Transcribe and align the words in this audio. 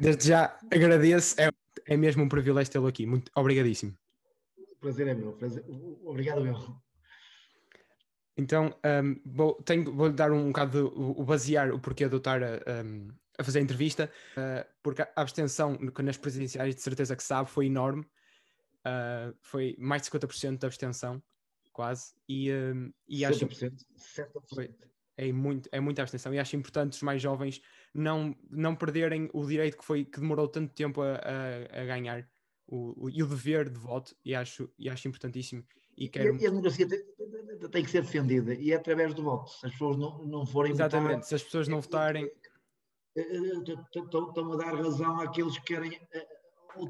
desde 0.00 0.28
já 0.28 0.58
agradeço, 0.70 1.40
é, 1.40 1.50
é 1.86 1.96
mesmo 1.96 2.22
um 2.22 2.28
privilégio 2.28 2.72
tê-lo 2.72 2.86
aqui. 2.86 3.06
Muito 3.06 3.30
obrigadíssimo. 3.34 3.96
O 4.56 4.76
prazer 4.80 5.08
é 5.08 5.14
meu. 5.14 5.32
Prazer. 5.32 5.64
Obrigado, 6.04 6.42
meu. 6.42 6.84
Então, 8.36 8.74
um, 8.84 9.20
vou, 9.24 9.54
tenho, 9.62 9.94
vou 9.94 10.10
dar 10.10 10.32
um 10.32 10.48
bocado 10.48 10.88
o, 10.88 11.20
o 11.20 11.24
basear 11.24 11.72
o 11.72 11.78
porquê 11.78 12.08
de 12.08 12.14
eu 12.14 12.18
estar 12.18 12.42
a, 12.42 12.82
um, 12.84 13.08
a 13.38 13.44
fazer 13.44 13.60
a 13.60 13.62
entrevista, 13.62 14.10
uh, 14.36 14.66
porque 14.82 15.02
a 15.02 15.08
abstenção 15.16 15.78
nas 16.02 16.16
presidenciais, 16.16 16.74
de 16.74 16.82
certeza 16.82 17.14
que 17.14 17.22
sabe, 17.22 17.48
foi 17.48 17.66
enorme. 17.66 18.02
Uh, 18.86 19.34
foi 19.40 19.76
mais 19.78 20.02
de 20.02 20.10
50% 20.10 20.58
de 20.58 20.66
abstenção, 20.66 21.22
quase. 21.72 22.12
E, 22.28 22.52
um, 22.52 22.92
e 23.08 23.24
acho 23.24 23.46
que 23.46 23.70
foi, 24.52 24.74
é, 25.16 25.32
muito, 25.32 25.68
é 25.70 25.80
muita 25.80 26.02
abstenção. 26.02 26.34
E 26.34 26.38
acho 26.38 26.56
importante 26.56 26.94
os 26.94 27.02
mais 27.02 27.22
jovens 27.22 27.60
não, 27.94 28.34
não 28.50 28.74
perderem 28.74 29.30
o 29.32 29.46
direito 29.46 29.78
que, 29.78 29.84
foi, 29.84 30.04
que 30.04 30.20
demorou 30.20 30.48
tanto 30.48 30.74
tempo 30.74 31.00
a, 31.00 31.14
a, 31.14 31.82
a 31.82 31.84
ganhar 31.84 32.28
o, 32.66 33.06
o, 33.06 33.10
e 33.10 33.22
o 33.22 33.26
dever 33.26 33.68
de 33.70 33.78
voto. 33.78 34.14
E 34.24 34.34
acho, 34.34 34.68
e 34.78 34.90
acho 34.90 35.06
importantíssimo. 35.06 35.64
E, 35.96 36.08
quero... 36.08 36.36
e 36.36 36.46
a 36.46 36.50
democracia 36.50 36.88
tem, 36.88 37.00
tem, 37.70 37.84
que 37.84 37.90
ser 37.90 38.02
defendida 38.02 38.52
e 38.52 38.72
é 38.72 38.74
através 38.74 39.14
do 39.14 39.22
voto. 39.22 39.48
Se 39.50 39.66
as 39.66 39.72
pessoas 39.72 39.96
não, 39.96 40.24
não 40.26 40.44
forem 40.44 40.72
Exatamente, 40.72 41.08
votar, 41.10 41.22
se 41.22 41.34
as 41.36 41.42
pessoas 41.42 41.68
não 41.68 41.80
votarem. 41.80 42.24
Eh, 43.16 43.20
eh, 43.20 43.74
estão 43.94 44.52
a 44.52 44.56
dar 44.56 44.74
razão 44.74 45.20
àqueles 45.20 45.56
que 45.58 45.66
querem 45.66 46.00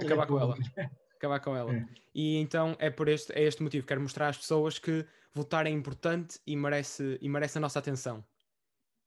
acabar 0.01 0.27
com 0.27 0.41
ela. 0.41 0.57
Acabar 1.17 1.41
com 1.41 1.57
ela. 1.57 1.75
É. 1.75 1.87
E 2.15 2.37
então 2.37 2.77
é 2.79 2.91
por 2.91 3.09
este, 3.09 3.33
é 3.33 3.45
este 3.45 3.63
motivo. 3.63 3.87
Quero 3.87 4.01
mostrar 4.01 4.29
às 4.29 4.37
pessoas 4.37 4.79
que 4.79 5.07
votar 5.33 5.67
é 5.67 5.71
importante 5.71 6.39
e 6.47 6.55
merece, 6.55 7.19
e 7.21 7.29
merece 7.31 7.57
a 7.57 7.61
nossa 7.61 7.79
atenção. 7.79 8.23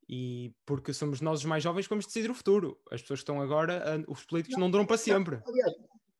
E 0.09 0.53
porque 0.65 0.93
somos 0.93 1.19
nós 1.19 1.39
os 1.39 1.45
mais 1.45 1.61
jovens 1.61 1.85
que 1.85 1.89
vamos 1.89 2.05
decidir 2.05 2.31
o 2.31 2.35
futuro. 2.35 2.79
As 2.89 3.01
pessoas 3.01 3.19
que 3.19 3.23
estão 3.23 3.41
agora, 3.41 4.03
os 4.07 4.25
políticos 4.25 4.57
não, 4.57 4.65
não 4.65 4.71
duram 4.71 4.85
para 4.85 4.97
sempre. 4.97 5.41
Aliás, 5.45 5.73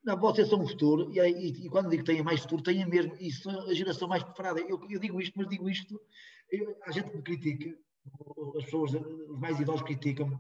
não, 0.04 0.18
vocês 0.18 0.48
são 0.48 0.64
o 0.64 0.68
futuro, 0.68 1.12
e, 1.12 1.20
e, 1.20 1.66
e, 1.66 1.70
quando 1.70 1.90
digo 1.90 2.04
que 2.04 2.12
têm 2.14 2.24
mais 2.24 2.42
futuro, 2.42 2.64
têm 2.64 2.86
mesmo, 2.86 3.14
e 3.20 3.30
são 3.30 3.68
a 3.68 3.74
geração 3.74 4.08
mais 4.08 4.24
preparada. 4.24 4.62
Eu, 4.62 4.80
eu 4.90 5.00
digo 5.00 5.20
isto, 5.20 5.34
mas 5.36 5.50
digo 5.50 5.70
isto, 5.70 6.00
eu, 6.50 6.78
a 6.84 6.92
gente 6.92 7.14
me 7.14 7.22
critica, 7.22 7.78
as 8.58 8.64
pessoas, 8.64 8.94
os 8.94 9.40
mais 9.40 9.60
idosos 9.60 9.82
criticam-me. 9.82 10.40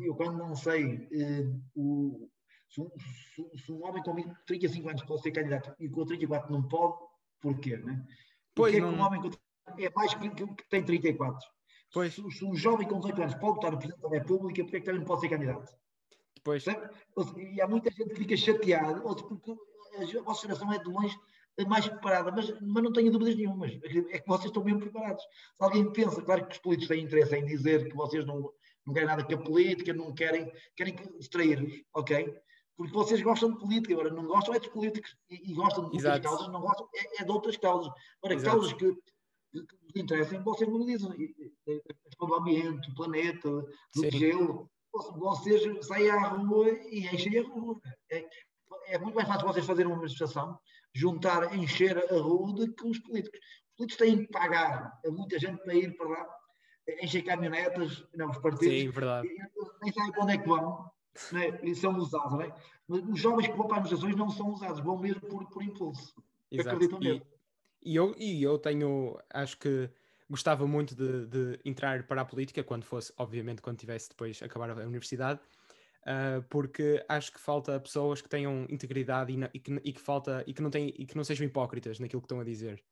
Eu, 0.00 0.14
quando 0.14 0.38
não 0.38 0.54
sei 0.54 1.06
eh, 1.12 1.52
o, 1.74 2.26
se, 2.70 2.80
um, 2.80 2.90
se, 3.34 3.64
se, 3.64 3.72
um 3.72 3.84
homem 3.84 4.02
com 4.02 4.14
35 4.46 4.88
anos 4.88 5.02
pode 5.02 5.20
ser 5.20 5.32
candidato 5.32 5.74
e 5.78 5.90
com 5.90 6.06
34 6.06 6.50
não 6.50 6.62
pode, 6.62 6.96
porquê? 7.42 7.76
Né? 7.76 8.02
Pois 8.54 8.72
não... 8.78 8.90
que 8.90 8.96
um 8.96 9.02
homem 9.02 9.20
com, 9.20 9.30
é 9.78 9.90
mais 9.94 10.14
que, 10.14 10.30
que, 10.30 10.46
que 10.46 10.68
tem 10.70 10.82
34? 10.82 11.46
Pois. 11.92 12.14
Se, 12.14 12.30
se, 12.30 12.44
um 12.44 12.54
jovem 12.56 12.88
com 12.88 12.98
18 12.98 13.22
anos 13.22 13.34
pode 13.34 13.54
votar 13.56 13.72
no 13.72 13.78
Presidente 13.78 14.02
da 14.02 14.08
República, 14.08 14.62
porque 14.62 14.76
é 14.76 14.80
que 14.80 14.86
também 14.86 15.00
não 15.00 15.06
pode 15.06 15.20
ser 15.20 15.28
candidato? 15.28 15.76
Pois. 16.42 16.64
E 16.66 17.60
há 17.60 17.68
muita 17.68 17.90
gente 17.90 18.10
que 18.10 18.16
fica 18.16 18.36
chateada, 18.36 19.00
porque 19.00 19.52
a 20.18 20.22
vossa 20.22 20.42
geração 20.42 20.72
é 20.72 20.78
de 20.78 20.88
longe 20.88 21.16
mais 21.66 21.86
preparada, 21.86 22.32
mas, 22.32 22.50
mas 22.60 22.82
não 22.82 22.92
tenho 22.92 23.12
dúvidas 23.12 23.36
nenhuma. 23.36 23.66
É 23.66 24.18
que 24.18 24.26
vocês 24.26 24.46
estão 24.46 24.64
mesmo 24.64 24.80
preparados. 24.80 25.22
Se 25.22 25.64
alguém 25.64 25.92
pensa, 25.92 26.22
claro 26.22 26.46
que 26.46 26.54
os 26.54 26.58
políticos 26.58 26.88
têm 26.88 27.04
interesse 27.04 27.36
em 27.36 27.44
dizer 27.44 27.88
que 27.88 27.94
vocês 27.94 28.24
não, 28.24 28.50
não 28.86 28.94
querem 28.94 29.08
nada 29.08 29.22
com 29.22 29.34
a 29.34 29.38
política, 29.38 29.92
não 29.92 30.14
querem, 30.14 30.50
querem 30.74 30.96
distrair-vos, 31.18 31.82
ok? 31.94 32.34
Porque 32.76 32.92
vocês 32.92 33.20
gostam 33.22 33.52
de 33.52 33.58
política, 33.58 33.92
agora 33.92 34.10
não 34.10 34.26
gostam 34.26 34.54
é 34.54 34.58
dos 34.58 34.68
políticos 34.68 35.14
e, 35.28 35.52
e 35.52 35.54
gostam 35.54 35.90
de 35.90 35.96
outras 35.96 36.20
causas, 36.20 36.48
não 36.48 36.60
gostam 36.60 36.88
é, 36.94 37.22
é, 37.22 37.24
de 37.24 37.30
outras 37.30 37.56
causas. 37.58 37.92
Agora, 38.22 38.34
Exato. 38.34 38.56
causas 38.56 38.72
que, 38.72 38.94
que, 39.52 39.66
que 39.92 40.00
interessem, 40.00 40.42
vocês 40.42 40.68
mobilizam. 40.68 41.12
A 41.12 42.26
do 42.26 42.34
ambiente, 42.34 42.90
o 42.90 42.94
planeta, 42.94 43.48
do 43.48 44.10
gelo, 44.10 44.70
vocês 45.16 45.86
saem 45.86 46.10
à 46.10 46.28
rua 46.28 46.68
e 46.90 47.06
enchem 47.06 47.38
a 47.38 47.42
rua. 47.42 47.80
É, 48.10 48.26
é, 48.86 48.98
muito 48.98 49.14
mais 49.14 49.28
fácil 49.28 49.46
vocês 49.46 49.66
fazerem 49.66 49.90
uma 49.90 49.96
manifestação, 49.96 50.58
juntar, 50.94 51.54
encher 51.56 51.98
a 51.98 52.18
rua 52.20 52.52
do 52.52 52.72
que 52.72 52.86
os 52.86 52.98
políticos. 52.98 53.38
Os 53.70 53.76
políticos 53.76 53.96
têm 53.96 54.18
que 54.18 54.32
pagar 54.32 55.00
a 55.04 55.10
muita 55.10 55.38
gente 55.38 55.62
para 55.62 55.74
ir 55.74 55.96
para 55.96 56.08
lá, 56.08 56.36
encher 57.00 57.22
caminhonetas, 57.22 58.04
não, 58.14 58.30
os 58.30 58.38
partidos. 58.38 58.80
Sim, 58.80 58.90
verdade. 58.90 59.28
Nem 59.82 59.92
sabem 59.92 60.12
para 60.12 60.22
onde 60.22 60.32
é 60.32 60.38
que 60.38 60.48
vão. 60.48 60.90
Né? 61.32 61.60
E 61.62 61.74
são 61.74 61.96
usados, 61.96 62.32
não 62.32 62.42
é? 62.42 62.54
Mas 62.88 63.02
os 63.06 63.20
jovens 63.20 63.48
que 63.48 63.56
vão 63.56 63.66
para 63.66 63.78
as 63.78 63.82
manifestações 63.84 64.16
não 64.16 64.30
são 64.30 64.48
usados, 64.50 64.80
vão 64.80 64.98
mesmo 64.98 65.20
por, 65.20 65.46
por 65.48 65.62
impulso. 65.62 66.14
Exato. 66.50 66.76
Acreditam. 66.76 67.26
E, 67.84 67.96
eu, 67.96 68.14
e 68.16 68.42
eu 68.42 68.58
tenho, 68.58 69.18
acho 69.30 69.58
que 69.58 69.90
gostava 70.30 70.66
muito 70.66 70.94
de, 70.94 71.26
de, 71.26 71.60
entrar 71.64 72.04
para 72.06 72.22
a 72.22 72.24
política, 72.24 72.62
quando 72.62 72.84
fosse, 72.84 73.12
obviamente, 73.18 73.60
quando 73.60 73.78
tivesse 73.78 74.08
depois 74.08 74.42
acabar 74.42 74.70
a 74.70 74.86
universidade, 74.86 75.40
uh, 76.02 76.42
porque 76.48 77.04
acho 77.08 77.32
que 77.32 77.40
falta 77.40 77.78
pessoas 77.80 78.22
que 78.22 78.28
tenham 78.28 78.66
integridade 78.70 79.32
e, 79.32 79.50
e, 79.52 79.58
que, 79.58 79.80
e, 79.84 79.92
que, 79.92 80.00
falta 80.00 80.44
e 80.46 80.54
que 80.54 80.62
não 80.62 80.70
têm, 80.70 80.94
e 80.96 81.04
que 81.04 81.16
não 81.16 81.24
sejam 81.24 81.46
hipócritas 81.46 81.98
naquilo 81.98 82.22
que 82.22 82.26
estão 82.26 82.40
a 82.40 82.44
dizer. 82.44 82.82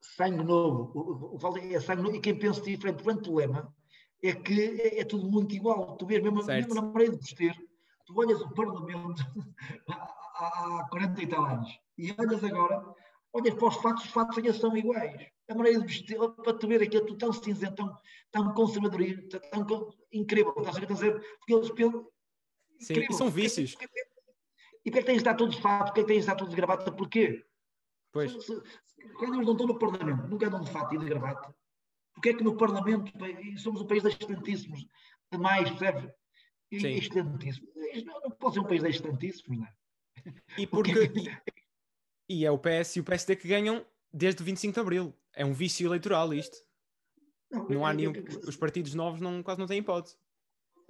Sangue 0.00 0.44
novo, 0.44 0.92
o, 0.94 1.36
o, 1.36 1.58
é 1.58 1.80
sangue 1.80 2.02
novo, 2.02 2.16
e 2.16 2.20
quem 2.20 2.38
pensa 2.38 2.60
diferente, 2.60 3.00
o 3.00 3.04
grande 3.04 3.22
problema 3.22 3.74
é 4.22 4.32
que 4.32 4.80
é, 4.80 5.00
é, 5.00 5.04
tudo 5.04 5.28
muito 5.28 5.54
igual. 5.54 5.96
Tu 5.96 6.06
vês 6.06 6.22
mesmo, 6.22 6.44
mesmo 6.44 6.74
na 6.74 6.82
maneira 6.82 7.12
de 7.12 7.18
vestir, 7.18 7.54
tu 8.04 8.18
olhas 8.18 8.40
o 8.40 8.50
Parlamento 8.50 9.22
há, 9.90 10.80
há 10.82 10.88
40 10.90 11.22
e 11.22 11.26
tal 11.26 11.44
anos 11.44 11.86
e 11.98 12.14
olhas 12.18 12.44
agora, 12.44 12.94
olhas 13.36 13.54
para 13.54 13.68
os 13.68 13.76
fatos, 13.76 14.04
os 14.04 14.10
fatos 14.10 14.38
ainda 14.38 14.52
são 14.52 14.76
iguais 14.76 15.26
a 15.48 15.54
maneira 15.54 15.80
de 15.80 15.86
vestir, 15.86 16.18
para 16.18 16.58
te 16.58 16.66
ver 16.66 16.82
aquilo 16.82 17.16
tão 17.16 17.32
cinzento, 17.32 17.74
tão, 17.76 17.98
tão 18.30 18.54
conservadorista, 18.54 19.40
tão 19.50 19.92
incrível, 20.12 20.54
estás 20.58 20.76
a 20.76 20.84
dizer? 20.84 21.20
Porque 21.38 21.54
eles 21.54 21.70
pensam. 21.70 22.08
Sim, 22.78 22.92
incrível. 22.94 23.16
são 23.16 23.30
vícios. 23.30 23.76
E 24.84 24.90
porquê 24.90 24.98
é 24.98 25.02
que 25.02 25.06
tens 25.06 25.14
de 25.14 25.18
estar 25.18 25.34
todos 25.34 25.56
de 25.56 25.62
fato? 25.62 25.86
Porquê 25.86 26.00
é 26.00 26.02
que 26.02 26.08
tens 26.08 26.16
de 26.16 26.20
estar 26.20 26.34
todos 26.34 26.50
de 26.50 26.56
gravata? 26.56 26.92
Porquê? 26.92 27.44
Pois. 28.12 28.32
Quando 29.18 29.34
eles 29.34 29.46
não 29.46 29.52
estão 29.52 29.66
no 29.66 29.78
Parlamento, 29.78 30.26
nunca 30.28 30.46
andam 30.46 30.62
de 30.62 30.70
fato 30.70 30.94
e 30.94 30.98
de 30.98 31.06
gravata. 31.06 31.54
Porquê 32.14 32.30
é 32.30 32.34
que 32.34 32.44
no 32.44 32.56
Parlamento, 32.56 33.12
somos 33.58 33.80
um 33.82 33.86
país 33.86 34.02
de 34.02 34.08
excelentíssimos, 34.08 34.86
demais, 35.30 35.70
percebes? 35.70 36.10
Excelentíssimos. 36.70 37.70
Não, 38.04 38.20
não 38.20 38.30
pode 38.30 38.54
ser 38.54 38.60
um 38.60 38.64
país 38.64 38.82
de 38.82 38.88
excelentíssimos, 38.88 39.58
não 39.58 39.66
é? 39.66 39.74
E 40.58 40.66
porque. 40.66 40.92
e, 40.92 41.65
e 42.28 42.44
é 42.44 42.50
o 42.50 42.58
PS 42.58 42.96
e 42.96 43.00
o 43.00 43.04
PSD 43.04 43.36
que 43.36 43.48
ganham 43.48 43.84
desde 44.12 44.42
o 44.42 44.44
25 44.44 44.74
de 44.74 44.80
Abril. 44.80 45.14
É 45.34 45.44
um 45.44 45.52
vício 45.52 45.86
eleitoral 45.86 46.32
isto. 46.32 46.56
Não, 47.50 47.68
não 47.68 47.86
há 47.86 47.92
nenhum. 47.92 48.12
Os 48.46 48.56
partidos 48.56 48.94
novos 48.94 49.20
não, 49.20 49.42
quase 49.42 49.60
não 49.60 49.66
têm 49.66 49.78
hipótese. 49.78 50.16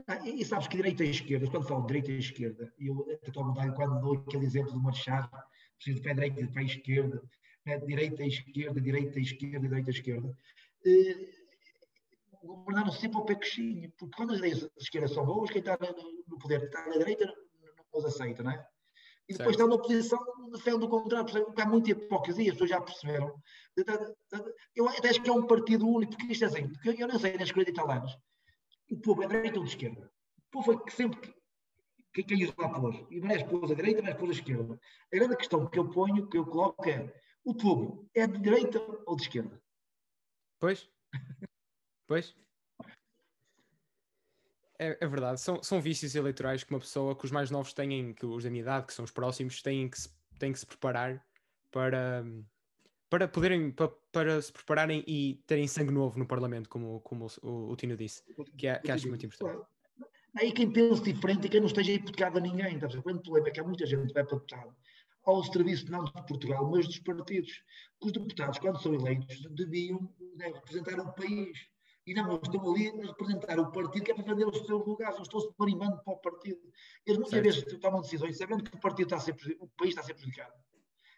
Ah, 0.07 0.27
e, 0.29 0.45
sabes 0.45 0.69
que 0.69 0.77
direita 0.77 1.05
e 1.05 1.11
esquerda, 1.11 1.51
quando 1.51 1.67
falo 1.67 1.81
de 1.83 1.87
direita 1.89 2.13
e 2.13 2.19
esquerda, 2.19 2.73
eu 2.79 3.19
estou 3.27 3.43
a 3.43 3.47
mudar 3.47 3.73
quando 3.73 4.01
dou 4.01 4.15
aquele 4.15 4.45
exemplo 4.45 4.73
do 4.73 4.81
Marchar, 4.81 5.31
preciso 5.77 5.97
de 5.97 6.03
pé 6.03 6.15
direita 6.15 6.41
e 6.41 6.47
pé 6.47 6.63
esquerda, 6.63 7.23
né, 7.65 7.79
direita 7.79 8.23
e 8.23 8.29
esquerda, 8.29 8.81
direita 8.81 9.19
e 9.19 9.23
esquerda, 9.23 9.61
direita 9.61 9.91
e 9.91 9.95
esquerda. 9.95 10.39
Eh, 10.85 11.29
governaram 12.45 12.93
sempre 12.93 13.17
ao 13.17 13.25
pé 13.25 13.35
coxinho, 13.35 13.91
porque 13.99 14.17
quando 14.17 14.33
as 14.33 14.39
ideias 14.39 14.61
de 14.61 14.71
esquerda 14.79 15.09
são 15.09 15.25
boas, 15.25 15.51
quem 15.51 15.61
está 15.61 15.79
no 16.29 16.39
poder 16.39 16.65
está 16.65 16.87
na 16.87 16.99
direita 16.99 17.27
não 17.27 17.35
os 17.93 18.05
aceita, 18.05 18.43
não 18.43 18.51
é? 18.51 18.69
E 19.29 19.33
depois 19.33 19.57
está 19.57 19.67
na 19.67 19.75
oposição, 19.75 20.19
defende 20.53 20.85
o 20.85 20.89
contrário, 20.89 21.45
porque 21.45 21.61
há 21.61 21.67
muita 21.67 21.91
hipocrisia, 21.91 22.53
as 22.53 22.53
pessoas 22.53 22.71
já 22.71 22.81
perceberam. 22.81 23.43
Eu 24.75 24.89
até 24.89 25.09
acho 25.09 25.23
que 25.23 25.29
é 25.29 25.33
um 25.33 25.47
partido 25.47 25.89
único, 25.89 26.17
porque 26.17 26.33
isto 26.33 26.45
é 26.45 26.47
assim, 26.47 26.73
porque 26.73 27.03
eu 27.03 27.09
não 27.09 27.19
sei 27.19 27.33
nas 27.33 27.49
esquerda 27.49 27.71
italianas, 27.71 28.17
o 28.91 29.01
povo 29.01 29.25
é 29.25 29.27
direita 29.27 29.59
ou 29.59 29.65
de 29.65 29.71
esquerda. 29.71 30.11
O 30.49 30.51
povo 30.51 30.73
é 30.73 30.85
que 30.85 30.93
sempre 30.93 31.35
que, 32.13 32.23
quem 32.23 32.45
os 32.45 32.55
lá 32.57 32.69
pôs. 32.69 32.97
E 33.11 33.19
é 33.19 33.45
pôs 33.45 33.71
a 33.71 33.75
direita, 33.75 34.01
mas 34.01 34.15
pôs 34.15 34.31
a 34.31 34.35
esquerda. 34.35 34.81
A 35.13 35.17
grande 35.17 35.37
questão 35.37 35.67
que 35.67 35.79
eu 35.79 35.91
ponho, 35.91 36.29
que 36.29 36.39
eu 36.39 36.47
coloco 36.47 36.89
é, 36.89 37.13
o 37.45 37.55
povo 37.55 38.09
é 38.15 38.27
de 38.27 38.39
direita 38.39 38.79
ou 39.07 39.17
de 39.17 39.23
esquerda? 39.23 39.61
Pois. 40.59 40.89
Pois. 42.07 42.35
É, 44.79 44.99
é, 45.01 45.07
verdade, 45.07 45.41
são, 45.41 45.63
são 45.63 45.81
vícios 45.81 46.15
eleitorais 46.15 46.63
que 46.63 46.73
uma 46.73 46.81
pessoa, 46.81 47.17
que 47.17 47.25
os 47.25 47.31
mais 47.31 47.51
novos 47.51 47.73
têm, 47.73 48.13
que 48.13 48.27
os 48.27 48.45
da 48.45 48.51
minha 48.51 48.63
idade, 48.63 48.87
que 48.87 48.93
são 48.93 49.05
os 49.05 49.11
próximos, 49.11 49.63
têm 49.63 49.89
que 49.89 50.01
se, 50.01 50.11
têm 50.39 50.53
que 50.53 50.59
se 50.59 50.67
preparar 50.67 51.25
para, 51.71 52.25
para 53.09 53.29
poderem, 53.29 53.71
para, 53.71 53.89
para 54.13 54.43
se 54.43 54.53
prepararem 54.53 55.03
e 55.07 55.43
terem 55.47 55.67
sangue 55.67 55.93
novo 55.93 56.19
no 56.19 56.27
Parlamento, 56.27 56.69
como, 56.69 57.01
como 57.01 57.27
o, 57.43 57.71
o 57.71 57.77
Tino 57.77 57.97
disse, 57.97 58.23
que, 58.57 58.67
é, 58.67 58.79
que 58.79 58.91
acho 58.91 59.09
muito 59.09 59.25
importante. 59.27 59.67
Aí 60.39 60.53
quem 60.53 60.71
pensa 60.71 61.03
diferente 61.03 61.47
e 61.47 61.49
quem 61.49 61.61
não 61.61 61.67
esteja 61.67 61.93
hipotecado 61.93 62.37
a 62.37 62.41
ninguém, 62.41 62.79
tá? 62.79 62.87
o 62.87 63.03
problema 63.03 63.49
é 63.49 63.51
que 63.51 63.61
há 63.61 63.65
muita 63.65 63.87
gente 63.87 64.09
que 64.09 64.13
vai 64.13 64.25
para 64.25 64.37
deputado 64.37 64.77
ao 65.27 65.43
serviço 65.43 65.91
não 65.91 66.05
de 66.05 66.13
Portugal, 66.13 66.71
mas 66.71 66.87
dos 66.87 67.01
partidos. 67.01 67.63
Os 68.01 68.13
deputados, 68.13 68.59
quando 68.59 68.81
são 68.81 68.95
eleitos, 68.95 69.43
deviam 69.51 70.09
né, 70.37 70.47
representar 70.47 71.01
o 71.01 71.13
país 71.13 71.59
e 72.07 72.15
não, 72.15 72.37
estão 72.37 72.71
ali 72.71 72.89
a 72.89 73.07
representar 73.07 73.59
o 73.59 73.73
partido 73.73 74.05
que 74.05 74.13
é 74.13 74.15
para 74.15 74.25
vender 74.25 74.47
os 74.47 74.65
seus 74.65 74.87
lugares, 74.87 75.17
eles 75.17 75.27
estão-se 75.27 75.53
marimando 75.59 76.01
para 76.05 76.13
o 76.13 76.19
partido. 76.19 76.61
Eles 77.05 77.19
muitas 77.19 77.43
vezes 77.43 77.81
tomam 77.81 78.01
decisões 78.01 78.39
sabendo 78.39 78.63
que 78.63 78.77
o 78.77 78.81
partido 78.81 79.07
está 79.07 79.17
a 79.17 79.21
ser, 79.21 79.35
o 79.59 79.69
país 79.69 79.91
está 79.91 80.03
a 80.03 80.05
ser 80.05 80.15
prejudicado. 80.15 80.55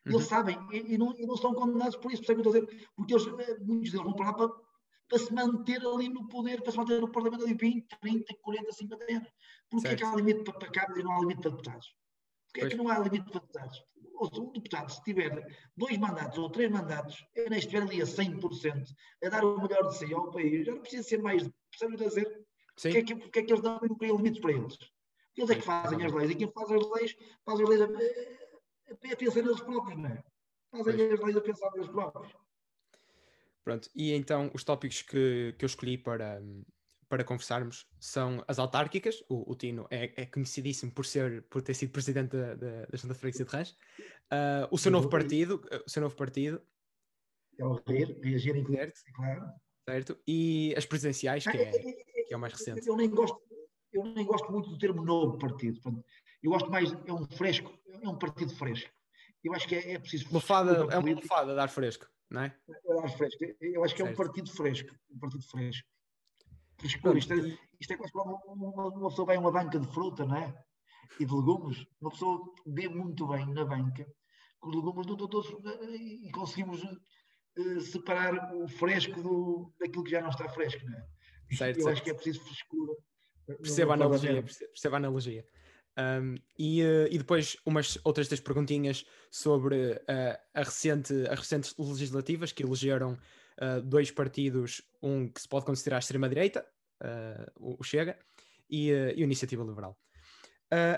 Uhum. 0.06 0.14
Eles 0.14 0.26
sabem 0.26 0.58
e, 0.73 0.94
e, 0.94 0.99
não, 0.99 1.14
e, 1.19 1.26
não, 1.26 1.37
são 1.37 1.52
condenados 1.52 1.96
por 1.96 2.11
isso, 2.11 2.25
percebem? 2.25 2.67
Porque 2.96 3.14
eles, 3.14 3.26
eh, 3.26 3.58
muitos 3.61 3.90
deles 3.90 4.05
vão 4.05 4.14
para 4.14 4.26
lá 4.26 4.32
para, 4.32 4.49
para 5.08 5.19
se 5.19 5.32
manter 5.32 5.87
ali 5.87 6.08
no 6.08 6.26
poder, 6.29 6.62
para 6.62 6.73
se 6.73 6.79
manter 6.79 7.00
no 7.00 7.12
Parlamento 7.12 7.44
ali 7.44 7.55
20, 7.55 7.87
30, 8.00 8.35
40, 8.40 8.73
50 8.73 9.12
anos. 9.12 9.29
Porque 9.69 9.88
é 9.88 9.94
que 9.94 10.05
há 10.05 10.17
limite 10.17 10.43
para, 10.44 10.58
para 10.58 10.70
câmaras 10.70 10.99
e 10.99 11.02
não 11.02 11.12
há 11.12 11.20
limite 11.20 11.43
para 11.43 11.50
deputados? 11.50 11.94
Porque 12.46 12.67
é 12.67 12.69
que 12.70 12.76
não 12.76 12.88
há 12.88 12.99
limite 12.99 13.31
para 13.31 13.40
deputados? 13.40 13.85
Ou 14.19 14.29
se 14.29 14.41
um 14.41 14.50
deputado, 14.53 14.91
se 14.91 15.03
tiver 15.03 15.47
dois 15.76 15.97
mandatos 15.97 16.38
ou 16.38 16.50
três 16.50 16.70
mandatos, 16.70 17.25
e 17.37 17.49
nem 17.49 17.59
estiver 17.59 17.82
ali 17.82 18.03
a 18.03 18.05
100%, 18.05 18.85
a 19.25 19.29
dar 19.29 19.44
o 19.44 19.62
melhor 19.62 19.88
de 19.88 19.97
si 19.97 20.12
ao 20.12 20.31
país, 20.31 20.67
já 20.67 20.73
não 20.73 20.81
precisa 20.81 21.03
ser 21.05 21.23
mais, 21.23 21.49
percebe 21.70 21.94
o 21.94 21.99
que 21.99 22.05
dizer? 22.05 22.47
Porque 22.75 22.99
é, 22.99 23.03
que, 23.03 23.17
porque 23.17 23.38
é 23.38 23.43
que 23.43 23.53
eles 23.53 23.62
dão 23.62 23.81
limites 24.00 24.41
para 24.41 24.53
eles? 24.53 24.76
Eles 25.37 25.50
é 25.50 25.55
que 25.55 25.62
fazem 25.62 26.05
as 26.05 26.12
leis, 26.12 26.31
e 26.31 26.35
quem 26.35 26.50
faz 26.50 26.70
as 26.70 26.91
leis, 26.91 27.17
faz 27.44 27.61
as 27.61 27.69
leis 27.69 27.81
a, 27.81 27.85
a, 27.85 29.12
a 29.12 29.17
pensar 29.17 29.43
neles 29.43 29.61
próprios, 29.61 29.99
não 29.99 30.09
é? 30.09 30.25
Fazem 30.71 30.97
pois. 30.97 31.12
as 31.12 31.21
leis 31.21 31.37
a 31.37 31.41
pensar 31.41 31.71
neles 31.73 31.88
próprios. 31.88 32.32
Pronto, 33.64 33.91
e 33.94 34.12
então 34.12 34.50
os 34.55 34.64
tópicos 34.64 35.03
que, 35.03 35.55
que 35.59 35.64
eu 35.64 35.67
escolhi 35.67 35.99
para, 35.99 36.43
para 37.09 37.25
conversarmos 37.25 37.87
são 37.99 38.45
as 38.47 38.59
autárquicas. 38.59 39.25
O, 39.29 39.51
o 39.51 39.57
Tino 39.57 39.87
é, 39.91 40.13
é, 40.23 40.27
conhecidíssimo 40.27 40.93
por, 40.93 41.07
ser, 41.07 41.43
por 41.45 41.63
ter 41.63 41.75
sido 41.75 41.91
presidente 41.91 42.37
da, 42.37 42.55
da, 42.55 42.85
da 42.87 42.97
Junta 42.97 43.15
de 43.15 43.21
Freguesia 43.21 43.45
de 43.45 43.51
Rãs. 43.51 43.71
Uh, 43.71 44.69
o 44.71 44.79
seu 44.79 44.93
novo 44.93 45.09
partido, 45.09 45.63
o 45.87 45.91
seu 45.91 46.03
novo 46.03 46.15
partido. 46.15 46.61
É 47.59 47.65
o 47.65 47.81
REIR, 47.87 48.19
reagir 48.23 48.57
em 48.57 48.65
certo, 48.67 49.01
claro. 49.15 49.51
Certo. 49.89 50.19
E 50.27 50.75
as 50.77 50.85
presidenciais, 50.85 51.45
que 51.45 51.57
é, 51.57 51.71
que 51.71 52.35
é 52.35 52.37
o 52.37 52.41
mais 52.41 52.53
recente. 52.53 52.87
Eu 52.87 52.97
nem 52.97 53.09
gosto, 53.09 53.41
eu 53.93 54.05
nem 54.05 54.25
gosto 54.25 54.53
muito 54.53 54.69
do 54.69 54.79
termo 54.79 55.03
novo 55.03 55.39
partido. 55.39 55.81
Eu 56.43 56.53
gosto 56.53 56.71
mais, 56.71 56.93
é 56.93 57.13
um 57.13 57.27
fresco, 57.27 57.73
é 58.01 58.09
um 58.09 58.17
partido 58.17 58.55
fresco. 58.55 58.91
Eu 59.43 59.55
acho 59.55 59.67
que 59.67 59.75
é, 59.75 59.93
é 59.93 59.99
preciso. 59.99 60.33
Mofada, 60.33 60.87
é 60.93 60.99
uma 60.99 61.15
mofada 61.15 61.55
dar 61.55 61.69
fresco, 61.69 62.07
não 62.29 62.43
é? 62.43 62.55
É. 62.69 63.57
Eu 63.61 63.85
acho 63.85 63.95
que 63.95 64.03
é 64.03 64.05
um 64.05 64.15
partido 64.15 64.51
fresco. 64.53 64.95
Um 65.11 65.19
partido 65.19 65.43
fresco. 65.45 65.89
Frescura. 66.79 67.19
Isto, 67.19 67.33
é, 67.33 67.59
isto 67.81 67.93
é 67.93 67.97
quase 67.97 68.13
como 68.13 68.41
uma, 68.47 68.89
uma 68.89 69.09
pessoa 69.09 69.27
vai 69.27 69.37
a 69.37 69.41
uma 69.41 69.53
banca 69.53 69.79
de 69.79 69.87
fruta, 69.89 70.25
não 70.25 70.37
é? 70.37 70.55
E 71.19 71.25
de 71.25 71.35
legumes. 71.35 71.87
Uma 72.01 72.11
pessoa 72.11 72.41
vê 72.67 72.89
muito 72.89 73.27
bem 73.27 73.47
na 73.53 73.65
banca 73.65 74.07
os 74.63 74.75
legumes 74.75 75.07
do 75.07 75.17
todos 75.17 75.49
e 76.01 76.31
conseguimos 76.33 76.83
uh, 76.83 77.81
separar 77.81 78.55
o 78.55 78.69
fresco 78.69 79.23
do, 79.23 79.73
daquilo 79.79 80.05
que 80.05 80.11
já 80.11 80.21
não 80.21 80.31
está 80.31 80.49
fresco, 80.49 80.85
não 80.85 80.99
é? 80.99 81.07
Certo, 81.57 81.79
eu 81.79 81.85
certo. 81.85 81.95
acho 81.95 82.03
que 82.03 82.11
é 82.11 82.15
preciso 82.15 82.41
frescura. 82.41 82.93
Perceba 83.47 83.93
a 83.93 83.95
analogia, 83.95 84.43
perceba 84.43 84.97
a 84.97 84.99
analogia. 84.99 85.47
Um, 85.97 86.37
e, 86.59 86.83
uh, 86.83 87.09
e, 87.11 87.19
depois 87.19 87.57
umas 87.65 87.99
outras 88.05 88.29
das 88.29 88.39
perguntinhas 88.39 89.05
sobre 89.31 89.93
uh, 89.93 90.39
a 90.55 90.63
recente, 90.63 91.13
as 91.29 91.41
recentes 91.41 91.75
legislativas 91.77 92.53
que 92.53 92.63
elegeram 92.63 93.19
uh, 93.61 93.83
dois 93.83 94.11
partidos, 94.11 94.83
um 95.03 95.29
que 95.29 95.41
se 95.41 95.49
pode 95.49 95.67
considerar 95.67 95.99
extrema-direita, 95.99 96.67
o 97.61 97.81
Chega, 97.85 98.19
e, 98.69 98.89
e 98.89 99.23
a 99.23 99.25
Iniciativa 99.25 99.63
Liberal. 99.63 99.97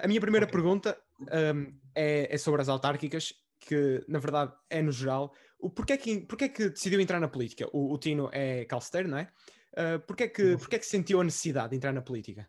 a 0.03 0.09
minha 0.09 0.21
primeira 0.21 0.47
okay. 0.47 0.53
pergunta 0.53 0.99
um, 1.21 1.79
é, 1.95 2.35
é, 2.35 2.39
sobre 2.39 2.63
as 2.63 2.69
autárquicas, 2.69 3.35
que 3.59 4.03
na 4.09 4.19
verdade 4.19 4.53
é 4.69 4.81
no 4.83 4.93
geral. 4.93 5.33
O, 5.59 5.69
porquê, 5.69 5.99
que, 5.99 6.21
porquê 6.21 6.49
que 6.49 6.71
decidiu 6.71 7.01
entrar 7.01 7.21
na 7.21 7.29
política? 7.29 7.69
O, 7.73 7.93
o 7.93 7.99
Tino 7.99 8.31
é 8.33 8.65
calceteiro, 8.65 9.09
não 9.09 9.19
é? 9.19 9.31
Uh, 9.73 10.01
porquê, 10.07 10.29
que, 10.29 10.57
porquê 10.57 10.79
que 10.79 10.87
sentiu 10.87 11.21
a 11.21 11.25
necessidade 11.25 11.71
de 11.71 11.77
entrar 11.77 11.93
na 11.93 12.03
política? 12.03 12.49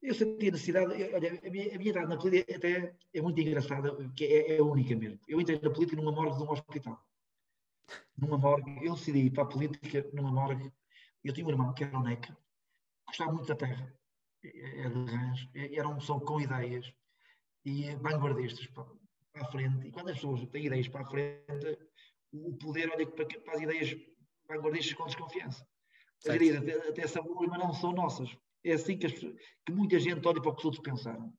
Eu 0.00 0.14
senti 0.14 0.48
a 0.48 0.52
necessidade, 0.52 0.86
olha, 0.86 1.40
a 1.44 1.50
minha, 1.50 1.74
a 1.74 1.78
minha 1.78 1.90
entrada 1.90 2.08
na 2.08 2.16
política 2.16 2.56
até 2.56 2.94
é 3.12 3.20
muito 3.20 3.40
engraçada, 3.40 3.96
que 4.16 4.24
é, 4.24 4.56
é 4.56 4.62
única 4.62 4.94
mesmo. 4.94 5.18
Eu 5.26 5.40
entrei 5.40 5.58
na 5.60 5.70
política 5.70 6.00
numa 6.00 6.12
morgue 6.12 6.36
de 6.36 6.44
um 6.44 6.50
hospital. 6.52 7.04
Numa 8.16 8.38
morgue, 8.38 8.84
eu 8.84 8.94
decidi 8.94 9.18
ir 9.20 9.30
para 9.30 9.44
a 9.44 9.46
política 9.46 10.08
numa 10.12 10.30
morgue. 10.30 10.72
Eu 11.24 11.32
tinha 11.32 11.46
um 11.46 11.50
irmão 11.50 11.72
que 11.72 11.84
era 11.84 11.98
o 11.98 12.02
NECA, 12.02 12.36
gostava 13.06 13.32
muito 13.32 13.46
da 13.46 13.56
terra, 13.56 13.94
é, 14.44 14.80
é 14.80 14.88
de 14.88 15.10
Rãs, 15.10 15.48
é, 15.54 15.74
era 15.74 15.88
uma 15.88 15.98
pessoa 15.98 16.20
com 16.20 16.40
ideias 16.40 16.92
e 17.64 17.94
vanguardistas 17.96 18.66
para, 18.68 18.84
para 19.32 19.42
a 19.42 19.50
frente. 19.50 19.88
E 19.88 19.92
quando 19.92 20.10
as 20.10 20.16
pessoas 20.16 20.46
têm 20.48 20.66
ideias 20.66 20.88
para 20.88 21.02
a 21.02 21.06
frente, 21.06 21.78
o 22.32 22.56
poder 22.56 22.90
olha 22.90 23.06
para, 23.06 23.26
para 23.26 23.54
as 23.54 23.60
ideias 23.60 23.96
vanguardistas 24.48 24.94
com 24.94 25.06
desconfiança. 25.06 25.66
As 26.26 26.34
ideias 26.34 26.56
até, 26.56 26.88
até 26.88 27.06
são 27.06 27.24
mas 27.24 27.58
não 27.58 27.72
são 27.72 27.92
nossas 27.92 28.36
é 28.64 28.72
assim 28.72 28.98
que, 28.98 29.06
as, 29.06 29.12
que, 29.12 29.72
muita 29.72 29.98
gente 29.98 30.26
olha 30.26 30.40
para 30.40 30.50
o 30.50 30.54
que 30.54 30.60
os 30.60 30.64
outros 30.64 30.82
pensaram. 30.82 31.32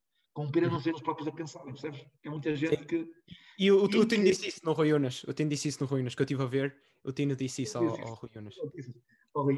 Ser 0.81 0.95
os 0.95 1.01
próprios 1.01 1.27
a 1.27 1.31
pensarem, 1.31 1.74
percebes? 1.74 2.06
É 2.24 2.30
muita 2.30 2.56
gente 2.56 2.77
Sim. 2.77 2.86
que. 2.86 3.12
E 3.57 3.71
o, 3.71 3.81
o, 3.81 3.83
o 3.83 4.06
Tino 4.06 4.24
disse 4.24 4.47
isso 4.47 4.62
no 4.63 4.74
Rui 4.74 4.94
Unas. 4.94 5.24
O 5.24 5.33
Tino 5.33 5.50
disse 5.50 5.68
isso 5.68 5.83
no 5.83 5.89
Rui 5.89 6.01
Unas, 6.01 6.15
que 6.15 6.21
eu 6.21 6.25
estive 6.25 6.44
a 6.44 6.45
ver. 6.45 6.75
O 7.03 7.12
Tino 7.12 7.36
disse 7.36 7.63
isso 7.63 7.77
ao, 7.77 7.86
ao 7.86 8.13
Rui 8.15 8.30
Unas. 8.36 8.56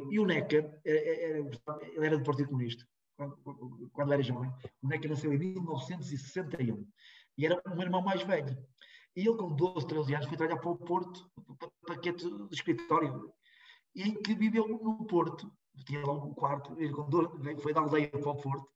E 0.09 0.19
o 0.19 0.25
Neca, 0.25 0.81
ele 0.83 2.05
era 2.05 2.17
do 2.17 2.23
Partido 2.23 2.49
Comunista, 2.49 2.85
quando, 3.17 3.37
quando 3.93 4.13
era 4.13 4.21
jovem. 4.21 4.51
O 4.81 4.87
Neca 4.87 5.07
nasceu 5.07 5.33
em 5.33 5.37
1961 5.37 6.87
e 7.37 7.45
era 7.45 7.61
um 7.67 7.81
irmão 7.81 8.01
mais 8.01 8.23
velho. 8.23 8.57
E 9.15 9.27
ele, 9.27 9.37
com 9.37 9.55
12, 9.55 9.87
13 9.87 10.15
anos, 10.15 10.27
foi 10.27 10.37
trabalhar 10.37 10.59
para 10.59 10.71
o 10.71 10.77
Porto, 10.77 11.29
para 11.57 11.69
paquete 11.95 12.29
de 12.29 12.55
escritório, 12.55 13.31
e 13.93 14.13
que 14.13 14.33
viveu 14.33 14.67
no 14.67 15.05
Porto 15.05 15.51
tinha 15.85 16.05
lá 16.05 16.13
um 16.13 16.33
quarto, 16.33 16.75
foi 17.61 17.73
da 17.73 17.81
aldeia 17.81 18.09
para 18.09 18.29
o 18.29 18.35
Porto, 18.35 18.67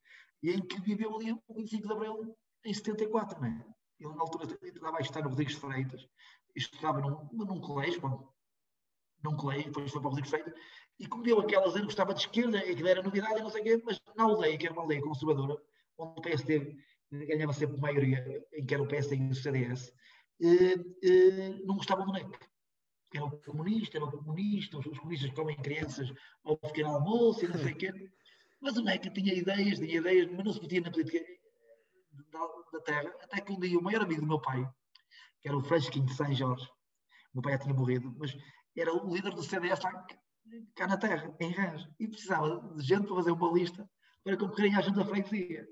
e 0.42 0.50
em 0.50 0.60
que 0.60 0.80
viveu 0.80 1.14
ali 1.14 1.32
o 1.32 1.54
25 1.54 1.86
de 1.86 1.92
Abril 1.92 2.36
em 2.64 2.74
74, 2.74 3.40
não 3.40 3.48
é? 3.48 3.66
Ele 3.98 4.14
na 4.14 4.22
altura 4.22 4.58
estava 4.62 4.98
a 4.98 5.00
estar 5.00 5.22
no 5.22 5.30
Rodrigues 5.30 5.54
Freitas, 5.54 6.06
estudava 6.54 7.00
num, 7.00 7.28
num 7.32 7.60
colégio, 7.60 8.00
bom, 8.00 8.28
num 9.24 9.36
colégio, 9.36 9.66
depois 9.66 9.90
foi 9.90 10.00
para 10.00 10.08
o 10.08 10.10
Rodrigues 10.10 10.30
Freitas, 10.30 10.54
e 10.98 11.06
como 11.06 11.22
deu 11.22 11.40
aquelas 11.40 11.74
anos, 11.74 11.86
gostava 11.86 12.14
de 12.14 12.20
esquerda, 12.20 12.58
aquilo 12.58 12.88
era 12.88 13.02
novidade, 13.02 13.40
não 13.40 13.50
sei 13.50 13.60
o 13.62 13.64
quê, 13.64 13.82
mas 13.84 14.00
na 14.16 14.24
aldeia, 14.24 14.58
que 14.58 14.66
era 14.66 14.74
uma 14.74 14.82
aldeia 14.82 15.02
conservadora, 15.02 15.56
onde 15.98 16.18
o 16.18 16.22
PSD 16.22 16.76
ganhava 17.12 17.52
sempre 17.52 17.80
maioria, 17.80 18.46
em 18.52 18.64
que 18.64 18.74
era 18.74 18.82
o 18.82 18.88
PSD 18.88 19.16
e 19.16 19.30
o 19.30 19.34
CDS, 19.34 19.92
eh, 20.42 20.74
eh, 21.02 21.60
não 21.64 21.76
gostavam 21.76 22.04
do 22.04 22.12
NEC 22.12 22.38
era 23.16 23.24
o 23.24 23.30
comunista, 23.42 23.98
era 23.98 24.04
o 24.04 24.10
comunista, 24.10 24.78
os, 24.78 24.86
os 24.86 24.98
comunistas 24.98 25.30
comem 25.30 25.56
crianças 25.56 26.12
ao 26.44 26.56
pequeno 26.56 26.90
almoço 26.90 27.44
e 27.44 27.48
não 27.48 27.58
sei 27.58 27.72
o 27.72 27.76
quê. 27.76 28.10
Mas 28.60 28.76
o 28.76 28.82
NECA 28.82 29.10
tinha 29.10 29.34
ideias, 29.34 29.78
tinha 29.78 29.98
ideias, 29.98 30.30
mas 30.30 30.44
não 30.44 30.52
se 30.52 30.60
metia 30.60 30.80
na 30.80 30.90
política 30.90 31.24
da, 32.32 32.46
da, 32.72 32.80
terra. 32.80 33.14
Até 33.22 33.40
que 33.40 33.52
um 33.52 33.60
dia 33.60 33.78
o 33.78 33.82
maior 33.82 34.02
amigo 34.02 34.22
do 34.22 34.26
meu 34.26 34.40
pai, 34.40 34.68
que 35.40 35.48
era 35.48 35.56
o 35.56 35.62
Fresquinho 35.62 36.06
de 36.06 36.14
São 36.14 36.32
Jorge, 36.34 36.66
o 37.32 37.36
meu 37.36 37.42
pai 37.42 37.52
já 37.52 37.58
tinha 37.58 37.74
morrido, 37.74 38.14
mas 38.18 38.36
era 38.76 38.92
o 38.92 39.14
líder 39.14 39.34
do 39.34 39.42
CDS 39.42 39.80
lá, 39.80 40.06
cá 40.74 40.86
na 40.86 40.96
terra, 40.96 41.34
em 41.40 41.50
Rãs, 41.50 41.88
e 41.98 42.08
precisava 42.08 42.60
de 42.76 42.82
gente 42.82 43.06
para 43.06 43.16
fazer 43.16 43.30
uma 43.30 43.52
lista 43.52 43.88
para 44.24 44.36
concorrerem 44.36 44.74
à 44.74 44.80
junta 44.80 45.00
da 45.00 45.06
freguesia. 45.06 45.66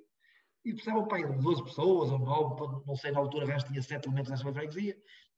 E 0.64 0.72
precisava 0.72 1.00
o 1.00 1.08
pai 1.08 1.26
de 1.26 1.42
12 1.42 1.64
pessoas 1.64 2.10
ou 2.10 2.18
9, 2.18 2.86
não 2.86 2.96
sei, 2.96 3.12
na 3.12 3.20
altura 3.20 3.46
Rãs 3.46 3.64
tinha 3.64 3.82
7 3.82 4.06
elementos 4.06 4.30
nessa 4.30 4.52
freguesia, 4.52 4.96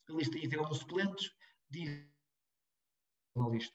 a 0.09 0.13
lista 0.13 0.39
ia 0.39 0.49
ter 0.49 0.59
alguns 0.59 0.79
suplentes, 0.79 1.31
de 1.71 2.09
na 3.35 3.49
lista. 3.49 3.75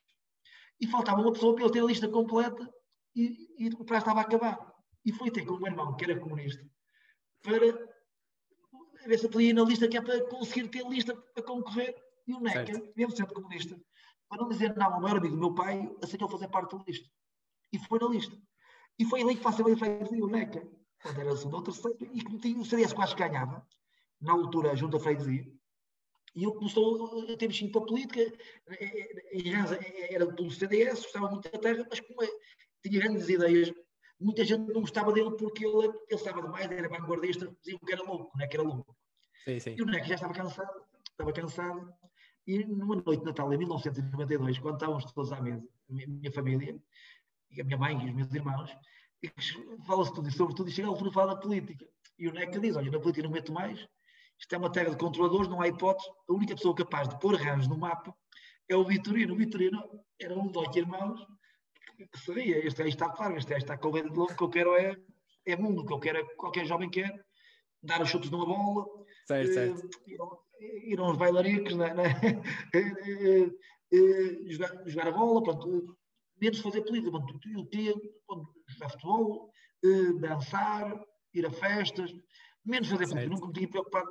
E 0.80 0.88
faltava 0.88 1.22
uma 1.22 1.32
pessoa 1.32 1.54
para 1.54 1.66
ele 1.66 1.74
ter 1.74 1.82
a 1.82 1.86
lista 1.86 2.10
completa 2.10 2.68
e, 3.16 3.56
e 3.58 3.70
o 3.70 3.86
prazo 3.86 4.04
estava 4.04 4.22
a 4.22 4.24
acabar. 4.24 4.74
E 5.06 5.12
foi 5.12 5.32
ter 5.32 5.46
com 5.46 5.56
o 5.56 5.58
meu 5.58 5.68
irmão, 5.68 5.96
que 5.96 6.04
era 6.04 6.20
comunista, 6.20 6.64
para 7.42 7.60
ver 9.08 9.20
se 9.20 9.28
podia 9.28 9.50
ir 9.50 9.54
na 9.54 9.64
lista, 9.64 9.88
que 9.88 9.98
é 9.98 10.02
para 10.02 10.24
conseguir 10.28 10.68
ter 10.70 10.88
lista 10.88 11.16
para 11.16 11.44
concorrer. 11.44 11.96
E 12.28 12.34
o 12.34 12.40
NECA, 12.40 12.74
mesmo 12.96 13.16
sendo 13.16 13.34
comunista, 13.34 13.80
para 14.30 14.42
não 14.42 14.50
dizer 14.50 14.76
nada 14.76 14.96
ao 14.96 15.02
maior 15.02 15.18
amigo 15.18 15.36
do 15.36 15.42
meu 15.42 15.56
pai, 15.56 15.92
aceitou 16.04 16.30
fazer 16.30 16.48
parte 16.50 16.78
da 16.78 16.84
lista. 16.84 17.10
E 17.74 17.80
foi 17.80 18.00
na 18.00 18.08
lista. 18.08 18.38
E 19.00 19.06
foi 19.06 19.22
ali 19.22 19.36
que 19.36 19.42
faz 19.42 19.60
a 19.60 19.64
freguesia, 19.64 20.24
o 20.24 20.30
NECA, 20.30 20.68
quando 21.02 21.20
era 21.20 21.36
segundo 21.36 21.56
ou 21.56 21.64
terceiro, 21.64 21.98
e 22.14 22.24
que 22.24 22.54
o 22.54 22.66
CDS 22.66 22.94
quase 22.94 23.16
ganhava, 23.16 23.66
na 24.22 24.34
altura, 24.34 24.76
junto 24.76 24.98
à 24.98 25.00
freguesia, 25.00 25.52
e 26.36 26.44
eu 26.44 26.54
começou 26.54 27.30
a 27.30 27.38
ter 27.38 27.48
mexido 27.48 27.72
para 27.72 27.82
a 27.82 27.86
política, 27.86 28.34
em 29.34 29.52
Ranza 29.52 29.78
era 30.10 30.26
pelo 30.34 30.50
CDS, 30.50 31.02
gostava 31.02 31.30
muito 31.30 31.52
da 31.52 31.60
terra, 31.60 31.86
mas 31.90 32.00
como 32.00 32.24
é, 32.24 32.30
tinha 32.82 33.00
grandes 33.00 33.30
ideias, 33.30 33.74
muita 34.20 34.44
gente 34.46 34.72
não 34.72 34.82
gostava 34.82 35.12
dele 35.12 35.32
porque 35.32 35.66
ele, 35.66 35.88
ele 35.88 35.96
estava 36.12 36.42
demais, 36.42 36.70
era 36.70 36.90
vanguardista, 36.90 37.54
diziam 37.62 37.80
que 37.80 37.94
era 37.94 38.04
louco, 38.04 38.32
não 38.38 38.46
é 38.46 38.48
que 38.48 38.58
era 38.58 38.64
louco. 38.64 38.96
Sim, 39.44 39.60
sim. 39.60 39.76
E 39.78 39.82
o 39.82 39.86
Neco 39.86 40.06
já 40.06 40.16
estava 40.16 40.34
cansado, 40.34 40.82
estava 41.12 41.34
cansado, 41.34 41.94
e 42.48 42.64
numa 42.66 42.96
noite 42.96 43.20
de 43.20 43.26
Natal, 43.26 43.54
em 43.54 43.58
1992, 43.58 44.60
quando 44.60 44.76
estávamos 44.76 45.12
todos 45.12 45.32
à 45.32 45.42
mesa, 45.42 45.68
a 45.90 45.94
minha, 45.94 46.32
família, 46.32 46.80
a 47.60 47.64
minha 47.64 47.78
mãe 47.78 48.00
e 48.02 48.10
os 48.10 48.16
meus 48.16 48.34
irmãos, 48.34 48.76
fala-se 49.86 50.14
tudo 50.14 50.28
e 50.28 50.32
sobre 50.32 50.56
tudo, 50.56 50.70
e 50.70 50.72
chega 50.72 50.88
a 50.88 50.92
altura 50.92 51.10
de 51.10 51.14
falar 51.14 51.34
da 51.34 51.40
política. 51.40 51.88
E 52.18 52.28
o 52.28 52.34
Neco 52.34 52.60
diz, 52.60 52.76
olha, 52.76 52.92
na 52.92 53.00
política 53.00 53.24
não 53.24 53.32
meto 53.32 53.52
mais, 53.52 53.88
isto 54.42 54.56
é 54.56 54.58
uma 54.58 54.72
terra 54.72 54.90
de 54.90 54.98
controladores, 54.98 55.48
não 55.48 55.62
há 55.62 55.68
hipótese. 55.68 56.10
A 56.28 56.34
única 56.34 56.56
pessoa 56.56 56.76
capaz 56.76 57.08
de 57.08 57.20
pôr 57.20 57.36
rãs 57.36 57.68
no 57.68 57.78
mapa 57.78 58.14
é 58.68 58.76
o 58.76 58.84
Vitorino. 58.84 59.36
O 59.36 59.38
Vitorino 59.38 60.04
era 60.20 60.34
um 60.34 60.48
dos 60.48 60.76
irmãos 60.76 61.24
que, 62.08 62.20
seria. 62.20 62.58
Este 62.66 62.84
gajo 62.84 62.90
está 62.90 63.10
claro, 63.10 63.38
este 63.38 63.52
gajo 63.52 63.64
está 63.64 63.78
com 63.78 63.90
o 63.90 63.92
dedo 63.92 64.10
de 64.10 64.18
longo, 64.18 64.32
o 64.32 64.36
que 64.36 64.44
eu 64.44 64.50
quero 64.50 64.76
é, 64.76 64.96
é 65.46 65.56
mundo, 65.56 65.82
o 65.82 65.86
que 65.86 65.94
eu 65.94 66.00
quero 66.00 66.20
é 66.20 66.24
qualquer 66.36 66.66
jovem 66.66 66.90
quer 66.90 67.24
dar 67.82 68.02
os 68.02 68.10
chutes 68.10 68.30
numa 68.30 68.46
bola. 68.46 68.86
Certo, 69.28 69.54
certo. 69.54 69.90
Ir, 70.08 70.94
ir 70.94 71.00
aos 71.00 71.18
bailaricos, 71.18 71.76
não 71.76 71.86
é? 71.86 71.92
uh, 73.94 74.52
jogar, 74.52 74.88
jogar, 74.88 75.08
a 75.08 75.12
bola, 75.12 75.44
pronto, 75.44 75.98
menos 76.40 76.60
fazer 76.60 76.82
política. 76.82 77.12
Pronto, 77.12 77.40
eu 77.50 77.68
pronto, 78.28 78.54
jogar 78.68 78.90
futebol, 78.90 79.52
dançar, 80.20 81.04
ir 81.34 81.46
a 81.46 81.52
festas, 81.52 82.12
menos 82.66 82.90
fazer 82.90 83.08
política. 83.08 83.34
Nunca 83.34 83.48
me 83.48 83.54
tinha 83.54 83.70
preocupado. 83.70 84.10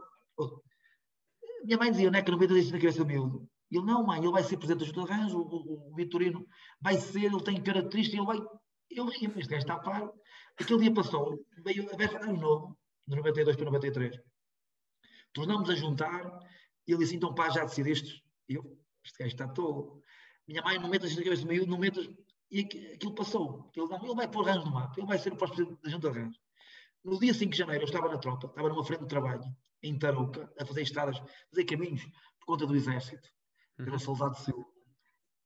Minha 1.64 1.76
mãe 1.76 1.90
dizia, 1.90 2.08
é 2.08 2.22
que 2.22 2.30
não 2.30 2.38
metas 2.38 2.56
isso 2.56 2.72
na 2.72 2.78
cabeça 2.78 2.98
do 2.98 3.06
miúdo. 3.06 3.49
Ele, 3.70 3.84
não, 3.84 4.04
mãe, 4.04 4.18
ele 4.18 4.32
vai 4.32 4.42
ser 4.42 4.56
presidente 4.56 4.80
da 4.80 4.86
Junta 4.86 5.12
de 5.14 5.20
Rãs, 5.20 5.32
o, 5.32 5.42
o, 5.42 5.92
o, 5.92 5.94
Vitorino 5.94 6.44
vai 6.80 6.96
ser, 6.96 7.24
ele 7.24 7.42
tem 7.42 7.62
características, 7.62 8.18
ele 8.18 8.26
vai. 8.26 8.38
Eu 8.90 9.06
ria, 9.06 9.28
este 9.36 9.48
gajo 9.48 9.62
está 9.62 9.74
a 9.74 9.78
par. 9.78 10.10
Aquele 10.58 10.80
dia 10.80 10.94
passou, 10.94 11.38
veio 11.62 11.88
a 11.92 11.96
véspera 11.96 12.26
de 12.26 12.40
novo, 12.40 12.76
de 13.06 13.16
92 13.16 13.56
para 13.56 13.64
93. 13.66 14.20
Tornamos 15.32 15.70
a 15.70 15.76
juntar, 15.76 16.40
ele 16.86 16.98
disse, 16.98 17.14
então 17.14 17.32
pá, 17.32 17.48
já 17.50 17.64
decidiste? 17.64 18.24
Eu, 18.48 18.76
este 19.04 19.18
gajo 19.18 19.30
está 19.30 19.46
todo. 19.46 20.02
Minha 20.48 20.62
mãe, 20.62 20.78
não 20.78 20.88
metas 20.88 21.14
na 21.14 21.22
cabeça 21.22 21.42
do 21.42 21.48
miúdo, 21.48 21.70
não 21.70 21.78
metas. 21.78 22.08
E 22.50 22.60
aquilo 22.94 23.14
passou. 23.14 23.70
Ele, 23.76 23.86
não, 23.86 24.04
ele 24.04 24.14
vai 24.16 24.28
pôr 24.28 24.44
Rãs 24.44 24.64
no 24.64 24.72
mapa, 24.72 24.94
ele 24.98 25.06
vai 25.06 25.18
ser 25.18 25.32
o 25.32 25.36
próximo 25.36 25.78
da 25.80 25.88
Junta 25.88 26.10
de 26.10 26.18
Rãs. 26.18 26.36
No 27.04 27.20
dia 27.20 27.32
5 27.32 27.52
de 27.52 27.58
janeiro, 27.58 27.84
eu 27.84 27.86
estava 27.86 28.08
na 28.08 28.18
tropa, 28.18 28.48
estava 28.48 28.68
numa 28.68 28.84
frente 28.84 29.02
de 29.02 29.08
trabalho, 29.08 29.44
em 29.80 29.96
Tarouca, 29.96 30.52
a 30.58 30.66
fazer 30.66 30.82
estradas, 30.82 31.16
a 31.18 31.48
fazer 31.50 31.64
caminhos, 31.64 32.04
por 32.40 32.46
conta 32.46 32.66
do 32.66 32.74
exército, 32.74 33.30
pela 33.84 33.92
uhum. 33.92 33.98
Soldado 33.98 34.36
Seu. 34.38 34.64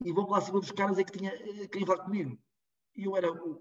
E 0.05 0.13
vou 0.13 0.29
lá 0.29 0.39
acima 0.39 0.61
dos 0.61 0.71
caras 0.71 0.99
é 0.99 1.05
que 1.05 1.17
tinha, 1.17 1.31
eh, 1.33 1.67
queriam 1.69 1.87
falar 1.87 2.05
comigo. 2.05 2.39
E 2.97 3.05
eu 3.05 3.17
era 3.17 3.33
o, 3.33 3.61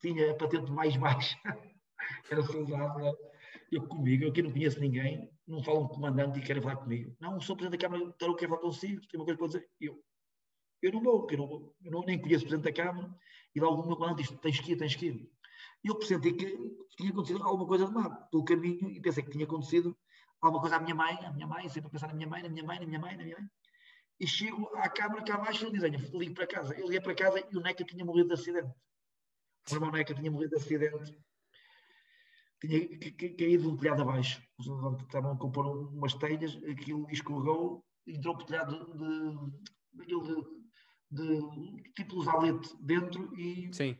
tinha 0.00 0.32
a 0.32 0.34
patente 0.34 0.70
mais 0.70 0.96
baixa, 0.96 1.36
era 2.30 2.42
soldado. 2.42 2.98
Né? 2.98 3.12
Eu 3.70 3.86
comigo, 3.86 4.24
eu 4.24 4.30
aqui 4.30 4.42
não 4.42 4.52
conheço 4.52 4.80
ninguém, 4.80 5.30
não 5.46 5.62
falo 5.62 5.84
um 5.84 5.88
comandante 5.88 6.38
e 6.38 6.42
querem 6.42 6.62
falar 6.62 6.76
comigo. 6.76 7.14
Não, 7.20 7.40
sou 7.40 7.56
presidente 7.56 7.80
da 7.80 7.88
Câmara, 7.88 8.12
Tarouca 8.18 8.40
quer 8.40 8.48
falar 8.48 8.60
consigo, 8.60 9.00
tem 9.06 9.20
uma 9.20 9.24
coisa 9.24 9.38
para 9.38 9.46
dizer. 9.46 9.68
Eu, 9.80 10.02
eu 10.82 10.92
não 10.92 11.02
vou, 11.02 11.26
eu, 11.30 11.38
não 11.38 11.74
eu 11.84 11.90
não, 11.90 12.00
nem 12.02 12.20
conheço 12.20 12.44
o 12.44 12.48
presidente 12.48 12.72
da 12.74 12.84
Câmara, 12.84 13.14
e 13.54 13.60
logo 13.60 13.82
o 13.82 13.86
meu 13.86 13.96
comandante 13.96 14.22
diz: 14.22 14.40
tens 14.40 14.60
que 14.60 14.72
ir, 14.72 14.76
tens 14.76 14.94
que 14.94 15.06
ir. 15.06 15.30
E 15.84 15.88
eu 15.88 15.96
pressenti 15.96 16.32
que 16.32 16.56
tinha 16.96 17.10
acontecido 17.10 17.42
alguma 17.42 17.66
coisa 17.66 17.86
de 17.86 17.92
mal 17.92 18.28
pelo 18.30 18.44
caminho 18.44 18.90
e 18.90 19.00
pensei 19.00 19.22
que 19.22 19.30
tinha 19.30 19.44
acontecido 19.44 19.96
alguma 20.40 20.60
coisa 20.60 20.76
à 20.76 20.80
minha 20.80 20.94
mãe, 20.94 21.14
à 21.24 21.32
minha 21.32 21.46
mãe, 21.46 21.68
sempre 21.68 21.88
a 21.88 21.90
pensar 21.90 22.08
na 22.08 22.14
minha 22.14 22.28
mãe, 22.28 22.42
na 22.42 22.48
minha 22.48 22.64
mãe, 22.64 22.78
na 22.78 22.86
minha 22.86 22.98
mãe, 22.98 23.16
na 23.16 23.24
minha 23.24 23.38
mãe. 23.38 23.48
E 24.20 24.26
chego 24.26 24.68
à 24.74 24.88
câmara 24.88 25.22
cá 25.22 25.34
abaixo 25.34 25.64
e 25.64 25.76
ele 25.76 25.90
diz: 25.90 26.10
ligo 26.12 26.34
para 26.34 26.46
casa. 26.46 26.74
Eu 26.74 26.86
liguei 26.86 27.00
para 27.00 27.14
casa 27.14 27.38
e 27.50 27.56
o 27.56 27.60
Neca 27.60 27.84
tinha 27.84 28.04
morrido 28.04 28.28
de 28.28 28.34
acidente. 28.34 28.74
O 29.70 29.74
irmão 29.74 29.92
Neca 29.92 30.14
tinha 30.14 30.30
morrido 30.30 30.50
de 30.50 30.56
acidente. 30.56 31.16
Tinha 32.60 32.80
caído 33.36 33.62
de 33.62 33.68
um 33.68 33.76
telhado 33.76 34.02
abaixo. 34.02 34.42
Estavam 34.58 35.32
a 35.32 35.38
compor 35.38 35.66
umas 35.92 36.14
telhas, 36.14 36.56
aquilo 36.68 37.08
escorregou, 37.10 37.84
entrou 38.06 38.34
para 38.34 38.42
o 38.42 38.46
telhado 38.46 39.52
de, 39.94 40.04
de, 40.04 40.14
de, 41.10 41.82
de 41.82 41.92
tipo 41.92 42.28
alete 42.28 42.76
dentro 42.80 43.32
e 43.38 43.72
Sim. 43.72 43.96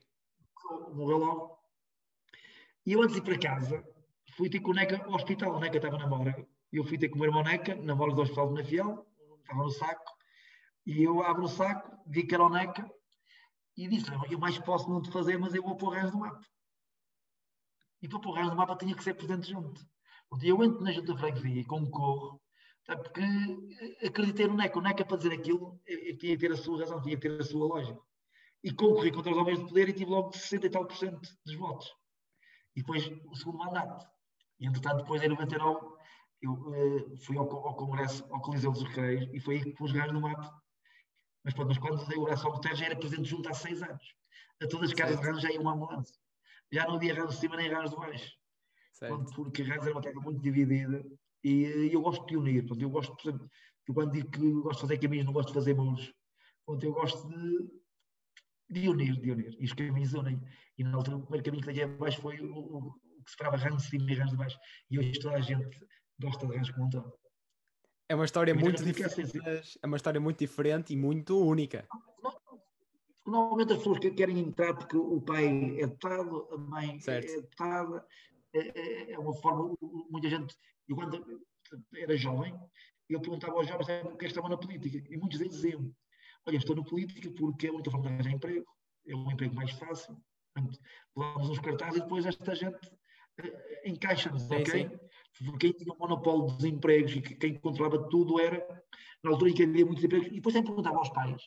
morreu 0.94 1.18
logo. 1.18 1.58
E 2.84 2.92
eu 2.94 3.02
antes 3.02 3.14
de 3.14 3.20
ir 3.20 3.24
para 3.24 3.38
casa, 3.38 3.84
fui 4.36 4.50
ter 4.50 4.58
com 4.60 4.72
o 4.72 4.74
Neca 4.74 5.04
ao 5.04 5.14
hospital. 5.14 5.54
O 5.54 5.60
Neca 5.60 5.76
estava 5.76 5.96
na 5.96 6.08
Mora. 6.08 6.44
Eu 6.72 6.82
fui 6.82 6.98
ter 6.98 7.08
com 7.08 7.16
o 7.16 7.18
meu 7.20 7.28
irmão 7.28 7.44
Neca, 7.44 7.76
na 7.76 7.94
Mora 7.94 8.12
do 8.12 8.22
Hospital 8.22 8.48
de 8.48 8.54
Nafiel, 8.54 9.07
estava 9.48 9.62
no 9.62 9.70
saco. 9.70 10.12
E 10.86 11.02
eu 11.02 11.22
abro 11.22 11.44
o 11.44 11.48
saco, 11.48 11.90
vi 12.06 12.26
que 12.26 12.34
era 12.34 12.44
o 12.44 12.48
Neca, 12.48 12.88
e 13.76 13.88
disse: 13.88 14.10
Eu 14.30 14.38
mais 14.38 14.58
posso 14.58 14.88
não 14.88 15.02
te 15.02 15.10
fazer, 15.10 15.38
mas 15.38 15.54
eu 15.54 15.62
vou 15.62 15.76
pôr 15.76 15.90
reis 15.90 16.12
no 16.12 16.20
mapa. 16.20 16.40
E 18.02 18.08
para 18.08 18.20
pôr 18.20 18.32
reis 18.32 18.48
no 18.48 18.56
mapa 18.56 18.76
tinha 18.76 18.94
que 18.94 19.02
ser 19.02 19.14
presente 19.14 19.50
junto. 19.50 19.80
Porque 20.28 20.46
eu 20.46 20.62
entro 20.62 20.82
na 20.82 20.92
junta 20.92 21.14
de 21.14 21.20
freguesia 21.20 21.60
e 21.60 21.64
concorro, 21.64 22.40
tá? 22.84 22.96
porque 22.96 23.22
acreditei 24.04 24.46
no 24.46 24.54
Neca. 24.54 24.78
O 24.78 24.82
Neca, 24.82 25.04
para 25.04 25.16
dizer 25.16 25.32
aquilo, 25.32 25.80
tinha 25.86 26.36
que 26.36 26.38
ter 26.38 26.52
a 26.52 26.56
sua 26.56 26.80
razão, 26.80 27.00
tinha 27.00 27.16
que 27.16 27.28
ter 27.28 27.40
a 27.40 27.44
sua 27.44 27.66
lógica. 27.66 28.00
E 28.62 28.72
concorri 28.72 29.12
contra 29.12 29.32
os 29.32 29.38
homens 29.38 29.58
de 29.60 29.66
poder 29.66 29.88
e 29.88 29.92
tive 29.92 30.10
logo 30.10 30.32
60 30.32 30.66
e 30.66 30.70
tal 30.70 30.84
por 30.84 30.96
cento 30.96 31.28
dos 31.44 31.54
votos. 31.54 31.88
E 32.74 32.80
depois 32.80 33.06
o 33.26 33.36
segundo 33.36 33.58
mandato. 33.58 34.06
E 34.58 34.66
entretanto, 34.66 34.98
depois 34.98 35.22
em 35.22 35.28
99, 35.28 35.97
eu 36.40 36.52
uh, 36.52 37.16
fui 37.18 37.36
ao, 37.36 37.44
ao, 37.44 37.76
Congresso, 37.76 38.24
ao 38.30 38.40
Coliseu 38.40 38.72
dos 38.72 38.82
Recreios, 38.82 39.28
e 39.32 39.40
foi 39.40 39.56
aí 39.56 39.64
que 39.64 39.72
pus 39.72 39.92
gás 39.92 40.12
no 40.12 40.20
mato. 40.20 40.50
Mas, 41.44 41.54
pronto, 41.54 41.68
mas 41.68 41.78
quando 41.78 42.06
dei 42.06 42.18
o 42.18 42.22
Horácio 42.22 42.50
Guterres 42.50 42.78
já 42.78 42.86
era 42.86 42.96
presente 42.96 43.24
junto 43.24 43.48
há 43.48 43.54
seis 43.54 43.82
anos. 43.82 44.14
A 44.62 44.66
todas 44.66 44.90
as 44.90 44.94
casas 44.94 45.20
de 45.20 45.26
Rãs 45.26 45.40
já 45.40 45.50
ia 45.50 45.60
uma 45.60 45.72
ambulância. 45.72 46.14
Já 46.72 46.84
não 46.86 46.96
havia 46.96 47.14
Rãs 47.14 47.34
de 47.34 47.40
cima 47.40 47.56
nem 47.56 47.72
Rãs 47.72 47.90
de 47.90 47.96
baixo. 47.96 48.32
Pronto, 48.98 49.32
porque 49.34 49.62
Rãs 49.62 49.82
era 49.82 49.92
uma 49.92 50.02
terra 50.02 50.20
muito 50.20 50.40
dividida 50.42 51.04
e 51.44 51.66
uh, 51.66 51.92
eu 51.92 52.00
gosto 52.02 52.26
de 52.26 52.36
unir. 52.36 52.66
Pronto, 52.66 52.82
eu 52.82 52.90
gosto, 52.90 53.16
por 53.16 53.28
exemplo, 53.28 53.50
eu 53.86 53.94
quando 53.94 54.12
digo 54.12 54.30
que 54.30 54.52
gosto 54.52 54.74
de 54.74 54.80
fazer 54.82 54.98
caminhos, 54.98 55.26
não 55.26 55.32
gosto 55.32 55.48
de 55.48 55.54
fazer 55.54 55.74
muros. 55.74 56.12
Pronto, 56.66 56.84
eu 56.84 56.92
gosto 56.92 57.28
de, 57.28 58.80
de 58.80 58.88
unir, 58.88 59.18
de 59.20 59.30
unir. 59.30 59.56
E 59.58 59.64
os 59.64 59.72
caminhos 59.72 60.12
unem. 60.14 60.40
E 60.76 60.84
na 60.84 60.96
altura, 60.96 61.16
o 61.16 61.22
primeiro 61.22 61.44
caminho 61.44 61.64
que 61.64 61.72
dei 61.72 61.84
abaixo 61.84 62.20
foi 62.20 62.40
o, 62.40 62.58
o, 62.58 62.92
que 63.24 63.30
separava 63.30 63.56
rãs 63.56 63.82
de 63.82 63.88
cima 63.88 64.10
e 64.10 64.14
rãs 64.14 64.30
de 64.30 64.36
baixo. 64.36 64.58
E 64.90 64.98
hoje 64.98 65.18
toda 65.20 65.36
a 65.36 65.40
gente 65.40 65.78
gosta 66.20 66.46
de 66.46 66.56
rãs 66.56 66.70
como 66.70 66.86
um. 66.86 67.12
É 68.08 68.14
uma 68.14 68.24
história 68.24 68.54
muito 68.54 68.82
diferente. 68.84 69.78
É 69.82 69.86
uma 69.86 69.96
história 69.96 70.20
muito 70.20 70.38
diferente 70.38 70.92
e 70.92 70.96
muito 70.96 71.38
única. 71.38 71.86
Normalmente 73.26 73.72
as 73.72 73.78
pessoas 73.78 73.98
querem 73.98 74.38
entrar 74.38 74.74
porque 74.74 74.96
o 74.96 75.20
pai 75.20 75.46
é 75.78 75.86
deputado, 75.86 76.48
a 76.50 76.56
mãe 76.56 76.98
certo. 76.98 77.30
é 77.30 77.36
deputada, 77.36 78.06
é, 78.54 78.80
é, 78.80 79.12
é, 79.12 79.18
uma 79.18 79.34
forma, 79.34 79.76
muita 80.10 80.30
gente, 80.30 80.56
eu 80.88 80.96
quando 80.96 81.42
era 81.94 82.16
jovem, 82.16 82.58
eu 83.06 83.20
perguntava 83.20 83.52
aos 83.52 83.68
jovens 83.68 84.02
porque 84.02 84.24
é 84.24 84.28
estavam 84.28 84.48
na 84.48 84.56
política, 84.56 85.06
e 85.10 85.16
muitos 85.18 85.38
deles 85.38 85.56
diziam, 85.56 85.94
olha, 86.46 86.56
estou 86.56 86.74
na 86.74 86.82
política 86.82 87.30
porque 87.36 87.66
é 87.66 87.70
a 87.70 87.74
única 87.74 87.90
forma 87.90 88.06
de 88.06 88.14
arranjar 88.14 88.32
emprego, 88.32 88.66
é 89.06 89.14
um 89.14 89.30
emprego 89.30 89.54
mais 89.54 89.72
fácil, 89.72 90.16
portanto, 90.54 90.80
levamos 91.14 91.50
uns 91.50 91.58
cartazes 91.58 91.98
e 91.98 92.02
depois 92.02 92.24
esta 92.24 92.54
gente 92.54 92.90
encaixa-nos, 93.84 94.50
ok? 94.50 94.88
Sim. 94.88 95.07
Quem 95.60 95.72
tinha 95.72 95.92
o 95.92 95.98
monopólio 95.98 96.46
dos 96.46 96.64
empregos 96.64 97.14
e 97.14 97.20
quem 97.20 97.54
controlava 97.54 98.08
tudo 98.08 98.40
era, 98.40 98.84
na 99.22 99.30
altura 99.30 99.50
em 99.50 99.54
que 99.54 99.62
havia 99.62 99.86
muitos 99.86 100.02
empregos, 100.04 100.28
e 100.28 100.32
depois 100.32 100.52
sempre 100.52 100.68
perguntava 100.68 100.96
aos 100.96 101.10
pais 101.10 101.42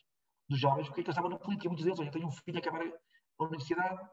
dos 0.49 0.59
jovens 0.59 0.87
porque 0.87 1.01
é 1.01 1.03
que 1.03 1.09
eles 1.09 1.17
estavam 1.17 1.29
na 1.29 1.37
política. 1.37 1.69
Muitos 1.69 1.85
deles, 1.85 1.99
eu 1.99 2.11
tenho 2.11 2.27
um 2.27 2.31
filho 2.31 2.57
a 2.57 2.59
acabar 2.59 2.81
a 2.81 3.43
universidade, 3.43 4.09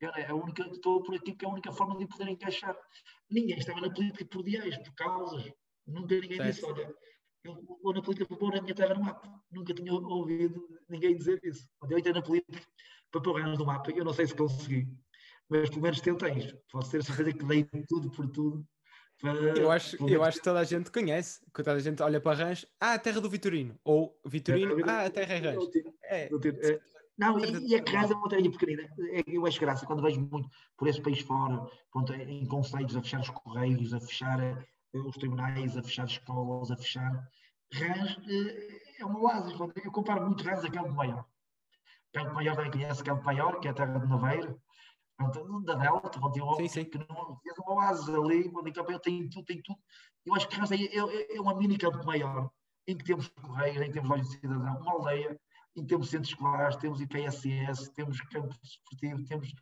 é 0.00 0.26
a 0.26 0.34
única, 0.34 0.62
estou 0.68 1.02
por 1.02 1.14
aqui 1.14 1.32
porque 1.32 1.44
é 1.44 1.48
a 1.48 1.52
única 1.52 1.72
forma 1.72 1.96
de 1.96 2.06
poder 2.06 2.28
encaixar. 2.28 2.76
Ninguém 3.30 3.58
estava 3.58 3.80
na 3.80 3.90
política 3.90 4.24
por 4.26 4.44
dias, 4.44 4.76
por 4.78 4.94
causas. 4.94 5.52
Nunca 5.86 6.14
ninguém 6.14 6.36
certo. 6.36 6.50
disse, 6.50 6.64
olha, 6.64 6.94
eu 7.44 7.62
vou 7.82 7.94
na 7.94 8.02
política 8.02 8.26
para 8.26 8.36
pôr 8.36 8.56
a 8.56 8.62
minha 8.62 8.74
terra 8.74 8.94
no 8.94 9.04
mapa. 9.04 9.40
Nunca 9.50 9.72
tinha 9.72 9.92
ouvido 9.92 10.68
ninguém 10.88 11.16
dizer 11.16 11.40
isso. 11.42 11.66
Eu 11.88 11.98
entrei 11.98 12.12
na 12.12 12.22
política 12.22 12.60
para 13.10 13.20
pôr 13.20 13.42
no 13.44 13.66
mapa, 13.66 13.90
eu 13.90 14.04
não 14.04 14.12
sei 14.12 14.26
se 14.26 14.36
consegui 14.36 14.86
mas 15.48 15.70
pelo 15.70 15.82
menos 15.82 16.00
tentei. 16.00 16.52
Posso 16.70 16.90
ter 16.90 17.04
certeza 17.04 17.32
que 17.32 17.44
dei 17.44 17.64
tudo 17.88 18.10
por 18.10 18.28
tudo. 18.30 18.66
Eu 19.22 19.70
acho, 19.70 19.96
eu 20.08 20.22
acho 20.22 20.38
que 20.38 20.44
toda 20.44 20.60
a 20.60 20.64
gente 20.64 20.90
conhece, 20.90 21.40
que 21.46 21.62
toda 21.62 21.72
a 21.72 21.78
gente 21.80 22.02
olha 22.02 22.20
para 22.20 22.36
Rãs, 22.36 22.66
ah, 22.80 22.94
a 22.94 22.98
terra 22.98 23.20
do 23.20 23.30
Vitorino, 23.30 23.78
ou 23.82 24.18
Vitorino, 24.24 24.76
ah, 24.86 25.06
a 25.06 25.10
terra 25.10 25.34
é 25.34 25.38
Rãs. 25.38 25.68
É. 26.04 26.24
é. 26.24 26.80
Não, 27.16 27.38
e, 27.38 27.68
e 27.68 27.74
a 27.74 27.82
casa 27.82 28.12
é 28.12 28.16
uma 28.16 28.28
terra 28.28 28.42
pequenina. 28.42 28.82
É, 29.10 29.24
eu 29.26 29.46
acho 29.46 29.58
graça 29.58 29.86
quando 29.86 30.02
vejo 30.02 30.20
muito 30.20 30.50
por 30.76 30.86
esse 30.86 31.00
país 31.00 31.20
fora, 31.20 31.66
pronto, 31.90 32.12
em 32.12 32.46
conselhos 32.46 32.94
a 32.94 33.00
fechar 33.00 33.20
os 33.20 33.30
correios, 33.30 33.94
a 33.94 34.00
fechar 34.00 34.38
eh, 34.40 34.66
os 34.92 35.16
tribunais, 35.16 35.76
a 35.76 35.82
fechar 35.82 36.04
escolas, 36.04 36.70
a 36.70 36.76
fechar. 36.76 37.26
Rãs 37.72 38.18
eh, 38.28 39.00
é 39.00 39.06
um 39.06 39.22
oásis. 39.22 39.58
Eu 39.82 39.90
comparo 39.90 40.26
muito 40.26 40.44
Rãs 40.44 40.62
a 40.62 40.70
Campo 40.70 40.92
Maior. 40.92 41.24
Campo 42.12 42.34
Maior 42.34 42.54
também 42.54 42.70
conhece 42.70 43.02
Campo 43.02 43.24
Maior, 43.24 43.60
que 43.60 43.68
é 43.68 43.70
a 43.70 43.74
terra 43.74 43.98
de 43.98 44.06
Da 45.64 45.74
Delta, 45.74 46.20
onde 46.22 46.40
eu 46.40 46.54
sim, 46.56 46.68
sim. 46.68 46.84
que 46.84 46.98
não 46.98 47.40
fez 47.42 47.56
uma 47.58 47.74
oásis 47.74 48.08
ali, 48.08 48.50
onde 48.54 48.72
campeão 48.72 48.98
tem 48.98 49.28
tudo, 49.28 49.44
tem 49.46 49.62
tudo. 49.62 49.78
Eu 50.26 50.34
acho 50.34 50.46
que 50.46 50.56
é, 50.56 50.98
é, 50.98 51.36
é 51.36 51.40
uma 51.40 51.54
mini 51.54 51.78
campo 51.78 52.04
maior, 52.04 52.50
em 52.86 52.96
que 52.96 53.04
temos 53.04 53.28
correios, 53.28 53.80
em 53.80 53.86
que 53.86 53.92
temos 53.92 54.10
lojas 54.10 54.28
de 54.28 54.40
cidadão, 54.40 54.78
uma 54.78 54.92
aldeia, 54.92 55.40
em 55.74 55.80
que 55.82 55.88
temos 55.88 56.10
centros 56.10 56.28
escolares, 56.28 56.76
temos 56.76 57.00
IPSS, 57.00 57.92
temos 57.94 58.20
campos 58.20 58.58
esportivos, 58.62 59.26
temos 59.26 59.54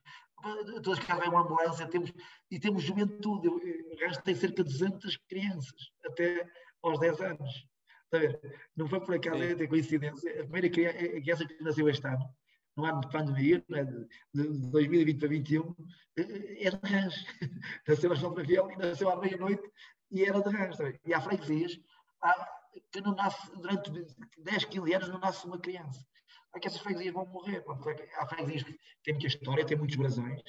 todas 0.82 0.98
as 0.98 1.04
casas 1.04 1.28
uma 1.28 1.42
ambulância, 1.42 1.86
temos, 1.86 2.12
e 2.50 2.58
temos 2.58 2.82
juventude. 2.82 3.48
O 3.48 3.96
resto 3.98 4.22
tem 4.24 4.34
cerca 4.34 4.64
de 4.64 4.70
200 4.70 5.16
crianças, 5.28 5.92
até 6.04 6.48
aos 6.82 6.98
10 6.98 7.20
anos. 7.20 7.66
Está 8.04 8.16
a 8.16 8.20
ver? 8.20 8.40
Não 8.76 8.88
foi 8.88 9.00
por 9.00 9.14
acaso, 9.14 9.42
é 9.42 9.66
coincidência. 9.66 10.30
A 10.32 10.44
primeira 10.44 10.68
criança 10.68 11.46
que 11.46 11.62
nasceu 11.62 11.88
este 11.88 12.06
ano 12.06 12.28
no 12.76 12.84
ano 12.84 13.00
de 13.00 13.10
pandemia, 13.10 13.64
né, 13.68 13.84
de, 13.84 14.06
de 14.34 14.70
2020 14.70 15.18
para 15.18 15.28
2021, 15.28 15.74
é 16.16 16.70
de 16.70 16.92
rãs. 16.92 17.14
Nasceu 17.88 18.12
a 18.12 18.14
João 18.14 18.34
Rafael 18.34 18.70
e 18.70 18.76
nasceu 18.76 19.10
à 19.10 19.16
meia-noite 19.16 19.62
e 20.10 20.24
era 20.24 20.40
de 20.40 20.56
rãs. 20.56 20.76
E 21.04 21.14
há 21.14 21.20
freguesias 21.20 21.78
que 22.92 23.00
não 23.00 23.14
nasce, 23.14 23.50
durante 23.56 23.90
10, 24.38 24.64
15 24.64 24.94
anos 24.94 25.08
não 25.08 25.18
nasce 25.18 25.46
uma 25.46 25.58
criança. 25.58 26.04
É 26.54 26.60
que 26.60 26.68
essas 26.68 26.80
freguesias 26.80 27.14
vão 27.14 27.26
morrer. 27.26 27.64
Há 28.16 28.26
freguesias 28.26 28.62
que 28.62 28.78
têm 29.02 29.14
muita 29.14 29.26
história, 29.26 29.66
têm 29.66 29.76
muitos 29.76 29.96
brasões, 29.96 30.40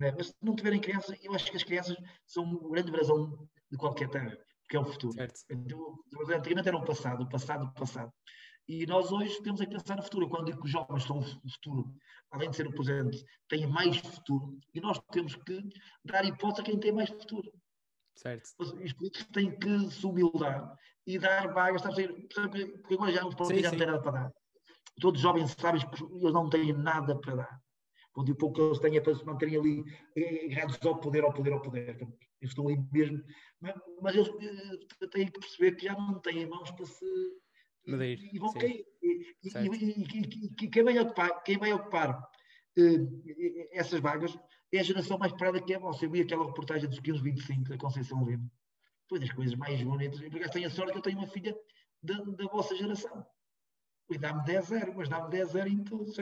né? 0.00 0.12
mas 0.16 0.28
se 0.28 0.36
não 0.42 0.56
tiverem 0.56 0.80
crianças, 0.80 1.18
eu 1.22 1.34
acho 1.34 1.50
que 1.50 1.56
as 1.56 1.62
crianças 1.62 1.96
são 2.26 2.44
um 2.44 2.70
grande 2.70 2.90
brasão 2.90 3.46
de 3.70 3.78
qualquer 3.78 4.08
terra, 4.08 4.36
porque 4.62 4.76
é 4.76 4.80
o 4.80 4.84
futuro. 4.84 5.12
Certo. 5.12 5.40
Então, 5.50 5.98
antigamente 6.30 6.68
era 6.68 6.76
o 6.76 6.84
passado, 6.84 7.22
o 7.22 7.28
passado, 7.28 7.66
o 7.66 7.74
passado. 7.74 8.12
E 8.66 8.86
nós 8.86 9.12
hoje 9.12 9.42
temos 9.42 9.60
é 9.60 9.66
que 9.66 9.72
pensar 9.72 9.96
no 9.96 10.02
futuro. 10.02 10.28
Quando 10.28 10.46
digo 10.46 10.60
que 10.60 10.66
os 10.66 10.70
jovens 10.72 11.04
são 11.04 11.18
o 11.18 11.50
futuro, 11.50 11.94
além 12.30 12.50
de 12.50 12.56
ser 12.56 12.66
o 12.66 12.72
presente, 12.72 13.24
têm 13.48 13.66
mais 13.66 13.96
futuro, 13.98 14.58
e 14.72 14.80
nós 14.80 14.98
temos 15.12 15.36
que 15.36 15.62
dar 16.04 16.24
hipótese 16.24 16.62
a 16.62 16.64
quem 16.64 16.78
tem 16.78 16.92
mais 16.92 17.10
futuro. 17.10 17.52
Certo. 18.16 18.48
Os 18.58 18.92
políticos 18.92 19.28
têm 19.32 19.58
que 19.58 19.90
se 19.90 20.06
humildar 20.06 20.76
e 21.06 21.18
dar 21.18 21.52
vagas, 21.52 21.82
porque 21.82 22.94
agora 22.94 23.12
já 23.12 23.22
não 23.22 23.30
têm 23.30 23.62
nada 23.62 24.00
para 24.00 24.12
dar. 24.12 24.32
Todos 25.00 25.18
os 25.18 25.22
jovens 25.22 25.50
sabem 25.58 25.80
que 25.90 26.04
eles 26.04 26.32
não 26.32 26.48
têm 26.48 26.72
nada 26.72 27.18
para 27.18 27.36
dar. 27.36 27.60
Onde 28.16 28.30
o 28.30 28.36
pouco 28.36 28.54
que 28.54 28.62
eles 28.62 28.78
têm 28.78 28.96
é 28.96 29.00
para 29.00 29.14
se 29.14 29.24
manterem 29.24 29.56
ali 29.56 29.84
agarrados 30.46 30.78
ao 30.86 31.00
poder, 31.00 31.24
ao 31.24 31.32
poder, 31.32 31.52
ao 31.52 31.60
poder. 31.60 31.98
Eu 32.40 32.48
estou 32.48 32.68
ali 32.68 32.78
mesmo. 32.92 33.20
Mas, 33.60 33.74
mas 34.00 34.14
eles 34.14 34.28
uh, 34.28 35.08
têm 35.10 35.26
que 35.26 35.40
perceber 35.40 35.72
que 35.72 35.86
já 35.86 35.94
não 35.94 36.20
têm 36.20 36.46
mãos 36.46 36.70
para 36.70 36.86
se. 36.86 37.04
Medir. 37.86 38.30
E, 38.32 38.38
vão 38.38 38.52
cair. 38.52 38.84
E, 39.02 39.28
e, 39.42 40.62
e, 40.62 40.70
quem 40.70 40.82
vai 40.82 40.98
ocupar, 40.98 41.42
quem 41.42 41.58
vai 41.58 41.72
ocupar 41.72 42.18
uh, 42.18 43.68
essas 43.72 44.00
vagas 44.00 44.36
é 44.72 44.80
a 44.80 44.82
geração 44.82 45.18
mais 45.18 45.32
parada 45.32 45.60
que 45.60 45.74
é 45.74 45.78
você. 45.78 46.06
Eu 46.06 46.22
aquela 46.22 46.46
reportagem 46.46 46.88
dos 46.88 46.98
15, 46.98 47.22
25 47.22 47.68
da 47.68 47.78
Conceição 47.78 48.24
Lima. 48.24 48.50
Foi 49.08 49.18
das 49.18 49.30
coisas 49.32 49.54
mais 49.54 49.82
bonitas. 49.82 50.20
Eu 50.20 50.50
tenho 50.50 50.66
a 50.66 50.70
sorte 50.70 50.92
que 50.92 50.98
eu 50.98 51.02
tenho 51.02 51.18
uma 51.18 51.26
filha 51.26 51.56
da, 52.02 52.14
da 52.14 52.44
vossa 52.46 52.74
geração. 52.74 53.24
E 54.10 54.18
dá-me 54.18 54.44
10 54.44 54.66
0, 54.66 54.94
mas 54.96 55.08
dá-me 55.08 55.30
10 55.30 55.50
0 55.50 55.68
em 55.68 55.84
tudo. 55.84 56.12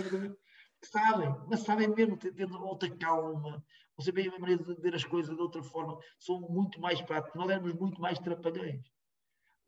Sabem, 0.84 1.34
mas 1.48 1.60
sabem 1.60 1.88
mesmo, 1.88 2.16
tendo 2.16 2.60
outra 2.62 2.90
calma. 2.96 3.64
Você 3.96 4.10
vê 4.10 4.28
a 4.28 4.38
maneira 4.38 4.62
de 4.62 4.74
ver 4.80 4.94
as 4.94 5.04
coisas 5.04 5.34
de 5.34 5.40
outra 5.40 5.62
forma. 5.62 5.98
São 6.18 6.40
muito 6.40 6.80
mais 6.80 7.00
práticos. 7.02 7.38
Nós 7.38 7.50
éramos 7.50 7.72
muito 7.74 8.00
mais 8.00 8.18
trapalhões. 8.18 8.80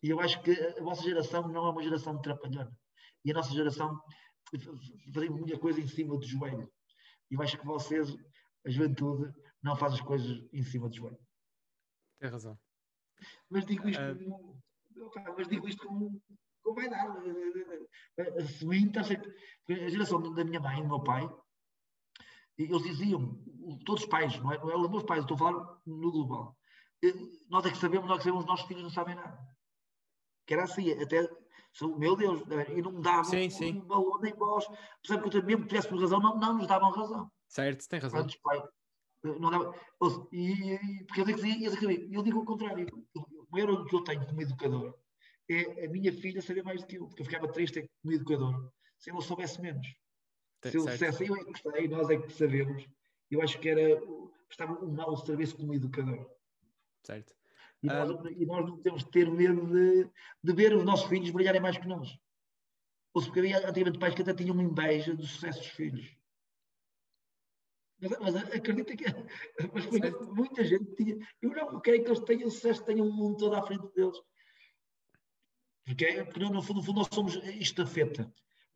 E 0.05 0.11
eu 0.11 0.21
acho 0.21 0.43
que 0.43 0.53
a 0.53 0.83
vossa 0.83 1.03
geração 1.03 1.49
não 1.49 1.67
é 1.67 1.71
uma 1.71 1.83
geração 1.83 2.15
de 2.17 2.21
trapalhona. 2.21 2.71
E 3.25 3.31
a 3.31 3.35
nossa 3.35 3.51
geração 3.55 3.99
fazem 5.15 5.31
muita 5.31 5.59
coisa 5.59 5.81
em 5.81 5.87
cima 5.87 6.19
do 6.19 6.27
joelho. 6.27 6.71
E 7.31 7.35
eu 7.35 7.41
acho 7.41 7.57
que 7.59 7.65
vocês 7.65 8.15
a 8.67 8.71
juventude 8.71 9.33
não 9.63 9.75
faz 9.75 9.95
as 9.95 10.03
coisas 10.03 10.47
em 10.53 10.63
cima 10.63 10.91
do 10.91 10.95
joelho. 10.95 11.19
Tem 12.21 12.29
razão. 12.29 12.59
Mas 13.49 13.65
digo 13.65 13.89
isto, 13.89 14.03
uh... 14.03 15.11
como, 15.11 15.37
mas 15.39 15.49
digo 15.49 15.67
isto 15.67 15.87
como, 15.87 16.23
como 16.63 16.77
vai 16.77 16.91
dar. 16.91 17.17
Assumindo, 18.39 19.01
a 19.01 19.89
geração 19.89 20.35
da 20.35 20.45
minha 20.45 20.61
mãe 20.61 20.81
e 20.81 20.83
do 20.83 20.89
meu 20.89 21.03
pai, 21.03 21.27
eles 22.59 22.83
diziam, 22.83 23.43
todos 23.87 24.03
os 24.03 24.09
pais, 24.11 24.39
não 24.39 24.53
é, 24.53 24.59
não 24.59 24.71
é 24.71 24.77
os 24.77 24.91
meus 24.91 25.05
pais, 25.05 25.23
estou 25.23 25.37
a 25.37 25.39
falar 25.39 25.81
no 25.87 26.13
global. 26.13 26.55
Nós 27.49 27.65
é 27.65 27.71
que 27.71 27.79
sabemos, 27.79 28.07
nós 28.07 28.17
é 28.17 28.19
que 28.19 28.25
sabemos, 28.25 28.45
os 28.45 28.51
nossos 28.51 28.67
filhos 28.67 28.83
não 28.83 28.91
sabem 28.91 29.15
nada. 29.15 29.54
Que 30.47 30.55
era 30.55 30.65
assim, 30.65 30.93
até, 30.93 31.29
meu 31.99 32.17
Deus, 32.17 32.43
e 32.75 32.83
não 32.83 32.93
me 32.93 33.03
davam 33.03 33.25
sim, 33.25 33.49
sim. 33.51 33.81
valor 33.87 34.21
nem 34.21 34.35
voz. 34.35 34.67
Percebe 35.03 35.31
que 35.31 35.43
mesmo 35.43 35.67
tivéssemos 35.67 36.03
razão, 36.03 36.21
não, 36.21 36.39
não 36.39 36.59
nos 36.59 36.67
davam 36.67 36.91
razão. 36.91 37.31
Certo, 37.49 37.89
tem 37.89 38.01
razão. 38.01 38.21
Antes, 38.21 38.37
pai, 38.37 38.63
não 39.23 39.51
dava, 39.51 39.75
e, 40.33 40.75
e, 40.75 41.05
porque 41.05 41.21
eu 41.23 41.25
digo, 41.25 41.41
eu, 41.41 41.91
eu 42.13 42.23
digo 42.23 42.41
o 42.41 42.45
contrário. 42.45 42.87
O 43.15 43.47
maior 43.51 43.85
que 43.87 43.97
eu 43.97 44.05
tenho 44.05 44.27
como 44.27 44.43
educador 44.43 44.95
é 45.49 45.87
a 45.87 45.89
minha 45.89 46.13
filha 46.13 46.43
saber 46.43 46.63
mais 46.63 46.83
do 46.83 46.87
que 46.87 46.97
eu, 46.97 47.07
porque 47.07 47.23
eu 47.23 47.27
ficava 47.27 47.49
triste 47.49 47.89
como 48.03 48.15
educador 48.15 48.71
se 48.99 49.11
ela 49.11 49.21
soubesse 49.21 49.61
menos. 49.61 49.87
Tem, 50.61 50.73
se 50.73 50.79
ele 50.79 50.91
dissesse, 50.91 51.27
eu 51.27 51.37
é 51.37 51.39
que 51.39 51.45
gostei, 51.45 51.89
nós 51.89 52.11
é 52.11 52.17
que 52.17 52.33
sabemos, 52.33 52.87
eu 53.31 53.43
acho 53.43 53.59
que 53.59 53.69
era, 53.69 54.03
estava 54.51 54.73
um 54.85 54.93
mau 54.93 55.17
serviço 55.17 55.57
como 55.57 55.75
educador. 55.75 56.31
Certo. 57.03 57.35
E, 57.85 57.87
nós, 57.87 58.11
um... 58.11 58.29
e 58.29 58.47
nós 58.47 58.67
não 58.67 58.81
temos 58.81 59.05
de 59.05 59.11
ter 59.11 59.31
medo 59.31 59.67
de, 59.67 60.11
de 60.43 60.53
ver 60.55 60.75
os 60.75 60.85
nossos 60.85 61.07
filhos 61.07 61.31
brilharem 61.31 61.61
mais 61.61 61.77
que 61.77 61.87
nós. 61.87 62.19
Ou 63.13 63.21
se 63.21 63.29
porque 63.29 63.41
havia 63.41 63.69
antigamente 63.69 63.99
pais 63.99 64.15
que 64.15 64.23
até 64.23 64.33
tinham 64.33 64.61
inveja 64.61 65.15
do 65.15 65.27
sucesso 65.27 65.61
dos 65.61 65.69
filhos. 65.69 66.17
Mas, 68.01 68.19
mas 68.19 68.37
acredita 68.37 68.97
que 68.97 69.05
mas 69.73 69.87
muita 70.35 70.65
gente 70.65 70.95
tinha. 70.97 71.17
Eu 71.43 71.51
não 71.51 71.81
quero 71.81 72.03
que 72.03 72.09
eles 72.09 72.21
tenham 72.21 72.51
sucesso, 72.51 72.85
tenham 72.85 73.07
o 73.07 73.13
mundo 73.13 73.37
todo 73.37 73.55
à 73.55 73.63
frente 73.63 73.87
deles. 73.95 74.19
Porque, 75.85 76.05
é, 76.07 76.25
porque 76.25 76.41
no, 76.41 76.63
fundo, 76.63 76.79
no 76.79 76.83
fundo 76.83 76.99
nós 77.01 77.09
somos 77.13 77.37
estafeta. 77.37 78.33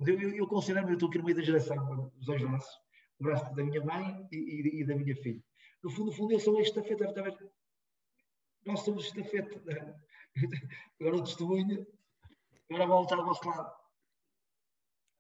Eu, 0.06 0.20
eu, 0.20 0.34
eu 0.34 0.46
considero-me, 0.46 0.92
eu 0.92 0.94
estou 0.94 1.08
aqui 1.08 1.18
no 1.18 1.24
meio 1.24 1.36
da 1.36 1.42
geração, 1.42 2.12
os 2.20 2.26
dois 2.26 2.42
braços, 2.42 2.74
o 3.18 3.24
braço 3.24 3.54
da 3.54 3.64
minha 3.64 3.82
mãe 3.82 4.28
e, 4.30 4.36
e, 4.36 4.80
e, 4.82 4.84
da 4.84 4.94
minha 4.94 5.16
filha. 5.16 5.42
No 5.82 5.90
fundo, 5.90 6.06
no 6.06 6.12
fundo, 6.12 6.32
eu 6.34 6.40
sou 6.40 6.58
a 6.58 6.62
estafeta. 6.62 7.06
Nós 8.68 8.80
somos 8.80 9.06
estafeta. 9.06 9.58
Né? 9.64 9.94
Agora 11.00 11.16
o 11.16 11.24
testemunho, 11.24 11.86
agora 12.68 12.86
volta 12.86 13.14
ao 13.14 13.24
vosso 13.24 13.48
lado. 13.48 13.72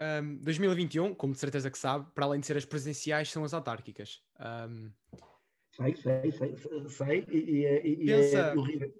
Um, 0.00 0.36
2021, 0.36 1.14
como 1.14 1.32
de 1.32 1.40
certeza 1.40 1.70
que 1.70 1.78
sabe, 1.78 2.06
para 2.14 2.26
além 2.26 2.40
de 2.40 2.46
ser 2.46 2.58
as 2.58 2.66
presenciais, 2.66 3.32
são 3.32 3.44
as 3.44 3.54
autárquicas. 3.54 4.22
Um... 4.38 4.92
Sei, 5.74 5.96
sei, 5.96 6.32
sei, 6.32 6.56
sei, 6.88 7.24
e, 7.30 7.64
e, 7.64 8.06
pensa, 8.06 8.38
é 8.38 8.92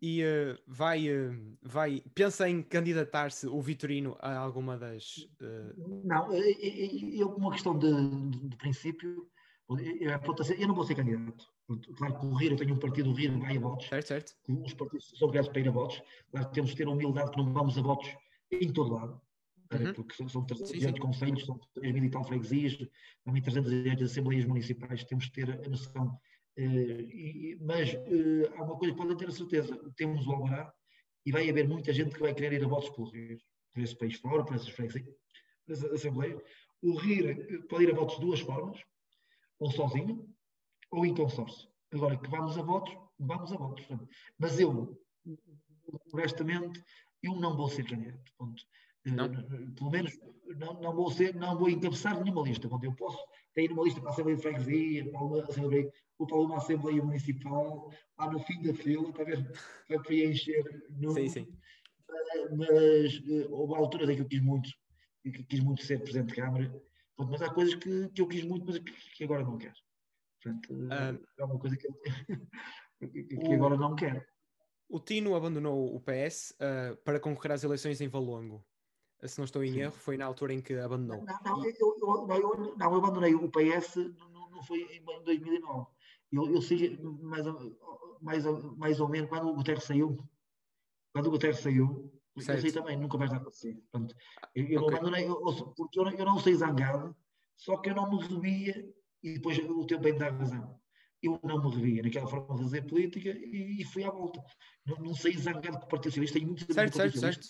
E 0.00 0.24
uh, 0.24 0.58
vai, 0.66 1.08
uh, 1.08 1.58
vai, 1.62 2.02
pensa 2.14 2.48
em 2.48 2.62
candidatar-se 2.62 3.46
o 3.46 3.60
Vitorino 3.60 4.16
a 4.18 4.36
alguma 4.36 4.78
das. 4.78 5.18
Uh... 5.40 6.02
Não, 6.04 6.32
eu, 6.32 7.28
uma 7.36 7.52
questão 7.52 7.78
de, 7.78 7.92
de, 8.30 8.48
de 8.48 8.56
princípio, 8.56 9.28
eu, 9.68 9.76
eu, 10.58 10.68
não 10.68 10.74
vou 10.74 10.84
ser 10.84 10.94
candidato. 10.94 11.53
Claro 11.96 12.20
que 12.20 12.26
o 12.26 12.34
Rir, 12.34 12.50
eu 12.50 12.56
tenho 12.56 12.74
um 12.74 12.78
partido, 12.78 13.10
o 13.10 13.14
Rir 13.14 13.38
vai 13.38 13.56
a 13.56 13.60
votos. 13.60 13.86
Certo, 13.86 14.06
certo. 14.06 14.34
Os 14.48 14.74
partidos 14.74 15.12
são 15.18 15.28
obrigados 15.28 15.50
para 15.50 15.60
ir 15.60 15.68
a 15.68 15.72
votos. 15.72 16.02
Claro 16.30 16.48
que 16.48 16.54
temos 16.54 16.70
de 16.70 16.76
ter 16.76 16.86
a 16.86 16.90
humildade 16.90 17.30
que 17.30 17.36
não 17.38 17.52
vamos 17.52 17.78
a 17.78 17.82
votos 17.82 18.14
em 18.50 18.72
todo 18.72 18.94
lado 18.94 19.20
uhum. 19.72 19.92
porque 19.94 20.14
são, 20.14 20.28
são 20.28 20.44
308 20.44 21.00
conselhos, 21.00 21.44
são 21.44 21.58
3 21.74 21.92
mil 21.92 22.04
e 22.04 22.10
tal 22.10 22.24
freguesias, 22.24 22.76
também 23.24 23.42
308 23.42 24.04
assembleias 24.04 24.44
municipais, 24.44 25.04
temos 25.04 25.24
de 25.24 25.32
ter 25.32 25.50
a 25.50 25.68
noção. 25.68 26.18
Uh, 26.56 26.62
e, 26.62 27.58
mas 27.60 27.92
uh, 27.94 28.54
há 28.56 28.62
uma 28.62 28.76
coisa 28.76 28.94
que 28.94 29.00
podem 29.00 29.16
ter 29.16 29.28
a 29.28 29.32
certeza: 29.32 29.92
temos 29.96 30.26
o 30.26 30.32
Alvará 30.32 30.72
e 31.26 31.32
vai 31.32 31.48
haver 31.48 31.68
muita 31.68 31.92
gente 31.92 32.14
que 32.14 32.20
vai 32.20 32.34
querer 32.34 32.52
ir 32.52 32.64
a 32.64 32.68
votos 32.68 32.90
pelo 32.90 33.10
Rio, 33.10 33.38
por 33.72 33.82
esse 33.82 33.96
país 33.96 34.16
fora, 34.16 34.44
por 34.44 34.54
essas 34.54 34.68
freguesias, 34.68 35.04
por 35.66 35.72
essas 35.72 35.92
assembleias. 35.92 36.40
O 36.82 36.96
Rio 36.96 37.30
eh, 37.30 37.58
pode 37.68 37.84
ir 37.84 37.90
a 37.90 37.94
votos 37.94 38.16
de 38.16 38.20
duas 38.20 38.40
formas, 38.40 38.78
ou 39.58 39.70
sozinho, 39.70 40.28
ou 40.94 41.04
em 41.04 41.14
consórcio. 41.14 41.68
Agora 41.92 42.16
que 42.16 42.28
vamos 42.28 42.56
a 42.58 42.62
votos, 42.62 42.96
vamos 43.18 43.52
a 43.52 43.56
votos. 43.56 43.86
Mas 44.38 44.58
eu, 44.58 44.98
honestamente, 46.12 46.82
eu 47.22 47.34
não 47.36 47.56
vou 47.56 47.68
ser 47.68 47.84
candidato. 47.84 48.32
Ponto. 48.36 48.62
Não. 49.06 49.28
Pelo 49.74 49.90
menos 49.90 50.18
não, 50.56 50.80
não, 50.80 50.94
vou 50.94 51.10
ser, 51.10 51.34
não 51.34 51.58
vou 51.58 51.68
encabeçar 51.68 52.22
nenhuma 52.22 52.42
lista. 52.42 52.68
Quando 52.68 52.84
eu 52.84 52.94
posso 52.94 53.18
ter 53.54 53.70
uma 53.70 53.84
lista 53.84 54.00
para 54.00 54.10
a 54.10 54.12
Assembleia 54.12 54.36
de 54.36 54.42
Freguesia, 54.42 55.10
para 55.10 55.22
uma 55.22 55.42
Assembleia, 55.44 55.92
ou 56.18 56.26
para 56.26 56.36
uma 56.36 56.56
Assembleia 56.56 57.02
Municipal, 57.02 57.90
lá 58.18 58.30
no 58.30 58.38
fim 58.40 58.62
da 58.62 58.74
fila, 58.74 59.12
ver, 59.24 59.52
para 59.88 60.00
preencher. 60.00 60.62
No, 60.90 61.10
sim, 61.10 61.28
sim. 61.28 61.48
Mas 62.56 63.22
eh, 63.28 63.46
houve 63.50 63.74
alturas 63.74 64.08
em 64.08 64.16
que 64.16 64.22
eu 64.22 64.28
quis 64.28 64.40
muito, 64.40 64.70
que 65.22 65.42
quis 65.44 65.60
muito 65.60 65.82
ser 65.82 66.00
Presidente 66.00 66.28
de 66.28 66.34
Câmara, 66.34 66.82
mas 67.18 67.42
há 67.42 67.52
coisas 67.52 67.74
que, 67.74 68.08
que 68.10 68.20
eu 68.20 68.28
quis 68.28 68.44
muito, 68.44 68.66
mas 68.66 68.78
que, 68.78 68.92
que 69.16 69.24
agora 69.24 69.42
não 69.42 69.58
quero. 69.58 69.74
Portanto, 70.44 70.88
ah. 70.90 71.18
é 71.38 71.44
uma 71.44 71.58
coisa 71.58 71.76
que, 71.76 71.88
que 73.40 73.54
agora 73.54 73.76
não 73.76 73.96
quero. 73.96 74.22
O 74.88 75.00
Tino 75.00 75.34
abandonou 75.34 75.96
o 75.96 76.00
PS 76.00 76.50
uh, 76.50 76.92
ah, 76.92 76.96
para 77.02 77.18
concorrer 77.18 77.52
às 77.52 77.64
eleições 77.64 78.00
em 78.02 78.08
Valongo 78.08 78.64
se 79.28 79.38
não 79.38 79.44
estou 79.44 79.64
em 79.64 79.72
Sim. 79.72 79.80
erro, 79.80 79.92
foi 79.92 80.16
na 80.16 80.26
altura 80.26 80.52
em 80.52 80.60
que 80.60 80.74
abandonou. 80.74 81.24
Não, 81.24 81.40
não, 81.44 81.64
eu, 81.64 81.72
eu, 81.80 82.26
não, 82.26 82.36
eu, 82.36 82.76
não, 82.76 82.92
eu 82.92 82.98
abandonei 82.98 83.34
o 83.34 83.50
PS, 83.50 83.96
não, 83.96 84.50
não 84.50 84.62
foi 84.62 84.80
em 84.82 85.02
2009. 85.24 85.86
Eu, 86.32 86.54
eu 86.54 86.62
sei 86.62 86.98
mais, 87.22 87.44
mais, 88.20 88.44
mais 88.76 89.00
ou 89.00 89.08
menos 89.08 89.28
quando 89.28 89.48
o 89.48 89.54
Guterres 89.54 89.84
saiu. 89.84 90.18
Quando 91.12 91.28
o 91.28 91.30
Guterres 91.30 91.60
saiu, 91.60 92.12
certo. 92.38 92.58
eu 92.58 92.62
sei 92.62 92.72
também, 92.72 92.98
nunca 92.98 93.16
mais 93.16 93.30
nada 93.30 93.48
assim. 93.48 93.74
Portanto, 93.74 94.14
eu, 94.54 94.66
eu 94.66 94.82
okay. 94.82 94.96
abandonei, 94.96 95.28
eu, 95.28 95.36
porque 95.76 95.98
eu, 95.98 96.08
eu 96.08 96.24
não 96.24 96.38
sei 96.38 96.54
zangado, 96.54 97.16
só 97.56 97.76
que 97.78 97.90
eu 97.90 97.94
não 97.94 98.10
me 98.10 98.22
revia 98.22 98.94
e 99.24 99.34
depois 99.34 99.58
o 99.58 99.86
tempo 99.86 100.02
bem 100.02 100.16
dar 100.16 100.32
razão. 100.32 100.78
Eu 101.22 101.40
não 101.42 101.62
me 101.64 101.74
revia 101.74 102.02
naquela 102.02 102.28
forma 102.28 102.54
de 102.54 102.62
fazer 102.62 102.82
política 102.82 103.30
e, 103.30 103.80
e 103.80 103.84
fui 103.84 104.04
à 104.04 104.10
volta. 104.10 104.40
Não, 104.86 104.96
não 104.98 105.14
sei 105.14 105.36
zangado 105.36 105.78
com 105.78 105.86
o 105.86 105.88
Partido 105.88 106.10
Socialista, 106.10 106.38
tenho 106.38 106.48
muito 106.48 106.72
certo, 106.72 106.96
certo, 106.96 107.18
certo 107.18 107.46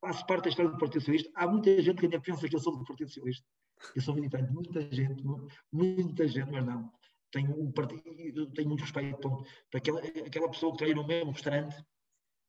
faço 0.00 0.26
parte 0.26 0.44
da 0.44 0.48
história 0.50 0.70
do 0.70 0.78
Partido 0.78 1.00
Socialista. 1.00 1.30
Há 1.34 1.46
muita 1.46 1.82
gente 1.82 1.98
que 1.98 2.06
ainda 2.06 2.20
pensa 2.20 2.48
que 2.48 2.54
eu 2.54 2.60
sou 2.60 2.76
do 2.76 2.84
Partido 2.84 3.08
Socialista. 3.08 3.46
Eu 3.94 4.02
sou 4.02 4.14
militante, 4.14 4.52
muita 4.52 4.80
gente, 4.92 5.22
muita 5.72 6.26
gente, 6.26 6.50
mas 6.50 6.64
não. 6.64 6.90
Tenho, 7.30 7.60
um 7.60 7.70
partido, 7.70 8.50
tenho 8.52 8.68
muito 8.68 8.80
respeito 8.80 9.18
para, 9.18 9.30
para 9.70 9.78
aquela, 9.78 10.00
aquela 10.00 10.48
pessoa 10.48 10.72
que 10.72 10.78
trabalha 10.78 10.96
no 10.96 11.06
mesmo 11.06 11.32
restaurante 11.32 11.76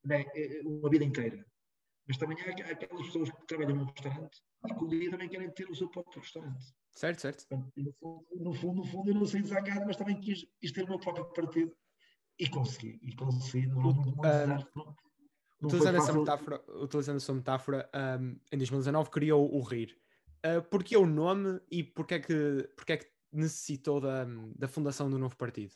né, 0.05 0.25
uma 0.63 0.89
vida 0.89 1.03
inteira. 1.03 1.45
Mas 2.09 2.17
também 2.17 2.35
há 2.41 2.71
aquelas 2.71 3.05
pessoas 3.05 3.29
que 3.29 3.45
trabalham 3.45 3.75
num 3.75 3.85
restaurante 3.85 4.41
e 4.65 4.73
que 4.73 4.83
um 4.83 4.87
dia 4.87 5.11
também 5.11 5.29
querem 5.29 5.51
ter 5.51 5.69
o 5.69 5.75
seu 5.75 5.87
próprio 5.89 6.19
restaurante. 6.19 6.73
Certo, 6.91 7.21
certo. 7.21 7.45
No 7.77 7.93
fundo, 7.93 8.25
no 8.35 8.53
fundo, 8.53 8.75
no 8.77 8.83
fundo 8.83 9.11
eu 9.11 9.13
não 9.13 9.25
sei 9.27 9.43
desagado, 9.43 9.85
mas 9.85 9.95
também 9.95 10.19
quis, 10.19 10.43
quis 10.59 10.71
ter 10.71 10.85
o 10.85 10.89
meu 10.89 10.99
próprio 10.99 11.31
partido 11.31 11.71
e 12.39 12.49
consegui. 12.49 12.99
E 13.03 13.15
consegui, 13.15 13.67
não, 13.67 13.93
não, 13.93 14.57
não, 14.73 14.95
utilizando, 15.61 15.97
essa 15.97 16.13
metáfora, 16.13 16.63
utilizando 16.81 17.17
essa 17.17 17.33
metáfora, 17.33 17.89
um, 18.19 18.39
em 18.51 18.57
2019 18.57 19.11
criou 19.11 19.55
o 19.55 19.61
RIR. 19.61 19.95
Uh, 20.43 20.63
porquê 20.63 20.97
o 20.97 21.05
nome 21.05 21.61
e 21.69 21.83
porquê 21.83 22.15
é 22.15 22.19
que, 22.19 22.69
porquê 22.75 22.93
é 22.93 22.97
que 22.97 23.11
necessitou 23.31 24.01
da, 24.01 24.25
da 24.55 24.67
fundação 24.67 25.11
do 25.11 25.19
novo 25.19 25.37
partido? 25.37 25.75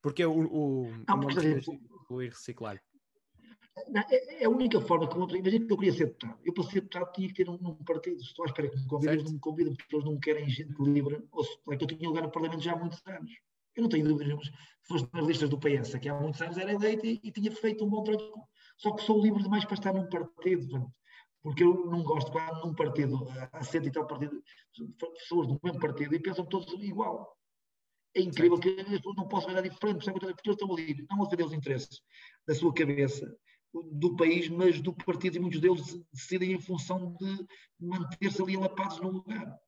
Porque 0.00 0.24
o, 0.24 0.32
o, 0.32 0.86
não, 1.06 1.18
o 1.18 1.20
nome 1.20 1.60
incluir 2.02 2.30
reciclar. 2.30 2.82
Não, 3.88 4.02
é, 4.02 4.42
é, 4.42 4.44
a 4.44 4.50
única 4.50 4.80
forma 4.80 5.08
que 5.08 5.16
eu 5.16 5.36
imagina 5.36 5.66
que 5.66 5.72
eu 5.72 5.78
queria 5.78 5.92
ser 5.92 6.06
deputado. 6.06 6.38
Eu 6.44 6.52
para 6.52 6.64
ser 6.64 6.74
deputado 6.82 7.12
tinha 7.12 7.28
que 7.28 7.34
ter 7.34 7.48
um, 7.48 7.54
um 7.54 7.84
partido. 7.84 8.20
Estou 8.20 8.44
à 8.44 8.48
espera 8.48 8.68
que 8.68 8.76
me 8.76 8.86
convidem, 8.86 9.14
eles 9.14 9.24
não 9.24 9.32
me 9.32 9.40
convidam 9.40 9.74
porque 9.74 9.96
eles 9.96 10.04
não 10.04 10.20
querem 10.20 10.48
gente 10.48 10.74
livre. 10.82 11.24
Ou 11.30 11.44
se, 11.44 11.58
é 11.70 11.76
que 11.76 11.84
eu 11.84 11.88
tinha 11.88 12.08
lugar 12.08 12.22
no 12.22 12.30
Parlamento 12.30 12.62
já 12.62 12.72
há 12.72 12.76
muitos 12.76 13.02
anos. 13.06 13.30
Eu 13.74 13.82
não 13.82 13.88
tenho 13.88 14.06
dúvidas, 14.06 14.44
se 14.46 14.88
fosse 14.88 15.08
nas 15.14 15.26
listas 15.26 15.48
do 15.48 15.58
PS, 15.58 15.98
que 15.98 16.08
há 16.08 16.14
muitos 16.14 16.42
anos 16.42 16.58
era 16.58 16.72
eleito 16.72 17.06
e, 17.06 17.20
e 17.22 17.32
tinha 17.32 17.50
feito 17.50 17.84
um 17.84 17.88
bom 17.88 18.02
trabalho. 18.02 18.34
Só 18.76 18.92
que 18.92 19.02
sou 19.02 19.22
livre 19.22 19.42
demais 19.42 19.64
para 19.64 19.74
estar 19.74 19.94
num 19.94 20.08
partido. 20.08 20.92
Porque 21.42 21.64
eu 21.64 21.86
não 21.86 22.02
gosto 22.02 22.30
quando 22.30 22.66
num 22.66 22.74
partido, 22.74 23.26
há 23.52 23.62
cento 23.64 23.88
e 23.88 23.90
tal 23.90 24.06
partido, 24.06 24.40
pessoas 25.14 25.48
do 25.48 25.58
mesmo 25.62 25.80
partido 25.80 26.14
e 26.14 26.20
pensam 26.20 26.44
todos 26.44 26.72
igual. 26.84 27.36
É 28.14 28.20
incrível 28.20 28.60
que 28.60 28.68
as 28.68 28.86
pessoas 28.86 29.16
não 29.16 29.26
possam 29.26 29.50
ver 29.50 29.58
a 29.58 29.62
diferente, 29.62 30.04
porque 30.04 30.48
eles 30.48 30.60
estão 30.60 30.72
ali, 30.72 31.06
não 31.10 31.22
a 31.22 31.24
defender 31.24 31.44
os 31.44 31.52
interesses 31.52 32.00
da 32.46 32.54
sua 32.54 32.72
cabeça, 32.72 33.34
do 33.72 34.16
país, 34.16 34.48
mas 34.48 34.80
do 34.80 34.92
partido, 34.92 35.36
e 35.36 35.40
muitos 35.40 35.60
deles 35.60 35.98
decidem 36.12 36.52
em 36.52 36.60
função 36.60 37.16
de 37.18 37.46
manter-se 37.80 38.42
ali 38.42 38.56
alapados 38.56 39.00
no 39.00 39.10
lugar. 39.10 39.58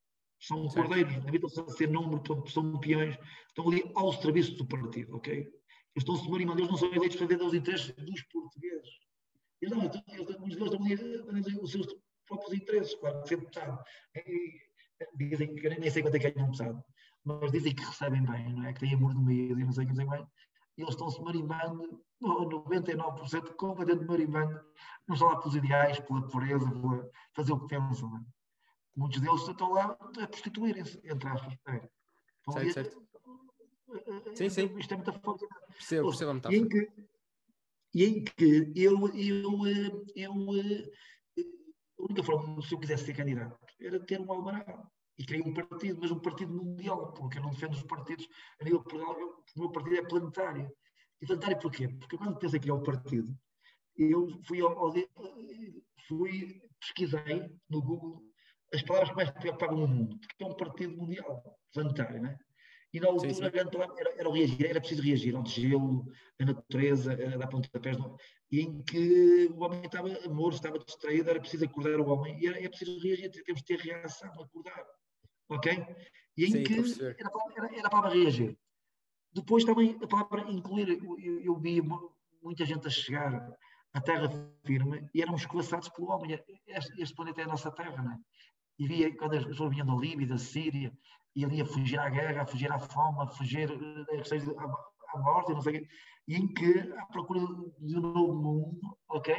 São 0.41 0.69
certo. 0.69 0.89
cordeiros, 0.89 1.17
habitam-se 1.27 1.61
a 1.61 1.69
ser 1.69 1.89
número, 1.89 2.23
são 2.49 2.79
peões, 2.79 3.17
estão 3.49 3.69
ali 3.69 3.91
ao 3.95 4.13
serviço 4.13 4.57
do 4.57 4.67
partido, 4.67 5.17
ok? 5.17 5.35
Eles 5.39 5.53
estão-se 5.97 6.29
marimando, 6.29 6.61
eles 6.61 6.71
não 6.71 6.77
são 6.77 6.93
eleitos 6.93 7.17
para 7.17 7.27
defender 7.27 7.47
os 7.47 7.55
interesses 7.55 7.95
dos 7.95 8.23
portugueses. 8.25 8.91
Eles, 9.63 9.75
não, 9.75 9.85
eles, 9.85 10.39
muitos 10.39 10.57
deles 10.57 10.73
estão 10.73 10.85
ali 10.85 11.59
os 11.63 11.71
seus 11.71 11.87
próprios 12.27 12.53
interesses, 12.53 12.95
claro, 12.97 13.23
que 13.23 13.29
sempre 13.29 13.47
deputado. 13.47 13.85
Dizem 15.17 15.55
que 15.55 15.69
nem 15.69 15.91
sei 15.91 16.03
quanto 16.03 16.17
é 16.17 16.19
que 16.19 16.31
ganham 16.31 16.51
deputado, 16.51 16.85
mas 17.25 17.53
dizem 17.53 17.75
que 17.75 17.83
recebem 17.83 18.23
bem, 18.25 18.53
não 18.53 18.67
é? 18.67 18.73
Que 18.73 18.81
têm 18.81 18.95
amor 18.95 19.15
no 19.15 19.23
meio, 19.23 19.59
e 19.59 19.65
não 19.65 19.73
sei 19.73 19.85
o 19.85 19.87
que 19.87 19.93
dizem 19.93 20.11
bem. 20.11 20.27
E 20.77 20.83
eles 20.83 20.95
estão-se 20.95 21.21
marimbando, 21.23 22.05
99% 22.23 23.55
completamente 23.55 24.07
marimbando, 24.07 24.61
não 25.07 25.15
estão 25.15 25.29
lá 25.29 25.37
pelos 25.37 25.57
ideais, 25.57 26.01
pela 26.01 26.27
pureza, 26.29 26.71
pela 26.71 27.11
fazer 27.35 27.53
o 27.53 27.61
que 27.61 27.69
pensam. 27.69 28.11
Não 28.11 28.19
é? 28.19 28.25
Muitos 28.97 29.21
deles 29.21 29.49
estão 29.49 29.73
lá 29.73 29.97
a 30.21 30.27
prostituírem-se, 30.27 31.01
entre 31.05 31.29
aspas. 31.29 31.55
É. 31.69 31.89
Certo, 32.53 32.73
certo. 32.73 33.03
Sim, 34.35 34.49
sim. 34.51 34.79
Isto 34.79 34.95
é 34.95 34.97
muito 34.97 35.13
forte. 35.21 35.47
Percebo, 35.69 36.09
percebo 36.09 36.31
a 36.31 36.35
metáfora. 36.35 36.57
E 36.57 36.61
em 36.61 36.69
que, 36.69 36.93
e 37.95 38.05
em 38.05 38.25
que 38.25 38.73
eu, 38.75 39.09
eu, 39.15 39.51
eu, 40.17 40.31
a 41.99 42.03
única 42.03 42.23
forma, 42.23 42.61
se 42.63 42.75
eu 42.75 42.79
quisesse 42.81 43.07
ser 43.07 43.15
candidato, 43.15 43.57
era 43.81 44.01
ter 44.01 44.21
um 44.21 44.31
alvará. 44.33 44.65
E 45.19 45.25
criei 45.25 45.43
um 45.43 45.55
partido, 45.55 45.99
mas 46.01 46.11
um 46.11 46.19
partido 46.19 46.53
mundial, 46.53 47.13
porque 47.13 47.39
eu 47.39 47.43
não 47.43 47.51
defendo 47.51 47.75
os 47.75 47.83
partidos 47.85 48.29
a 48.61 48.65
nível 48.65 48.83
Portugal, 48.83 49.17
o 49.57 49.61
meu 49.61 49.71
partido 49.71 49.97
é 49.97 50.03
planetário. 50.03 50.71
E 51.21 51.27
planetário 51.27 51.59
porquê? 51.61 51.89
Porque 51.89 52.17
quando 52.17 52.39
pensei 52.39 52.59
que 52.59 52.69
é 52.69 52.73
o 52.73 52.83
partido, 52.83 53.33
eu 53.97 54.29
fui, 54.45 54.61
ao, 54.61 54.77
ao, 54.77 54.93
fui 56.09 56.61
pesquisei 56.81 57.49
no 57.71 57.81
Google 57.81 58.23
as 58.73 58.83
palavras 58.83 59.11
que 59.11 59.17
mais 59.17 59.31
preocupavam 59.31 59.79
no 59.79 59.89
mundo, 59.89 60.19
porque 60.19 60.43
é 60.43 60.47
um 60.47 60.57
partido 60.57 60.97
mundial, 60.97 61.59
planetário, 61.73 62.23
não 62.23 62.31
é? 62.31 62.39
E 62.93 63.01
na 63.01 63.09
altura 63.09 63.35
sim, 63.35 63.43
sim. 63.43 63.45
era, 63.45 64.21
era 64.21 64.29
o 64.29 64.33
reagir, 64.33 64.67
era 64.67 64.81
preciso 64.81 65.03
reagir 65.03 65.35
ao 65.35 65.45
gelo, 65.45 66.07
a 66.41 66.45
natureza, 66.45 67.13
a 67.13 67.37
dar 67.37 67.49
pontapés, 67.49 67.97
e 68.53 68.61
em 68.61 68.83
que 68.85 69.47
o 69.53 69.65
homem 69.65 69.85
estava 69.85 70.09
morto, 70.29 70.55
estava 70.55 70.79
distraído, 70.79 71.29
era 71.29 71.41
preciso 71.41 71.65
acordar 71.65 71.99
o 71.99 72.09
homem, 72.09 72.39
e 72.41 72.47
era, 72.47 72.59
era 72.59 72.69
preciso 72.69 73.01
reagir, 73.01 73.31
temos 73.31 73.63
de 73.63 73.67
ter 73.67 73.81
reação, 73.81 74.31
acordar, 74.41 74.85
ok? 75.49 75.87
E 76.37 76.45
em 76.45 76.51
sim, 76.51 76.63
que 76.65 76.75
era, 76.75 77.31
era, 77.57 77.79
era 77.79 77.87
a 77.87 77.91
palavra 77.91 78.15
reagir. 78.15 78.59
Depois 79.33 79.65
também 79.65 79.99
a 80.03 80.07
palavra 80.07 80.51
incluir, 80.51 80.89
eu, 80.89 81.41
eu 81.41 81.57
vi 81.57 81.83
muita 82.43 82.65
gente 82.65 82.87
a 82.87 82.91
chegar 82.91 83.53
à 83.93 84.01
terra 84.01 84.29
firme 84.65 85.09
e 85.15 85.23
eram 85.23 85.35
escoaçados 85.35 85.89
pelo 85.89 86.09
homem. 86.09 86.39
Este, 86.67 87.03
este 87.03 87.15
planeta 87.15 87.41
é 87.41 87.45
a 87.45 87.49
nossa 87.49 87.71
terra, 87.71 88.03
não 88.03 88.13
é? 88.13 88.19
e 88.79 88.87
via 88.87 89.17
quando 89.17 89.35
as 89.35 89.45
pessoas 89.45 89.71
vinham 89.71 89.87
da 89.87 89.95
Líbia, 89.95 90.27
da 90.27 90.39
Síria, 90.39 90.93
e 91.37 91.45
ali 91.45 91.61
a 91.61 91.67
fugir 91.67 91.99
à 91.99 92.09
guerra, 92.09 92.43
a 92.43 92.47
fugir 92.47 92.71
à 92.71 92.79
fome, 92.79 93.23
a 93.23 93.27
fugir 93.27 93.71
eh, 93.71 94.55
à, 94.59 95.17
à 95.17 95.19
morte, 95.19 95.53
não 95.53 95.61
sei 95.61 95.77
o 95.77 95.81
quê, 95.81 95.89
e 96.29 96.37
em 96.37 96.53
que, 96.55 96.79
à 96.97 97.07
procura 97.07 97.41
de 97.79 97.97
um 97.97 98.01
novo 98.01 98.35
mundo, 98.35 98.97
ok? 99.09 99.35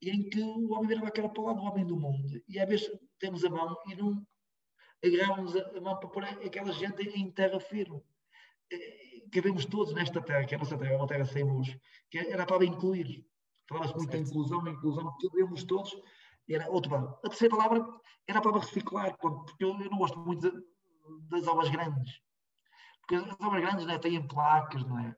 E 0.00 0.10
em 0.10 0.28
que 0.28 0.40
o 0.40 0.72
homem 0.72 0.88
virava 0.88 1.08
aquela 1.08 1.28
palavra, 1.28 1.62
o 1.62 1.66
homem 1.66 1.86
do 1.86 1.96
mundo, 1.96 2.40
e 2.48 2.58
às 2.58 2.68
vezes 2.68 2.90
temos 3.18 3.44
a 3.44 3.50
mão 3.50 3.76
e 3.88 3.94
não 3.94 4.24
agarramos 5.04 5.56
a 5.56 5.80
mão 5.80 5.98
para 5.98 6.08
pôr 6.08 6.24
aquela 6.24 6.72
gente 6.72 7.02
em 7.02 7.30
terra 7.30 7.58
firme. 7.60 8.02
Cabemos 9.32 9.64
todos 9.66 9.94
nesta 9.94 10.20
terra, 10.20 10.44
que 10.44 10.54
é 10.54 10.56
a 10.56 10.58
nossa 10.58 10.76
terra, 10.76 10.92
é 10.92 10.96
uma 10.96 11.06
terra 11.06 11.24
sem 11.24 11.42
luz, 11.42 11.76
que 12.10 12.18
era 12.18 12.46
para 12.46 12.64
incluir. 12.64 13.26
Falava-se 13.68 13.96
muito 13.96 14.16
em 14.16 14.20
inclusão, 14.20 14.66
inclusão, 14.68 15.16
cabemos 15.20 15.64
todos 15.64 15.96
era 16.50 16.70
outro 16.70 16.90
palavra. 16.90 17.18
A 17.24 17.28
terceira 17.28 17.56
palavra 17.56 17.86
era 18.26 18.38
a 18.38 18.42
palavra 18.42 18.66
reciclar, 18.66 19.16
porque 19.18 19.64
eu, 19.64 19.74
não 19.74 19.98
gosto 19.98 20.18
muito 20.18 20.50
de, 20.50 20.64
das 21.28 21.46
obras 21.46 21.68
grandes. 21.70 22.20
Porque 23.00 23.16
as 23.16 23.40
obras 23.40 23.62
grandes 23.62 23.86
né, 23.86 23.98
têm 23.98 24.26
placas, 24.26 24.84
não 24.84 24.98
é? 24.98 25.16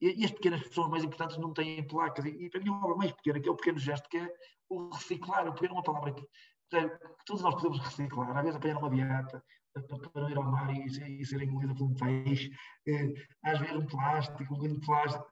E, 0.00 0.22
e, 0.22 0.24
as 0.24 0.30
pequenas 0.30 0.62
pessoas 0.62 0.88
mais 0.88 1.04
importantes 1.04 1.36
não 1.36 1.52
têm 1.52 1.86
placas. 1.86 2.24
E, 2.24 2.28
e 2.30 2.50
para 2.50 2.60
mim 2.60 2.70
a 2.70 2.84
obra 2.84 2.96
mais 2.96 3.12
pequena, 3.12 3.40
que 3.40 3.48
é 3.48 3.52
o 3.52 3.56
pequeno 3.56 3.78
gesto, 3.78 4.08
que 4.08 4.18
é 4.18 4.34
o 4.68 4.88
reciclar. 4.90 5.46
O 5.48 5.52
pequeno 5.52 5.74
é 5.74 5.76
uma 5.76 5.82
palavra 5.82 6.12
que, 6.12 6.26
que 6.70 7.24
todos 7.24 7.42
nós 7.42 7.54
podemos 7.54 7.78
reciclar. 7.80 8.36
Às 8.36 8.42
vezes 8.42 8.56
apanhar 8.56 8.78
uma 8.78 8.90
beata, 8.90 9.44
para 9.72 10.22
não 10.22 10.30
ir 10.30 10.36
ao 10.36 10.44
mar 10.44 10.74
e, 10.74 11.20
e 11.20 11.24
ser 11.24 11.42
engolida 11.42 11.74
por 11.74 11.84
um 11.84 11.94
peixe, 11.94 12.50
eh, 12.86 13.12
às 13.42 13.58
vezes 13.58 13.76
um 13.76 13.86
plástico, 13.86 14.54
um 14.54 14.58
grande 14.58 14.80
plástico. 14.80 15.26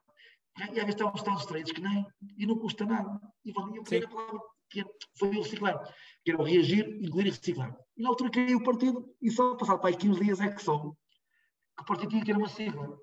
E 0.59 0.63
às 0.63 0.69
vezes 0.69 0.89
estamos 0.89 1.21
tão 1.21 1.35
distraídos 1.35 1.71
que 1.71 1.81
nem, 1.81 2.05
e 2.37 2.45
não 2.45 2.57
custa 2.57 2.85
nada. 2.85 3.19
E, 3.45 3.51
e 3.51 4.03
a 4.03 4.07
palavra 4.07 4.39
que 4.69 4.85
foi 5.17 5.29
o 5.29 5.41
reciclar, 5.41 5.81
que 6.23 6.31
era 6.31 6.41
o 6.41 6.45
reagir, 6.45 6.87
incluir 7.01 7.27
e 7.27 7.29
reciclar. 7.31 7.75
E 7.97 8.03
na 8.03 8.09
altura 8.09 8.29
criei 8.29 8.55
o 8.55 8.63
partido 8.63 9.15
e 9.21 9.31
só 9.31 9.55
passado 9.55 9.79
para 9.79 9.89
aí 9.89 9.97
15 9.97 10.19
dias 10.19 10.39
é 10.39 10.49
que 10.49 10.61
soube 10.61 10.95
que 11.79 11.83
o 11.83 11.85
partido 11.85 12.09
tinha 12.09 12.23
que 12.23 12.31
era 12.31 12.39
uma 12.39 12.49
sigla. 12.49 12.99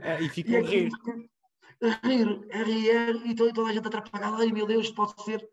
É, 0.00 0.20
e 0.22 0.28
ficou 0.28 0.56
a 0.56 0.60
rir. 0.60 0.90
A 1.82 2.06
rir, 2.06 2.48
a 2.52 2.62
rir, 2.62 3.26
e 3.26 3.34
toda, 3.34 3.52
toda 3.52 3.70
a 3.70 3.72
gente 3.72 3.86
atrapalhada, 3.86 4.38
ai 4.38 4.50
meu 4.50 4.66
Deus, 4.66 4.90
pode 4.90 5.22
ser. 5.22 5.46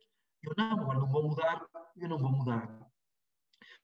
Eu 0.43 0.53
não, 0.57 0.81
agora 0.81 0.99
não 0.99 1.09
vou 1.09 1.23
mudar, 1.23 1.65
eu 1.95 2.09
não 2.09 2.17
vou 2.17 2.31
mudar. 2.31 2.89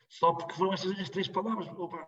Só 0.09 0.33
porque 0.33 0.55
foram 0.55 0.73
estas 0.73 0.99
as 0.99 1.09
três 1.09 1.27
palavras, 1.27 1.67
opa, 1.69 2.07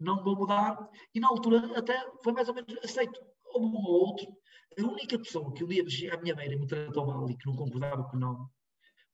não 0.00 0.22
vou 0.22 0.36
mudar, 0.36 0.88
e 1.14 1.20
na 1.20 1.28
altura 1.28 1.78
até 1.78 2.10
foi 2.22 2.32
mais 2.32 2.48
ou 2.48 2.54
menos 2.54 2.76
aceito. 2.82 3.20
Houve 3.44 3.66
um 3.66 3.84
ou 3.84 4.06
outro 4.06 4.42
a 4.78 4.82
única 4.82 5.18
pessoa 5.18 5.52
que 5.52 5.64
um 5.64 5.68
dia 5.68 6.14
à 6.14 6.16
minha 6.18 6.34
beira 6.34 6.54
e 6.54 6.58
me 6.58 6.66
tratou 6.66 7.06
mal 7.06 7.28
e 7.28 7.36
que 7.36 7.46
não 7.46 7.56
concordava 7.56 8.04
com 8.04 8.16
o 8.16 8.20
nome 8.20 8.48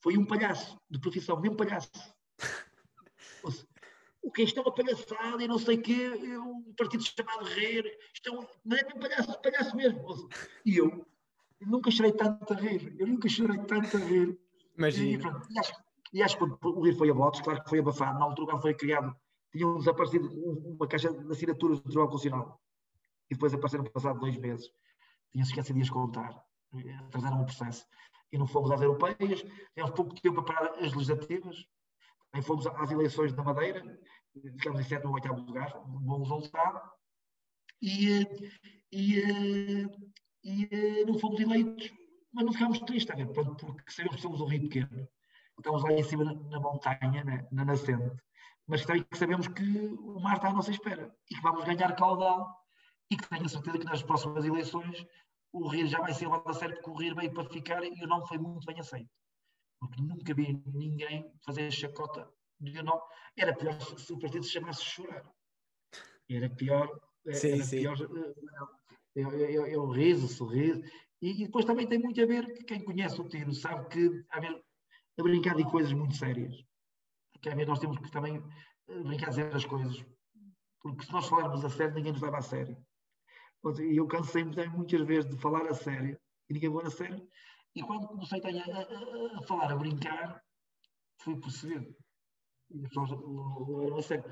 foi 0.00 0.16
um 0.16 0.24
palhaço, 0.24 0.80
de 0.88 1.00
profissão, 1.00 1.40
mesmo 1.40 1.56
palhaço. 1.56 1.90
o 4.22 4.30
que 4.30 4.42
é 4.42 4.44
isto 4.44 4.58
é 4.58 4.62
uma 4.62 4.74
palhaçada 4.74 5.42
e 5.42 5.48
não 5.48 5.58
sei 5.58 5.76
o 5.76 5.82
quê, 5.82 6.10
um 6.38 6.72
partido 6.74 7.02
chamado 7.02 7.44
Rir, 7.46 7.84
isto 8.14 8.28
é 8.28 8.32
um, 8.32 8.46
não 8.64 8.76
é 8.76 8.84
mesmo 8.84 9.00
palhaço, 9.00 9.42
palhaço 9.42 9.76
mesmo. 9.76 10.00
E 10.64 10.76
eu, 10.76 11.04
eu 11.60 11.66
nunca 11.66 11.90
chorei 11.90 12.12
tanto 12.12 12.52
a 12.52 12.56
rir, 12.56 12.94
eu 12.98 13.06
nunca 13.08 13.28
chorei 13.28 13.58
tanto 13.64 13.96
a 13.96 14.00
rir. 14.00 14.38
Imagina. 14.78 15.44
E, 15.50 15.54
e, 15.54 15.58
acho, 15.58 15.72
e 16.12 16.22
acho 16.22 16.38
que 16.38 16.44
o 16.44 16.80
Rir 16.80 16.94
foi 16.94 17.10
a 17.10 17.12
votos, 17.12 17.40
claro 17.40 17.62
que 17.62 17.68
foi 17.68 17.80
abafado, 17.80 18.18
na 18.18 18.24
altura 18.24 18.52
quando 18.52 18.62
foi 18.62 18.74
criado, 18.74 19.14
tinham 19.52 19.76
desaparecido 19.76 20.28
uma 20.28 20.86
caixa 20.86 21.12
de 21.12 21.30
assinaturas 21.30 21.78
do 21.78 21.84
Tribunal 21.84 22.08
Constitucional. 22.08 22.60
E 23.30 23.34
depois 23.34 23.52
apareceram 23.52 23.84
passado 23.84 24.20
dois 24.20 24.36
meses. 24.38 24.70
Tinha-se 25.32 25.50
esquecido 25.50 25.76
de 25.76 25.82
as 25.82 25.90
contar, 25.90 26.42
atrasaram 27.06 27.42
o 27.42 27.44
processo. 27.44 27.84
E 28.32 28.38
não 28.38 28.46
fomos 28.46 28.70
às 28.70 28.80
europeias, 28.80 29.42
tivemos 29.74 29.94
pouco 29.94 30.14
tempo 30.20 30.42
para 30.42 30.70
as 30.74 30.92
legislativas, 30.92 31.66
nem 32.32 32.42
fomos 32.42 32.66
às 32.66 32.90
eleições 32.90 33.32
da 33.32 33.42
Madeira, 33.42 33.82
ficamos 34.56 34.80
em 34.80 34.84
sétimo 34.84 35.10
ou 35.10 35.14
oitavo 35.14 35.40
lugar, 35.40 35.76
um 35.86 35.98
bom 36.00 36.22
resultado, 36.22 36.80
e, 37.80 38.26
e, 38.92 39.86
e 40.44 41.04
não 41.06 41.18
fomos 41.18 41.40
eleitos, 41.40 41.90
mas 42.32 42.44
não 42.44 42.52
ficámos 42.52 42.78
tristes, 42.80 43.06
tá 43.06 43.26
Pronto, 43.32 43.66
porque 43.66 43.90
sabemos 43.90 44.16
que 44.16 44.22
somos 44.22 44.40
um 44.40 44.46
rio 44.46 44.62
pequeno, 44.62 45.08
estamos 45.56 45.82
lá 45.82 45.92
em 45.92 46.02
cima 46.02 46.24
na, 46.24 46.34
na 46.34 46.60
montanha, 46.60 47.24
né? 47.24 47.46
na 47.50 47.64
nascente, 47.64 48.16
mas 48.66 48.84
também 48.84 49.02
que 49.02 49.18
sabemos 49.18 49.48
que 49.48 49.62
o 49.62 50.20
mar 50.20 50.36
está 50.36 50.48
à 50.48 50.52
nossa 50.52 50.70
espera 50.70 51.14
e 51.30 51.34
que 51.34 51.42
vamos 51.42 51.64
ganhar 51.64 51.94
caudal 51.96 52.54
e 53.10 53.16
que 53.16 53.28
tenho 53.28 53.46
a 53.46 53.48
certeza 53.48 53.78
que 53.78 53.84
nas 53.84 54.02
próximas 54.02 54.44
eleições 54.44 55.06
o 55.52 55.66
Rir 55.68 55.86
já 55.86 56.00
vai 56.00 56.12
ser 56.12 56.26
levado 56.26 56.48
a 56.48 56.52
sério 56.52 56.76
porque 56.76 56.90
o 56.90 56.94
Rir 56.94 57.14
veio 57.14 57.32
para 57.32 57.48
ficar 57.48 57.82
e 57.82 58.04
o 58.04 58.06
nome 58.06 58.26
foi 58.28 58.38
muito 58.38 58.66
bem 58.66 58.78
aceito. 58.78 59.10
Porque 59.80 60.02
nunca 60.02 60.34
vi 60.34 60.62
ninguém 60.66 61.32
fazer 61.44 61.70
chacota 61.70 62.30
de 62.60 62.82
nome. 62.82 63.00
Era 63.36 63.54
pior 63.54 63.80
se 63.80 64.12
o 64.12 64.18
partido 64.18 64.44
se 64.44 64.50
chamasse 64.50 64.84
Chorar. 64.84 65.24
Era 66.28 66.50
pior. 66.50 67.00
Sim, 67.32 67.52
era 67.52 67.64
sim. 67.64 67.78
pior. 67.78 67.96
Eu, 69.14 69.30
eu, 69.32 69.66
eu 69.66 69.88
riso, 69.88 70.28
sorriso. 70.28 70.82
E, 71.20 71.42
e, 71.42 71.46
depois 71.46 71.64
também 71.64 71.86
tem 71.86 71.98
muito 71.98 72.20
a 72.22 72.26
ver 72.26 72.46
que 72.54 72.64
quem 72.64 72.84
conhece 72.84 73.20
o 73.20 73.28
tiro 73.28 73.52
sabe 73.52 73.88
que 73.88 74.24
a, 74.30 74.40
ver, 74.40 74.62
a 75.18 75.22
brincar 75.22 75.56
de 75.56 75.64
coisas 75.64 75.92
muito 75.92 76.14
sérias. 76.14 76.54
Que 77.40 77.50
a 77.50 77.54
ver, 77.54 77.66
nós 77.66 77.78
temos 77.78 77.98
que 77.98 78.10
também 78.10 78.42
eh, 78.88 79.02
brincar 79.02 79.30
de 79.30 79.36
dizer 79.36 79.54
as 79.54 79.64
coisas. 79.64 80.04
Porque 80.80 81.04
se 81.04 81.12
nós 81.12 81.28
falarmos 81.28 81.64
a 81.64 81.70
sério, 81.70 81.94
ninguém 81.94 82.12
nos 82.12 82.22
leva 82.22 82.38
a 82.38 82.42
sério. 82.42 82.76
E 83.80 83.96
eu 83.96 84.06
cansei-me 84.06 84.54
muitas 84.68 85.00
vezes 85.02 85.28
de 85.28 85.36
falar 85.38 85.66
a 85.66 85.74
sério 85.74 86.18
e 86.48 86.54
ninguém 86.54 86.70
vai 86.70 86.86
a 86.86 86.90
sério. 86.90 87.28
E 87.74 87.82
quando 87.82 88.06
comecei 88.06 88.40
a, 88.40 88.48
a, 88.48 89.38
a, 89.38 89.42
falar, 89.42 89.72
a 89.72 89.76
brincar, 89.76 90.42
fui 91.20 91.38
perceber. 91.40 91.96
E 92.70 92.84
as 92.84 92.88
pessoas 92.88 93.10
levaram 93.10 93.96
a 93.96 94.02
sério. 94.02 94.24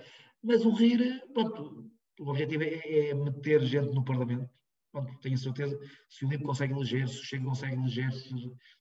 Mas 0.42 0.64
o 0.64 0.70
rir, 0.70 1.22
pronto, 1.32 1.90
o 2.20 2.28
objetivo 2.30 2.62
é, 2.62 3.08
é 3.08 3.14
meter 3.14 3.62
gente 3.62 3.92
no 3.92 4.04
Parlamento. 4.04 4.48
Pronto, 4.96 5.14
tenho 5.20 5.36
certeza, 5.36 5.78
se 6.08 6.24
o 6.24 6.28
LIB 6.30 6.42
consegue 6.42 6.72
eleger, 6.72 7.06
se 7.06 7.20
o 7.20 7.24
Chega 7.24 7.44
consegue 7.44 7.74
eleger, 7.74 8.10
se, 8.10 8.34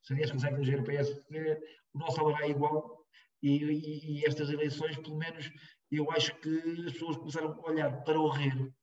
a 0.09 0.15
Dias 0.15 0.31
consegue 0.31 0.55
eleger 0.55 0.79
o 0.79 0.83
PSD, 0.85 1.59
o 1.93 1.99
nosso 1.99 2.29
é 2.37 2.49
igual. 2.49 3.05
E, 3.43 3.57
e, 3.57 4.19
e, 4.21 4.25
estas 4.25 4.49
eleições, 4.49 4.95
pelo 4.97 5.17
menos, 5.17 5.51
eu 5.91 6.09
acho 6.11 6.33
que 6.39 6.57
as 6.87 6.93
pessoas 6.93 7.17
começaram 7.17 7.51
a 7.51 7.69
olhar 7.69 8.01
para 8.05 8.17
o 8.17 8.29
rir 8.29 8.73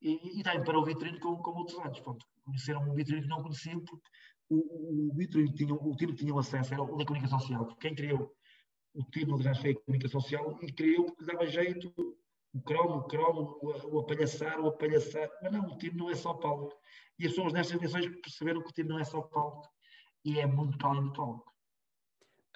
e, 0.00 0.40
e 0.40 0.42
também 0.42 0.64
para 0.64 0.78
o 0.78 0.84
Vitrino 0.86 1.20
como, 1.20 1.36
como 1.42 1.58
outros 1.58 1.78
anos. 1.80 2.00
Pronto, 2.00 2.24
conheceram 2.46 2.80
um 2.80 2.94
Vitrino 2.94 3.20
que 3.20 3.28
não 3.28 3.42
conheciam 3.42 3.84
porque 3.84 4.08
o, 4.48 5.12
o 5.12 5.54
tinha, 5.54 5.74
o 5.74 5.96
time 5.96 6.12
que 6.14 6.24
tinha 6.24 6.40
acesso 6.40 6.72
era 6.72 6.82
o 6.82 6.96
da 6.96 7.04
comunicação 7.04 7.40
social. 7.40 7.76
Quem 7.76 7.94
criou 7.94 8.34
o 8.94 9.04
time 9.10 9.36
de 9.36 9.48
a 9.48 9.74
comunicação 9.84 10.18
social 10.18 10.58
e 10.62 10.72
criou 10.72 11.04
porque 11.04 11.26
dava 11.26 11.46
jeito 11.46 11.92
o 12.54 12.60
cromo, 12.62 12.96
o 12.98 13.02
cromo, 13.04 13.58
o, 13.60 13.96
o 13.96 14.00
apalhaçar, 14.00 14.60
o 14.60 14.68
apalhaçar. 14.68 15.28
Mas 15.42 15.52
não, 15.52 15.66
o 15.66 15.76
time 15.76 15.96
não 15.96 16.10
é 16.10 16.14
só 16.14 16.32
palco. 16.34 16.72
E 17.18 17.26
as 17.26 17.32
pessoas 17.32 17.52
nestas 17.52 17.76
eleições 17.76 18.06
perceberam 18.20 18.62
que 18.62 18.70
o 18.70 18.72
time 18.72 18.88
não 18.88 18.98
é 18.98 19.04
só 19.04 19.20
palco 19.22 19.68
e 20.24 20.38
é 20.38 20.46
muito 20.46 20.78
para 20.78 20.88
além 20.88 21.04
do 21.04 21.12
palco. 21.12 21.52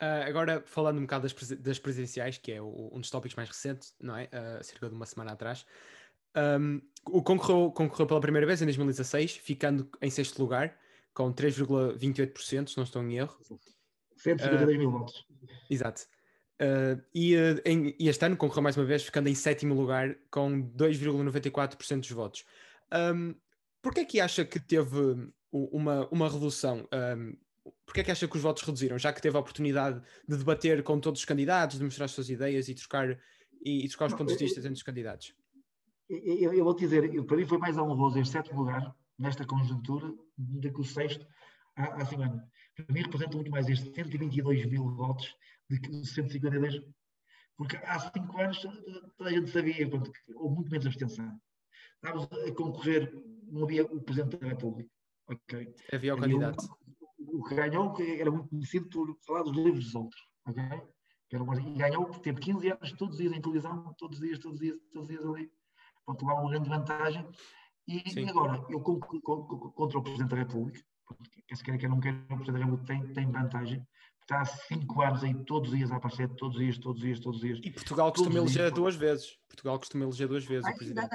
Uh, 0.01 0.23
agora, 0.29 0.63
falando 0.65 0.99
um 0.99 1.03
bocado 1.03 1.25
das, 1.25 1.59
das 1.59 1.79
presidenciais, 1.81 2.39
que 2.39 2.53
é 2.53 2.63
o, 2.63 2.91
um 2.93 3.01
dos 3.01 3.11
tópicos 3.11 3.35
mais 3.35 3.49
recentes, 3.49 3.95
não 4.01 4.17
é? 4.17 4.27
Uh, 4.27 4.63
cerca 4.63 4.89
de 4.89 4.95
uma 4.95 5.07
semana 5.07 5.33
atrás. 5.33 5.67
Um, 6.37 6.81
o 7.07 7.21
concorreu, 7.21 7.73
concorreu 7.73 8.07
pela 8.07 8.21
primeira 8.21 8.47
vez 8.47 8.63
em 8.63 8.65
2016, 8.65 9.37
ficando 9.39 9.91
em 10.01 10.11
sexto 10.11 10.39
lugar, 10.39 10.79
com 11.13 11.33
3,28%, 11.33 12.69
se 12.69 12.77
não 12.77 12.85
estou 12.85 13.03
em 13.03 13.17
erro. 13.17 13.37
152 14.17 14.77
uh, 14.77 14.79
mil 14.79 14.91
votos. 14.93 15.27
Exato. 15.69 16.03
Uh, 16.61 17.01
e, 17.15 17.37
uh, 17.37 17.61
em, 17.65 17.95
e, 17.99 18.09
este 18.09 18.25
ano 18.25 18.37
concorreu 18.37 18.63
mais 18.63 18.77
uma 18.77 18.85
vez, 18.85 19.05
ficando 19.05 19.29
em 19.29 19.35
sétimo 19.35 19.75
lugar 19.75 20.17
com 20.31 20.63
2,94% 20.77 22.01
dos 22.01 22.11
votos. 22.11 22.45
Um, 22.93 23.35
Porquê 23.81 24.01
é 24.01 24.05
que 24.05 24.21
acha 24.21 24.45
que 24.45 24.59
teve 24.59 25.31
uma, 25.53 26.09
uma 26.11 26.29
redução? 26.29 26.89
Um, 26.93 27.37
Porquê 27.87 28.01
é 28.01 28.05
que 28.05 28.11
acha 28.11 28.27
que 28.27 28.37
os 28.37 28.43
votos 28.43 28.63
reduziram? 28.65 28.99
Já 28.99 29.13
que 29.13 29.23
teve 29.23 29.37
a 29.37 29.41
oportunidade 29.41 30.03
de 30.27 30.37
debater 30.37 30.83
com 30.83 30.99
todos 30.99 31.21
os 31.21 31.25
candidatos, 31.25 31.79
de 31.79 31.85
mostrar 31.85 32.07
as 32.07 32.11
suas 32.11 32.29
ideias 32.29 32.69
e 32.69 32.75
trocar, 32.75 33.19
e, 33.65 33.85
e 33.85 33.89
trocar 33.89 34.07
os 34.07 34.15
pontos 34.15 34.37
de 34.37 34.45
vista 34.45 34.59
entre 34.59 34.73
os 34.73 34.83
candidatos? 34.83 35.33
Eu, 36.11 36.53
eu 36.55 36.65
vou 36.65 36.75
te 36.75 36.81
dizer, 36.81 37.15
eu, 37.15 37.25
para 37.25 37.37
mim 37.37 37.47
foi 37.47 37.59
mais 37.59 37.79
honroso 37.79 38.19
este 38.19 38.33
sétimo 38.33 38.61
lugar, 38.61 38.95
nesta 39.19 39.47
conjuntura, 39.47 40.13
do 40.37 40.73
que 40.73 40.81
o 40.81 40.85
sexto 40.85 41.25
há, 41.77 42.03
há 42.03 42.05
cinco 42.05 42.23
anos. 42.23 42.43
Para 42.85 42.95
mim 42.95 43.03
representa 43.03 43.37
muito 43.37 43.51
mais 43.51 43.69
este 43.69 43.93
122 43.93 44.67
mil 44.67 44.89
votos 44.91 45.35
de 45.69 45.81
que 45.81 46.05
152, 46.05 46.81
porque 47.57 47.77
há 47.79 47.99
cinco 47.99 48.41
anos 48.41 48.63
toda 49.17 49.31
a 49.31 49.33
gente 49.33 49.51
sabia, 49.51 49.89
pronto, 49.89 50.13
houve 50.37 50.55
muito 50.55 50.71
menos 50.71 50.87
abstenção. 50.87 51.41
Estávamos 51.97 52.29
a 52.33 52.55
concorrer, 52.55 53.13
não 53.51 53.65
havia 53.65 53.85
o 53.85 54.01
Presidente 54.01 54.37
da 54.37 54.47
República. 54.47 54.89
Okay? 55.27 55.75
Havia 55.93 56.15
o 56.15 56.21
candidato. 56.21 56.65
o 57.19 57.43
que 57.43 57.55
ganhou, 57.57 57.93
que 57.93 58.21
era 58.21 58.31
muito 58.31 58.49
conhecido 58.49 58.89
por 58.89 59.19
falar 59.27 59.43
dos 59.43 59.57
livros 59.57 59.85
dos 59.87 59.95
outros. 59.97 60.21
Okay? 60.47 60.81
e 61.31 61.77
ganhou, 61.77 62.07
teve 62.21 62.41
15 62.41 62.71
anos, 62.71 62.93
todos 62.93 63.17
os 63.17 63.21
dias 63.21 63.33
em 63.35 63.41
televisão, 63.43 63.93
todos 63.99 64.19
os 64.19 64.25
dias, 64.25 64.39
todos 64.39 64.55
os 64.55 64.61
dias, 64.61 64.79
todos 64.93 65.09
os 65.09 65.09
dias 65.09 65.27
ali. 65.27 65.53
Pronto, 66.07 66.25
lá 66.25 66.41
uma 66.41 66.51
grande 66.51 66.69
vantagem. 66.69 67.29
E, 67.87 68.03
e 68.19 68.29
agora, 68.29 68.65
eu 68.71 68.81
contra 68.81 69.99
o 69.99 70.03
Presidente 70.03 70.31
da 70.31 70.37
República, 70.37 70.81
porque 71.15 71.43
quer 71.43 71.57
se 71.57 71.65
queira, 71.65 71.79
quer 71.79 71.89
não 71.89 72.01
queira, 72.01 72.19
o 72.31 72.37
Presidente 72.37 72.53
da 72.53 72.65
República 72.65 72.87
tem, 72.87 73.13
tem 73.13 73.31
vantagem, 73.31 73.87
está 74.23 74.43
há 74.43 74.45
cinco 74.45 75.01
anos 75.03 75.25
aí 75.25 75.35
todos 75.45 75.71
os 75.71 75.77
dias 75.77 75.91
a 75.91 75.97
aparecer, 75.97 76.29
todos 76.37 76.57
os 76.57 76.63
dias, 76.63 76.79
todos 76.79 77.01
os 77.01 77.07
dias, 77.07 77.21
todos 77.21 77.43
os 77.43 77.47
dias. 77.47 77.61
E 77.65 77.71
Portugal 77.71 78.13
costuma 78.13 78.39
eleger 78.39 78.71
duas 78.71 78.95
vezes. 78.95 79.39
Portugal 79.49 79.79
costuma 79.79 80.05
eleger 80.05 80.29
duas 80.29 80.45
vezes 80.45 80.69
o 80.69 80.77
presidente. 80.77 81.09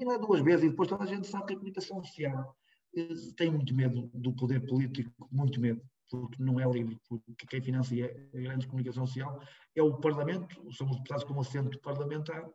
Não 0.00 0.12
é, 0.12 0.18
duas 0.18 0.40
vezes, 0.40 0.64
e 0.64 0.70
depois 0.70 0.88
toda 0.88 1.04
a 1.04 1.06
gente 1.06 1.26
sabe 1.26 1.46
que 1.46 1.52
a 1.52 1.56
comunicação 1.56 2.02
social 2.02 2.56
eh, 2.96 3.08
tem 3.36 3.50
muito 3.50 3.74
medo 3.74 4.10
do 4.14 4.32
poder 4.32 4.64
político, 4.64 5.28
muito 5.30 5.60
medo, 5.60 5.82
porque 6.10 6.42
não 6.42 6.58
é 6.58 6.70
livre, 6.70 6.98
porque 7.08 7.46
quem 7.46 7.60
financia 7.60 8.06
a 8.32 8.38
grande 8.38 8.66
comunicação 8.66 9.06
social 9.06 9.42
é 9.74 9.82
o 9.82 9.98
Parlamento, 9.98 10.72
são 10.72 10.88
os 10.88 10.96
deputados 10.96 11.24
com 11.24 11.38
assento 11.38 11.78
parlamentar, 11.80 12.48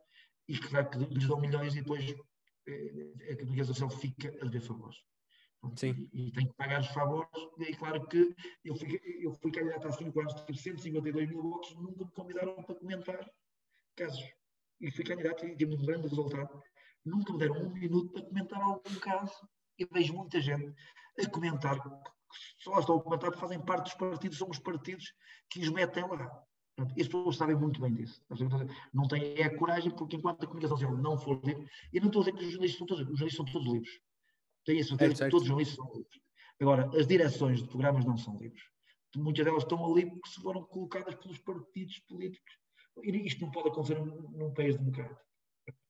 e 0.48 0.58
claro 0.58 0.90
que 0.90 0.98
lhes 0.98 1.28
dão 1.28 1.40
milhões 1.40 1.76
e 1.76 1.82
depois 1.82 2.14
eh, 2.66 3.32
a 3.32 3.36
comunicação 3.36 3.74
social 3.74 3.90
fica 3.90 4.28
a 4.40 4.44
dever 4.44 4.62
favores. 4.62 4.96
Sim. 5.76 6.08
E, 6.12 6.28
e 6.28 6.32
tem 6.32 6.46
que 6.46 6.54
pagar 6.54 6.80
os 6.80 6.88
favores. 6.88 7.30
E 7.58 7.74
claro 7.74 8.06
que 8.06 8.34
eu 8.64 8.74
fui, 8.74 9.00
eu 9.20 9.32
fui 9.34 9.50
candidato 9.50 9.88
há 9.88 9.92
5 9.92 10.20
anos, 10.20 10.34
tive 10.44 10.58
152 10.58 11.28
mil 11.28 11.42
votos, 11.42 11.74
nunca 11.76 12.04
me 12.04 12.10
convidaram 12.12 12.62
para 12.62 12.74
comentar 12.74 13.30
casos. 13.96 14.24
E 14.80 14.90
fui 14.90 15.04
candidato 15.04 15.44
e 15.46 15.56
tive 15.56 15.74
um 15.74 15.84
grande 15.84 16.08
resultado. 16.08 16.62
Nunca 17.04 17.32
me 17.32 17.38
deram 17.38 17.56
um 17.56 17.70
minuto 17.70 18.12
para 18.12 18.22
comentar 18.22 18.60
algum 18.60 18.94
caso. 19.00 19.48
E 19.78 19.84
vejo 19.84 20.14
muita 20.14 20.40
gente 20.40 20.74
a 21.18 21.28
comentar, 21.30 21.78
só 22.58 22.78
estão 22.78 22.96
a 22.96 23.02
comentar 23.02 23.30
porque 23.30 23.40
fazem 23.40 23.60
parte 23.60 23.84
dos 23.84 23.94
partidos, 23.94 24.38
são 24.38 24.48
os 24.48 24.58
partidos 24.58 25.14
que 25.48 25.60
os 25.60 25.70
metem 25.70 26.06
lá. 26.06 26.44
E 26.96 27.02
as 27.02 27.08
pessoas 27.08 27.36
sabem 27.36 27.56
muito 27.56 27.80
bem 27.80 27.92
disso. 27.92 28.22
Não 28.92 29.06
têm 29.08 29.42
a 29.42 29.56
coragem, 29.56 29.90
porque 29.90 30.16
enquanto 30.16 30.44
a 30.44 30.46
comunicação 30.46 30.76
social 30.76 30.96
não 30.96 31.18
for 31.18 31.40
livre, 31.44 31.66
e 31.92 32.00
não 32.00 32.06
estou 32.06 32.22
a 32.22 32.24
dizer 32.24 32.36
que 32.36 32.44
os 32.44 32.52
jornalistas 32.52 32.78
são 32.78 32.86
todos, 32.86 33.02
os 33.02 33.18
jornalistas 33.18 33.36
são 33.36 33.52
todos 33.52 33.72
livres. 33.72 34.00
Tenho 34.70 34.82
a 34.82 34.84
certeza 34.84 35.24
é, 35.24 35.26
que 35.26 35.30
todos 35.30 35.42
os 35.42 35.48
jornalistas 35.48 35.76
são 35.76 35.92
livres. 35.92 36.20
Agora, 36.60 36.90
as 36.96 37.06
direções 37.06 37.62
de 37.62 37.68
programas 37.68 38.04
não 38.04 38.16
são 38.16 38.36
livres. 38.36 38.62
Muitas 39.16 39.44
delas 39.44 39.64
estão 39.64 39.84
ali 39.84 40.08
porque 40.08 40.28
se 40.28 40.40
foram 40.40 40.62
colocadas 40.64 41.14
pelos 41.16 41.38
partidos 41.38 41.98
políticos. 42.00 42.54
Isto 43.02 43.42
não 43.42 43.50
pode 43.50 43.70
acontecer 43.70 43.98
num, 43.98 44.30
num 44.30 44.54
país 44.54 44.76
democrático. 44.76 45.20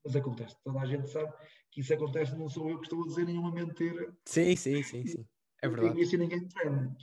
Mas 0.02 0.16
acontece. 0.16 0.56
Toda 0.64 0.80
a 0.80 0.86
gente 0.86 1.10
sabe 1.10 1.30
que 1.70 1.80
isso 1.82 1.92
acontece, 1.92 2.34
não 2.36 2.48
sou 2.48 2.70
eu 2.70 2.78
que 2.78 2.86
estou 2.86 3.02
a 3.02 3.06
dizer 3.06 3.26
nenhuma 3.26 3.52
mentira. 3.52 4.16
Sim, 4.24 4.56
sim, 4.56 4.82
sim, 4.82 5.06
sim. 5.06 5.26
É 5.62 5.68
verdade. 5.68 5.88
Eu 5.88 5.94
digo 5.94 6.02
isso 6.02 6.14
e 6.14 6.18
ninguém 6.18 6.40
me 6.40 6.48
prende. 6.48 6.96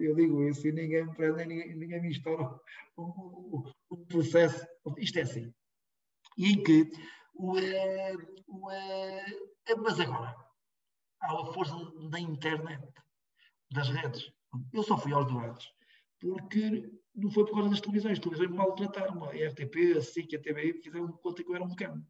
eu 0.00 0.14
digo 0.14 0.42
isso 0.44 0.66
e 0.66 0.72
ninguém 0.72 1.04
me 1.04 1.14
prende, 1.14 1.44
ninguém, 1.44 1.74
ninguém 1.76 2.00
me 2.00 2.10
estoura 2.10 2.58
o, 2.96 3.02
o, 3.02 3.72
o, 3.90 4.06
processo. 4.06 4.66
Isto 4.96 5.18
é 5.18 5.22
assim. 5.22 5.52
E 6.38 6.52
em 6.52 6.62
que 6.62 6.90
o, 7.34 7.58
é, 7.58 8.16
o, 8.48 8.70
é, 8.70 9.24
mas 9.76 10.00
agora, 10.00 10.34
a 11.20 11.52
força 11.52 11.74
da 12.08 12.18
internet, 12.18 12.82
das 13.70 13.88
redes. 13.88 14.32
Eu 14.72 14.82
só 14.82 14.98
fui 14.98 15.12
aos 15.12 15.26
debates 15.26 15.68
porque 16.20 16.92
não 17.14 17.30
foi 17.30 17.44
por 17.46 17.54
causa 17.54 17.70
das 17.70 17.80
televisões. 17.80 18.12
As 18.12 18.18
televisões 18.18 18.50
me 18.50 18.56
maltrataram. 18.56 19.24
A 19.24 19.30
RTP, 19.30 19.96
a 19.96 20.02
SIC, 20.02 20.36
a 20.36 20.40
TVI 20.40 20.74
fizeram 20.82 21.08
conta 21.12 21.42
que 21.42 21.50
eu 21.50 21.54
era 21.54 21.64
um 21.64 21.74
cão. 21.74 22.04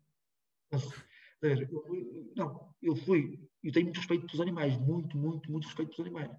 Não, 2.36 2.74
eu 2.82 2.94
fui. 2.96 3.40
Eu 3.62 3.72
tenho 3.72 3.86
muito 3.86 3.98
respeito 3.98 4.26
pelos 4.26 4.40
animais. 4.40 4.76
Muito, 4.76 5.16
muito, 5.16 5.50
muito 5.50 5.66
respeito 5.66 5.96
pelos 5.96 6.10
animais. 6.10 6.36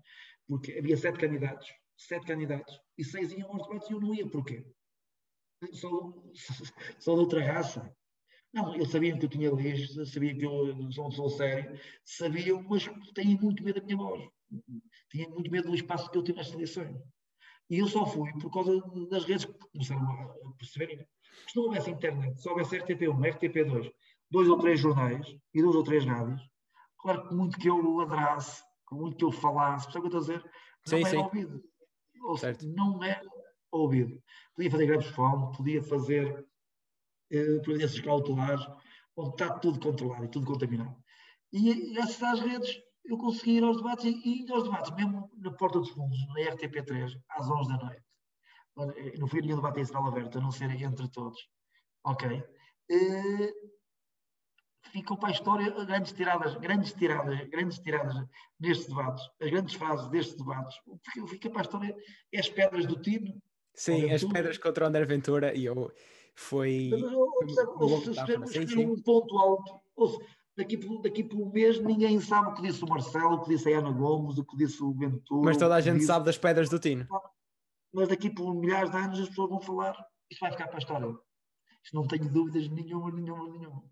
Porque 0.48 0.74
havia 0.74 0.98
sete 0.98 1.18
candidatos. 1.18 1.72
Sete 1.98 2.26
candidatos. 2.26 2.80
E 2.98 3.04
seis 3.04 3.32
iam 3.32 3.52
aos 3.52 3.64
debates 3.64 3.90
e 3.90 3.94
eu 3.94 4.02
não 4.02 4.14
ia. 4.14 4.30
Porquê? 4.30 4.66
Sou, 5.74 6.32
sou 7.00 7.16
de 7.16 7.22
outra 7.22 7.44
raça. 7.44 7.96
Não, 8.54 8.76
eles 8.76 8.90
sabiam 8.90 9.18
que 9.18 9.26
eu 9.26 9.30
tinha 9.30 9.54
leis, 9.54 9.94
sabiam 10.12 10.38
que 10.38 10.46
eu 10.46 10.92
sou 10.92 11.10
pessoa 11.10 11.30
séria, 11.30 11.80
sabiam, 12.04 12.62
mas 12.64 12.86
têm 13.14 13.40
muito 13.40 13.64
medo 13.64 13.80
da 13.80 13.86
minha 13.86 13.98
voz. 13.98 14.30
Tinham 15.10 15.32
muito 15.32 15.50
medo 15.50 15.70
do 15.70 15.76
espaço 15.76 16.12
que 16.12 16.18
eu 16.18 16.24
tive 16.24 16.40
nas 16.40 16.52
eleições. 16.52 16.98
E 17.70 17.80
eu 17.80 17.88
só 17.88 18.06
fui 18.06 18.30
por 18.34 18.52
causa 18.52 18.78
das 19.10 19.24
redes 19.24 19.46
que 19.46 19.54
começaram 19.54 20.04
a 20.04 20.54
perceberem. 20.58 21.08
Se 21.48 21.56
não 21.56 21.64
houvesse 21.64 21.90
internet, 21.90 22.42
se 22.42 22.50
houvesse 22.50 22.78
RTP1, 22.78 23.40
RTP2, 23.40 23.92
dois 24.30 24.50
ou 24.50 24.58
três 24.58 24.80
jornais 24.80 25.26
e 25.54 25.62
duas 25.62 25.76
ou 25.76 25.84
três 25.84 26.06
rádios, 26.06 26.42
claro 26.98 27.28
que 27.28 27.34
muito 27.34 27.58
que 27.58 27.70
eu 27.70 27.96
ladrasse, 27.96 28.62
muito 28.92 29.16
que 29.16 29.24
eu 29.24 29.32
falasse, 29.32 29.86
percebe 29.86 30.08
o 30.08 30.10
que 30.10 30.16
eu 30.16 30.20
estou 30.20 30.36
a 30.36 30.38
dizer? 30.38 30.52
Não 30.52 30.98
sim, 30.98 31.00
era 31.00 31.10
sim. 31.10 31.18
ouvido. 31.18 31.64
Ou 32.24 32.38
seja, 32.38 32.60
não 32.64 33.02
era 33.02 33.22
ouvido. 33.72 34.22
Podia 34.54 34.72
fazer 34.72 34.86
greves 34.86 35.06
de 35.06 35.14
fome, 35.14 35.56
podia 35.56 35.82
fazer 35.82 36.46
providências 37.64 38.00
cautelares, 38.00 38.66
onde 39.16 39.32
está 39.32 39.60
tudo 39.60 39.80
controlado 39.80 40.26
e 40.26 40.30
tudo 40.30 40.46
contaminado. 40.46 40.96
E 41.52 41.94
graças 41.94 42.22
às 42.22 42.40
redes 42.40 42.82
eu 43.06 43.18
consegui 43.18 43.58
ir 43.58 43.64
aos 43.64 43.78
debates 43.78 44.06
e 44.06 44.44
ir 44.44 44.52
aos 44.52 44.64
debates, 44.64 44.92
mesmo 44.96 45.30
na 45.38 45.52
Porta 45.52 45.80
dos 45.80 45.90
Fundos, 45.90 46.18
na 46.28 46.52
RTP3, 46.52 47.20
às 47.30 47.50
11 47.50 47.70
da 47.70 47.78
noite. 47.78 48.04
Eh, 48.98 49.18
não 49.18 49.28
fui 49.28 49.42
nenhum 49.42 49.58
debate 49.58 49.80
em 49.80 49.86
sinal 49.86 50.08
aberto, 50.08 50.38
a 50.38 50.42
não 50.42 50.52
ser 50.52 50.72
entre 50.72 51.08
todos. 51.10 51.40
Ok? 52.06 52.44
Uh, 52.92 53.72
ficam 54.92 55.18
para 55.18 55.30
a 55.30 55.32
história 55.32 55.70
grandes 55.86 56.12
tiradas, 56.12 56.56
grandes 56.56 56.94
tiradas, 56.94 57.48
grandes 57.50 57.80
tiradas 57.80 58.16
nestes 58.60 58.88
debates, 58.88 59.24
as 59.42 59.50
grandes 59.50 59.76
frases 59.76 60.10
destes 60.10 60.36
debates. 60.36 60.76
Fica, 61.04 61.28
fica 61.28 61.50
para 61.50 61.62
a 61.62 61.64
história 61.64 61.96
é 62.32 62.40
as 62.40 62.50
pedras 62.50 62.86
do 62.86 63.02
Tino. 63.02 63.42
Sim, 63.74 64.12
as 64.12 64.24
pedras 64.24 64.58
contra 64.58 64.86
o 64.86 64.88
André 64.88 65.06
Ventura 65.06 65.56
e 65.56 65.66
eu 65.66 65.92
foi. 66.36 66.92
Ou, 66.94 67.32
um 68.80 69.02
ponto 69.02 69.38
alto, 69.38 69.82
daqui, 70.58 70.78
por, 70.78 71.02
daqui 71.02 71.24
por 71.24 71.40
um 71.40 71.52
mês 71.52 71.80
ninguém 71.80 72.20
sabe 72.20 72.50
o 72.50 72.54
que 72.54 72.62
disse 72.62 72.84
o 72.84 72.88
Marcelo, 72.88 73.36
o 73.36 73.42
que 73.42 73.50
disse 73.50 73.74
a 73.74 73.80
Ana 73.80 73.92
Gomes, 73.92 74.38
o 74.38 74.46
que 74.46 74.58
disse 74.58 74.82
o 74.84 74.94
Ventura. 74.94 75.46
Mas 75.46 75.58
toda 75.58 75.76
a 75.76 75.82
gente 75.82 75.96
disse... 75.96 76.08
sabe 76.08 76.26
das 76.26 76.38
pedras 76.38 76.70
do 76.70 76.80
Tino. 76.80 77.08
Mas 77.94 78.08
daqui 78.08 78.30
por 78.30 78.54
milhares 78.54 78.92
de 78.92 78.98
anos 78.98 79.20
as 79.20 79.30
pessoas 79.30 79.50
vão 79.50 79.62
falar, 79.62 79.94
isto 80.30 80.40
vai 80.40 80.52
ficar 80.52 80.68
para 80.68 80.78
a 80.78 80.80
história. 80.80 81.18
Isto 81.84 81.96
não 81.96 82.08
tenho 82.08 82.32
dúvidas 82.32 82.70
nenhuma, 82.70 83.12
nenhuma, 83.12 83.50
nenhuma. 83.50 83.84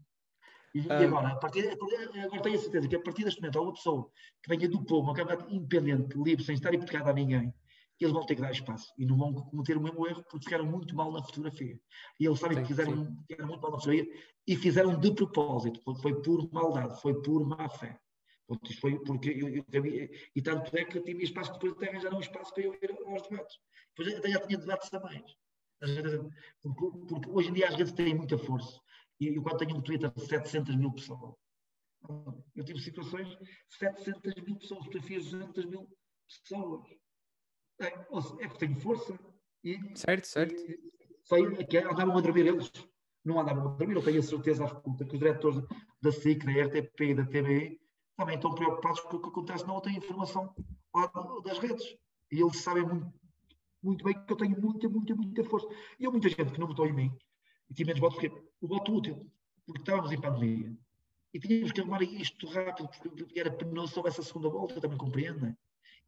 E, 0.74 0.86
e 0.86 0.92
agora, 0.92 1.30
a 1.30 1.36
partir, 1.36 1.68
agora 1.68 2.42
tenho 2.42 2.56
a 2.56 2.60
certeza 2.60 2.88
que 2.88 2.96
a 2.96 3.02
partir 3.02 3.24
deste 3.24 3.42
momento 3.42 3.58
há 3.58 3.62
uma 3.64 3.74
pessoa 3.74 4.10
que 4.44 4.50
venha 4.56 4.70
do 4.70 4.84
povo, 4.86 5.08
uma 5.08 5.16
Câmara 5.16 5.46
independente, 5.50 6.16
livre, 6.18 6.44
sem 6.44 6.56
estar 6.56 6.74
hipotecada 6.74 7.10
a 7.10 7.14
ninguém, 7.14 7.54
que 8.00 8.06
eles 8.06 8.14
vão 8.14 8.26
ter 8.26 8.36
que 8.36 8.42
dar 8.42 8.52
espaço 8.52 8.94
e 8.98 9.06
não 9.06 9.18
vão 9.18 9.34
cometer 9.34 9.76
o 9.76 9.82
mesmo 9.82 10.08
erro 10.08 10.24
porque 10.24 10.46
ficaram 10.46 10.66
muito 10.66 10.96
mal 10.96 11.12
na 11.12 11.22
fotografia. 11.22 11.78
E 12.18 12.26
eles 12.26 12.40
sabem 12.40 12.58
sim, 12.58 12.64
que 12.64 12.70
fizeram, 12.70 13.18
ficaram 13.28 13.50
muito 13.50 13.62
mal 13.62 13.72
na 13.72 13.78
fotografia 13.78 14.12
e 14.48 14.56
fizeram 14.56 14.98
de 14.98 15.14
propósito, 15.14 15.82
foi 16.02 16.22
por 16.22 16.50
maldade, 16.54 17.00
foi 17.02 17.22
por 17.22 17.46
má 17.46 17.70
fé. 17.70 18.00
Porque 18.48 18.72
isto 18.72 18.80
foi 18.80 18.98
porque 19.04 19.30
eu, 19.30 19.50
eu, 19.50 19.86
eu, 19.86 20.10
e 20.36 20.42
tanto 20.42 20.76
é 20.76 20.86
que 20.86 20.98
eu 20.98 21.04
tinha 21.04 21.22
espaço 21.22 21.52
depois 21.54 21.76
de 21.76 21.88
arranjar 21.88 22.16
um 22.16 22.22
espaço 22.22 22.54
para 22.54 22.64
eu 22.64 22.74
ir 22.74 22.98
aos 23.06 23.28
debates. 23.28 23.60
Depois 23.96 24.18
até 24.18 24.30
já 24.32 24.40
tinha 24.40 24.58
debates 24.58 24.90
também. 24.90 25.24
Porque, 26.62 26.98
porque 27.08 27.30
hoje 27.30 27.50
em 27.50 27.54
dia 27.54 27.68
as 27.68 27.76
redes 27.76 27.94
têm 27.94 28.16
muita 28.16 28.38
força 28.38 28.80
e 29.20 29.28
eu 29.36 29.44
quando 29.44 29.58
tenho 29.58 29.76
um 29.76 29.82
Twitter 29.82 30.12
de 30.12 30.26
700 30.26 30.76
mil 30.78 30.92
pessoas, 30.94 31.36
eu 32.56 32.64
tive 32.64 32.80
situações 32.80 33.28
de 33.28 33.76
700 33.78 34.36
mil 34.44 34.56
pessoas, 34.58 34.86
fotografias 34.86 35.26
de 35.26 35.32
200 35.32 35.66
mil 35.66 35.98
pessoas. 36.28 36.90
É, 37.80 37.88
é 38.44 38.48
que 38.48 38.58
tenho 38.58 38.80
força. 38.80 39.18
E, 39.64 39.78
certo, 39.96 40.26
certo. 40.26 40.54
E, 40.54 40.80
sei 41.24 41.66
que 41.66 41.78
andavam 41.78 42.18
a 42.18 42.22
dormir 42.22 42.48
eles. 42.48 42.72
Não 43.24 43.40
andavam 43.40 43.68
a 43.68 43.76
dormir, 43.76 43.96
eu 43.96 44.04
tenho 44.04 44.20
a 44.20 44.24
certeza 44.24 44.64
absoluta 44.64 45.06
que 45.06 45.14
os 45.14 45.20
diretores 45.20 45.62
da 46.02 46.12
SIC, 46.12 46.46
da 46.46 46.52
RTP 46.52 47.02
e 47.02 47.16
da 47.16 47.26
TVI 47.26 47.80
também 48.16 48.36
estão 48.36 48.54
preocupados 48.54 49.00
com 49.02 49.18
o 49.18 49.22
que 49.22 49.30
acontece 49.30 49.66
na 49.66 49.74
outra 49.74 49.92
informação 49.92 50.54
lá 50.94 51.12
das 51.44 51.60
redes. 51.60 51.98
E 52.32 52.42
eles 52.42 52.58
sabem 52.58 52.84
muito, 52.84 53.14
muito 53.82 54.04
bem 54.04 54.14
que 54.26 54.34
eu 54.34 54.38
tenho 54.38 54.60
muita, 54.60 54.90
muita, 54.90 55.16
muita 55.16 55.44
força. 55.46 55.68
E 56.00 56.06
há 56.06 56.12
muita 56.12 56.30
gente 56.30 56.52
que 56.52 56.60
não 56.60 56.68
votou 56.68 56.86
em 56.86 56.94
mim 56.94 57.18
e 57.70 57.74
tinha 57.74 57.86
menos 57.86 58.02
votos, 58.02 58.20
porque 58.20 58.42
o 58.62 58.68
voto 58.68 58.96
útil, 58.96 59.32
porque 59.66 59.82
estávamos 59.82 60.12
em 60.12 60.20
pandemia 60.20 60.76
e 61.34 61.40
tínhamos 61.40 61.72
que 61.72 61.82
arrumar 61.82 62.02
isto 62.02 62.48
rápido, 62.48 62.90
porque 62.90 63.40
era 63.40 63.52
penoso 63.52 63.94
se 63.94 64.00
houvesse 64.00 64.20
a 64.20 64.24
segunda 64.24 64.50
volta, 64.50 64.82
também 64.82 64.98
compreendo, 64.98 65.56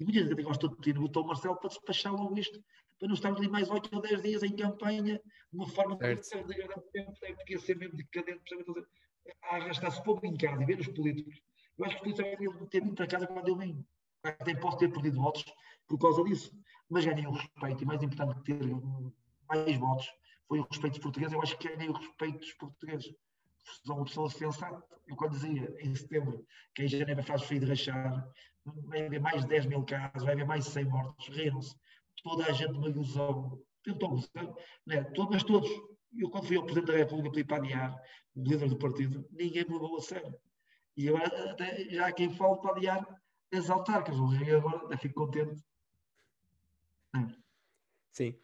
é? 0.01 0.03
E 0.03 0.03
muita 0.03 0.19
gente 0.19 0.43
gosta 0.43 0.67
de 0.67 0.75
ter 0.77 0.97
o 0.97 1.23
Marcelo 1.23 1.55
para 1.57 1.69
despachar 1.69 2.13
logo 2.13 2.37
isto, 2.37 2.63
para 2.97 3.07
não 3.07 3.15
estarmos 3.15 3.39
ali 3.39 3.49
mais 3.49 3.69
8 3.69 3.89
ou 3.93 4.01
10 4.01 4.21
dias 4.21 4.43
em 4.43 4.55
campanha, 4.55 5.03
de 5.03 5.21
uma 5.53 5.67
forma 5.67 5.97
certo. 5.97 6.21
de 6.21 6.91
tempo, 6.91 7.13
porque 7.35 7.53
ia 7.53 7.59
ser 7.59 7.77
mesmo 7.77 7.97
decadente, 7.97 8.41
a 9.43 9.55
arrastar-se 9.55 9.99
o 9.99 10.03
povo 10.03 10.25
em 10.25 10.35
casa 10.35 10.61
e 10.61 10.65
ver 10.65 10.79
os 10.79 10.87
políticos. 10.87 11.41
Eu 11.77 11.85
acho 11.85 12.01
que 12.01 12.09
os 12.09 12.15
políticos 12.15 12.39
devem 12.39 12.67
ter 12.67 12.81
vindo 12.81 12.95
para 12.95 13.07
casa 13.07 13.27
quando 13.27 13.47
eu 13.47 13.55
vim. 13.55 13.85
Até 14.23 14.55
posso 14.55 14.77
ter 14.77 14.91
perdido 14.91 15.19
votos 15.19 15.45
por 15.87 15.97
causa 15.97 16.23
disso, 16.23 16.51
mas 16.89 17.05
ganhei 17.05 17.25
o 17.25 17.31
respeito, 17.31 17.83
e 17.83 17.85
mais 17.85 18.03
importante 18.03 18.41
que 18.43 18.53
ter 18.53 18.69
mais 19.47 19.77
votos, 19.77 20.07
foi 20.47 20.59
o 20.59 20.67
respeito 20.69 20.93
dos 20.93 21.03
portugueses. 21.03 21.33
Eu 21.33 21.41
acho 21.41 21.57
que 21.57 21.67
ganhei 21.69 21.89
o 21.89 21.93
respeito 21.93 22.39
dos 22.39 22.53
portugueses. 22.53 23.13
São 23.85 23.97
uma 23.97 24.05
pessoa 24.05 24.29
sensata. 24.29 24.83
Eu, 25.07 25.15
quando 25.15 25.31
dizia 25.31 25.75
em 25.79 25.95
setembro 25.95 26.45
que 26.73 26.83
em 26.83 26.87
janeiro 26.87 27.23
faz 27.23 27.43
frio 27.43 27.59
de 27.59 27.65
rachar, 27.67 28.27
vai 28.65 29.05
haver 29.05 29.19
mais 29.19 29.41
de 29.41 29.47
10 29.47 29.65
mil 29.65 29.83
casos, 29.83 30.23
vai 30.23 30.33
haver 30.33 30.45
mais 30.45 30.65
de 30.65 30.71
100 30.71 30.85
mortos, 30.85 31.27
riram-se. 31.29 31.75
Toda 32.23 32.45
a 32.45 32.51
gente 32.51 32.77
me 32.77 32.91
gozou. 32.91 33.65
Tentou 33.83 34.09
gozar, 34.09 34.45
né? 34.85 35.05
mas 35.29 35.43
todos. 35.43 35.69
Eu, 36.15 36.29
quando 36.29 36.45
fui 36.45 36.57
ao 36.57 36.63
Presidente 36.63 36.91
da 36.91 36.97
República 36.97 37.31
para 37.31 37.39
ir 37.39 37.43
para 37.45 37.57
adiar, 37.57 38.01
o 38.35 38.43
líder 38.43 38.69
do 38.69 38.77
partido, 38.77 39.25
ninguém 39.31 39.65
me 39.65 39.73
levou 39.73 39.97
a 39.97 40.01
sério. 40.01 40.35
E 40.95 41.07
agora 41.07 41.51
até, 41.51 41.89
já 41.89 42.07
há 42.07 42.11
quem 42.11 42.29
fale 42.29 42.57
para 42.57 42.71
adiar 42.71 43.21
as 43.51 43.69
autarcas. 43.69 44.15
E 44.17 44.51
agora 44.51 44.97
fico 44.97 45.25
contente. 45.25 45.63
É. 47.15 47.41
Sim. 48.11 48.35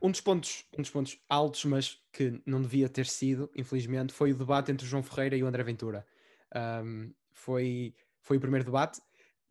Um 0.00 0.10
dos, 0.10 0.20
pontos, 0.20 0.64
um 0.76 0.80
dos 0.80 0.90
pontos 0.90 1.20
altos, 1.28 1.64
mas 1.64 2.00
que 2.12 2.40
não 2.46 2.62
devia 2.62 2.88
ter 2.88 3.06
sido, 3.06 3.50
infelizmente, 3.54 4.12
foi 4.12 4.32
o 4.32 4.36
debate 4.36 4.72
entre 4.72 4.86
o 4.86 4.88
João 4.88 5.02
Ferreira 5.02 5.36
e 5.36 5.42
o 5.42 5.46
André 5.46 5.62
Ventura. 5.62 6.06
Um, 6.84 7.12
foi, 7.32 7.94
foi 8.20 8.36
o 8.36 8.40
primeiro 8.40 8.64
debate 8.64 9.00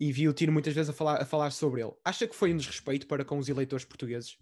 e 0.02 0.12
vi 0.12 0.28
o 0.28 0.34
Tino 0.34 0.52
muitas 0.52 0.74
vezes 0.74 0.90
a 0.90 0.94
falar, 0.94 1.22
a 1.22 1.26
falar 1.26 1.52
sobre 1.52 1.84
ele. 1.84 1.94
Acha 2.04 2.28
que 2.28 2.36
foi 2.36 2.52
um 2.52 2.58
desrespeito 2.58 3.06
para 3.06 3.24
com 3.24 3.38
os 3.38 3.48
eleitores 3.48 3.86
portugueses? 3.86 4.36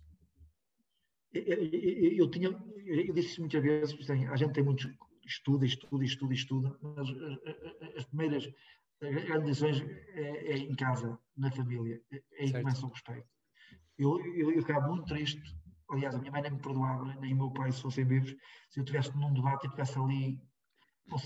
Eu, 1.33 1.43
eu, 1.43 2.11
eu 2.13 2.31
tinha, 2.31 2.47
eu 2.47 3.13
disse 3.13 3.31
isso 3.31 3.41
muitas 3.41 3.61
vezes, 3.61 4.09
a 4.09 4.35
gente 4.37 4.53
tem 4.53 4.63
muito 4.63 4.89
estuda, 5.25 5.65
estuda, 5.65 6.05
estuda, 6.05 6.33
estuda, 6.33 6.79
mas 6.81 7.09
as 7.97 8.05
primeiras 8.05 8.49
grandes 9.01 9.61
é, 9.61 10.53
é, 10.53 10.57
em 10.57 10.75
casa, 10.75 11.19
na 11.35 11.51
família, 11.51 12.01
é 12.09 12.21
aí 12.39 12.51
que 12.53 12.59
começa 12.59 12.85
o 12.85 12.89
respeito. 12.89 13.27
Eu, 13.97 14.17
eu, 14.33 14.51
eu 14.53 14.61
ficava 14.61 14.87
muito 14.87 15.07
triste. 15.07 15.43
Aliás, 15.91 16.15
a 16.15 16.19
minha 16.19 16.31
mãe 16.31 16.41
nem 16.41 16.51
me 16.51 16.59
perdoava, 16.59 17.15
nem 17.15 17.33
o 17.33 17.37
meu 17.37 17.51
pai, 17.51 17.71
se 17.73 17.81
fossem 17.81 18.05
vivos, 18.05 18.33
se 18.69 18.79
eu 18.79 18.83
estivesse 18.83 19.13
num 19.17 19.33
debate 19.33 19.65
e 19.65 19.67
estivesse 19.67 19.99
ali, 19.99 20.41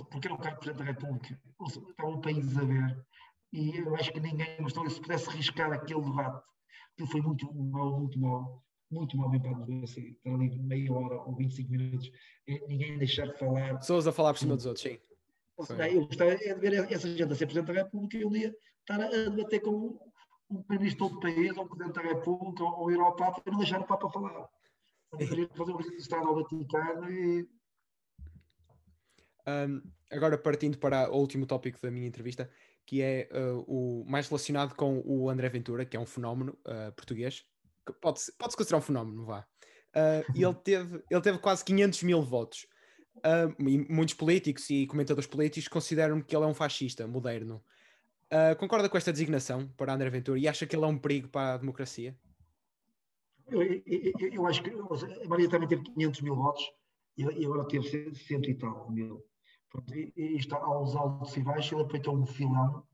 porque 0.10 0.28
era 0.28 0.34
o 0.34 0.40
cargo 0.40 0.60
de 0.60 0.66
Presidente 0.66 0.78
da 0.78 0.92
República, 0.92 1.40
estava 1.68 2.10
o 2.10 2.22
país 2.22 2.58
a 2.58 2.64
ver, 2.64 3.06
e 3.54 3.78
eu 3.78 3.96
acho 3.96 4.12
que 4.12 4.20
ninguém 4.20 4.58
gostou, 4.60 4.90
se 4.90 5.00
pudesse 5.00 5.30
arriscar 5.30 5.72
aquele 5.72 6.02
debate, 6.02 6.44
aquilo 6.94 7.08
foi 7.08 7.22
muito 7.22 7.54
mal, 7.54 8.00
muito 8.00 8.20
mal, 8.20 8.64
muito 8.90 9.16
mal 9.16 9.30
bem 9.30 9.40
para 9.40 9.52
a 9.52 9.54
democracia, 9.54 10.10
estar 10.10 10.34
ali 10.34 10.60
meia 10.60 10.92
hora 10.92 11.22
ou 11.22 11.36
25 11.36 11.72
minutos, 11.72 12.12
ninguém 12.68 12.98
deixar 12.98 13.28
de 13.28 13.38
falar. 13.38 13.78
Pessoas 13.78 14.08
a 14.08 14.12
falar 14.12 14.34
por 14.34 14.40
cima 14.40 14.56
dos 14.56 14.66
outros, 14.66 14.84
sim. 14.84 14.98
Eu 15.92 16.08
gostava 16.08 16.36
de 16.36 16.54
ver 16.56 16.74
essa 16.92 17.08
gente 17.08 17.32
a 17.32 17.36
ser 17.36 17.46
Presidente 17.46 17.74
da 17.74 17.84
República 17.84 18.18
e 18.18 18.26
um 18.26 18.32
dia 18.32 18.56
estar 18.82 19.00
a 19.00 19.10
debater 19.10 19.62
com 19.62 20.00
um 20.50 20.64
primeiro-ministro 20.64 21.10
do 21.10 21.20
país, 21.20 21.56
ou 21.56 21.66
um 21.66 21.68
presidente 21.68 21.96
da 21.96 22.02
República, 22.02 22.64
ou 22.64 22.92
ir 22.92 23.00
ao 23.00 23.16
Papa 23.16 23.42
e 23.46 23.52
não 23.52 23.60
deixar 23.60 23.80
o 23.80 23.86
Papa 23.86 24.10
falar. 24.10 24.50
Eu 25.20 25.50
fazer 25.56 25.72
uma 25.72 25.78
visita 25.78 25.96
de 25.96 26.02
Estado 26.02 26.28
ao 26.28 26.36
Vaticano 26.36 27.12
e. 27.12 27.48
Um, 29.46 29.82
agora, 30.12 30.38
partindo 30.38 30.78
para 30.80 31.12
o 31.12 31.18
último 31.18 31.46
tópico 31.46 31.80
da 31.82 31.92
minha 31.92 32.08
entrevista, 32.08 32.50
que 32.86 33.02
é 33.02 33.30
uh, 33.32 33.64
o 33.68 34.06
mais 34.08 34.28
relacionado 34.28 34.76
com 34.76 35.02
o 35.06 35.30
André 35.30 35.50
Ventura, 35.50 35.86
que 35.86 35.96
é 35.96 36.00
um 36.00 36.06
fenómeno 36.06 36.58
uh, 36.68 36.92
português, 36.94 37.46
pode-se 38.02 38.32
pode 38.38 38.56
considerar 38.56 38.80
um 38.80 38.82
fenómeno, 38.82 39.26
vá. 39.26 39.46
Uh, 39.96 40.32
e 40.36 40.44
ele 40.44 40.54
teve, 40.64 41.04
ele 41.10 41.22
teve 41.22 41.38
quase 41.40 41.64
500 41.64 42.04
mil 42.04 42.22
votos. 42.22 42.68
Muitos 43.88 44.16
políticos 44.16 44.70
e 44.70 44.88
comentadores 44.88 45.28
políticos 45.28 45.68
consideram 45.70 46.22
que 46.22 46.36
ele 46.36 46.44
é 46.44 46.48
um 46.48 46.54
fascista 46.54 47.08
moderno. 47.08 47.64
Concorda 48.58 48.90
com 48.90 48.98
esta 48.98 49.14
designação 49.14 49.68
para 49.78 49.94
André 49.94 50.10
Ventura 50.10 50.40
e 50.40 50.48
acha 50.48 50.66
que 50.66 50.76
ele 50.76 50.84
é 50.84 50.88
um 50.88 50.98
perigo 50.98 51.30
para 51.30 51.54
a 51.54 51.58
democracia? 51.58 52.18
Eu, 53.48 53.62
eu, 53.62 54.30
eu 54.34 54.48
acho 54.48 54.64
que 54.64 54.72
a 54.72 55.28
Maria 55.30 55.48
também 55.48 55.70
teve 55.70 55.84
500 55.84 56.22
mil 56.22 56.36
votos 56.36 56.64
e 57.16 57.46
agora 57.46 57.68
teve 57.68 58.14
100 58.14 58.50
e 58.50 58.56
tal 58.56 58.92
mil. 58.92 59.24
Pronto, 59.74 59.96
e, 59.96 60.14
e 60.16 60.38
está 60.38 60.58
aos 60.58 60.96
altos 60.96 61.36
e 61.36 61.42
baixos, 61.42 61.72
ele 61.72 61.82
aproveitou 61.82 62.16
um 62.16 62.28
filão, 62.28 62.86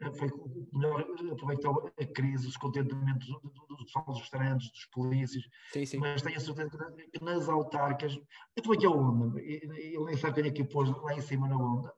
eh, 0.00 0.12
foi 0.12 0.30
melhor, 0.72 1.04
aproveitou 1.32 1.92
a 2.00 2.06
crise, 2.06 2.46
os 2.46 2.56
contentamentos 2.56 3.26
dos 3.68 3.90
falsos 3.90 4.20
restaurantes, 4.20 4.70
dos 4.70 4.86
polícias, 4.92 5.42
sim, 5.72 5.84
sim. 5.84 5.98
mas 5.98 6.22
tenho 6.22 6.36
a 6.36 6.40
certeza 6.40 6.70
que 7.12 7.24
nas 7.24 7.48
autarcas, 7.48 8.16
aproveitou 8.56 8.94
a 8.94 8.96
onda, 8.96 9.40
ele 9.40 10.04
nem 10.04 10.16
sabe 10.16 10.34
quem 10.34 10.50
é 10.50 10.54
que 10.54 10.64
pôs 10.64 10.88
lá 10.88 11.14
em 11.14 11.20
cima 11.20 11.48
na 11.48 11.56
onda, 11.56 11.92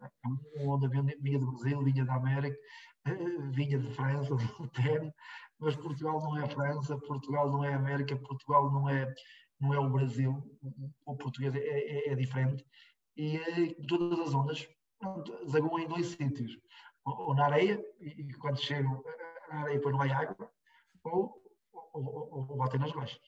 uma 0.56 0.76
onda 0.76 0.88
vinha 0.88 1.38
do 1.38 1.52
Brasil, 1.52 1.82
vinha 1.82 2.04
da 2.06 2.14
América, 2.14 2.56
eh, 3.04 3.38
vinha 3.50 3.78
de 3.78 3.90
França, 3.90 4.34
do 4.58 4.68
Terno, 4.68 5.12
mas 5.60 5.76
Portugal 5.76 6.18
não 6.22 6.38
é 6.38 6.48
França, 6.48 6.96
Portugal 6.96 7.52
não 7.52 7.62
é 7.62 7.74
América, 7.74 8.16
Portugal 8.16 8.72
não 8.72 8.88
é, 8.88 9.12
não 9.60 9.74
é 9.74 9.78
o 9.78 9.90
Brasil, 9.90 10.42
o 11.04 11.16
português 11.16 11.54
é, 11.54 11.58
é, 11.58 12.12
é 12.12 12.14
diferente, 12.16 12.64
e 13.16 13.36
eh, 13.36 13.74
todas 13.86 14.18
as 14.20 14.34
ondas 14.34 14.68
zaguam 15.48 15.78
em 15.78 15.88
dois 15.88 16.08
sítios, 16.08 16.58
ou 17.04 17.34
na 17.34 17.46
areia, 17.46 17.84
e 18.00 18.32
quando 18.34 18.60
chegam 18.60 19.02
na 19.48 19.60
areia 19.60 19.76
depois 19.76 19.94
não 19.94 20.02
há 20.02 20.16
água, 20.16 20.50
ou, 21.04 21.42
ou, 21.72 22.04
ou, 22.04 22.46
ou 22.50 22.56
batem 22.56 22.80
nas 22.80 22.92
baixas. 22.92 23.20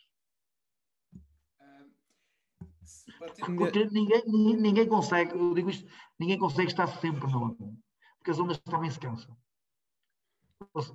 Porque 3.57 3.87
ninguém, 3.87 4.22
ninguém 4.26 4.87
consegue, 4.87 5.32
eu 5.35 5.55
digo 5.55 5.70
isto, 5.70 5.91
ninguém 6.18 6.39
consegue 6.39 6.68
estar 6.68 6.87
sempre 6.87 7.30
na 7.30 7.39
onda, 7.39 7.57
porque 8.18 8.30
as 8.30 8.39
ondas 8.39 8.59
também 8.59 8.91
se 8.91 9.01
cansam. 9.01 9.37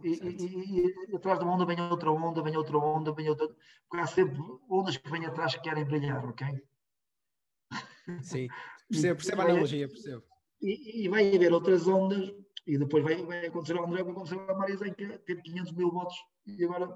E, 0.03 0.09
e, 0.09 1.11
e, 1.11 1.15
atrás 1.15 1.37
de 1.37 1.45
uma 1.45 1.53
onda 1.53 1.65
vem 1.65 1.79
outra 1.81 2.11
onda, 2.11 2.41
vem 2.41 2.57
outra 2.57 2.77
onda, 2.77 3.13
vem 3.13 3.29
outra. 3.29 3.47
Porque 3.87 4.03
há 4.03 4.07
sempre 4.07 4.39
ondas 4.69 4.97
que 4.97 5.09
vêm 5.09 5.25
atrás 5.25 5.55
que 5.55 5.61
querem 5.61 5.85
brilhar, 5.85 6.25
ok? 6.25 6.47
Sim, 8.21 8.47
percebo, 8.89 9.15
percebo 9.15 9.41
a 9.41 9.45
analogia, 9.45 9.87
percebo. 9.87 10.23
E, 10.61 11.05
e, 11.05 11.07
vai 11.07 11.33
haver 11.33 11.53
outras 11.53 11.87
ondas, 11.87 12.33
e 12.67 12.77
depois 12.77 13.03
vai, 13.03 13.23
vai 13.25 13.45
acontecer 13.45 13.77
ao 13.77 13.85
André, 13.85 14.03
vai 14.03 14.11
acontecer 14.11 14.39
ao 14.39 14.57
Maris, 14.57 14.81
em 14.81 14.93
que 14.93 15.17
teve 15.19 15.41
500 15.41 15.71
mil 15.73 15.91
votos, 15.91 16.15
e 16.45 16.63
agora, 16.65 16.89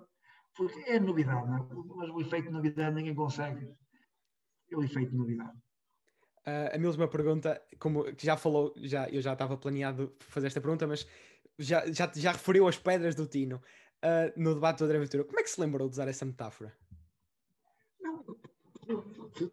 porque 0.56 0.80
é 0.90 1.00
novidade, 1.00 1.48
é? 1.48 1.76
mas 1.96 2.10
o 2.10 2.20
efeito 2.20 2.48
de 2.48 2.54
novidade 2.54 2.96
ninguém 2.96 3.16
consegue. 3.16 3.74
É 4.72 4.76
o 4.76 4.84
efeito 4.84 5.12
de 5.12 5.18
novidade. 5.18 5.58
Uh, 6.46 6.76
a 6.76 6.78
mesma 6.78 7.08
pergunta, 7.08 7.62
como 7.80 8.06
já 8.20 8.36
falou, 8.36 8.74
já, 8.78 9.08
eu 9.10 9.22
já 9.22 9.32
estava 9.32 9.56
planeado 9.56 10.14
fazer 10.20 10.48
esta 10.48 10.60
pergunta, 10.60 10.86
mas 10.86 11.08
já, 11.58 11.90
já, 11.90 12.12
já 12.14 12.32
referiu 12.34 12.68
as 12.68 12.78
pedras 12.78 13.16
do 13.16 13.26
Tino 13.26 13.62
uh, 14.04 14.34
no 14.36 14.54
debate 14.54 14.80
do 14.80 14.86
André 14.86 15.00
Ventura. 15.00 15.24
Como 15.24 15.40
é 15.40 15.44
que 15.44 15.50
se 15.50 15.62
lembrou 15.62 15.88
de 15.88 15.94
usar 15.94 16.08
essa 16.10 16.26
metáfora? 16.26 16.76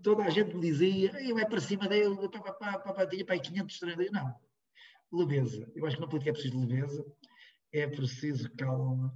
Toda 0.03 0.25
a 0.25 0.31
gente 0.31 0.55
me 0.55 0.61
dizia, 0.61 1.13
vai 1.35 1.47
para 1.47 1.61
cima 1.61 1.89
dele, 1.89 2.17
tinha 2.29 3.25
para 3.25 3.39
500 3.39 3.75
estrelas. 3.75 4.11
Não, 4.11 4.35
leveza. 5.13 5.71
Eu 5.75 5.87
acho 5.87 5.97
que 5.97 6.03
na 6.03 6.09
política 6.09 6.31
é 6.31 6.33
preciso 6.33 6.61
leveza, 6.61 7.05
é 7.73 7.87
preciso 7.87 8.51
calma. 8.57 9.15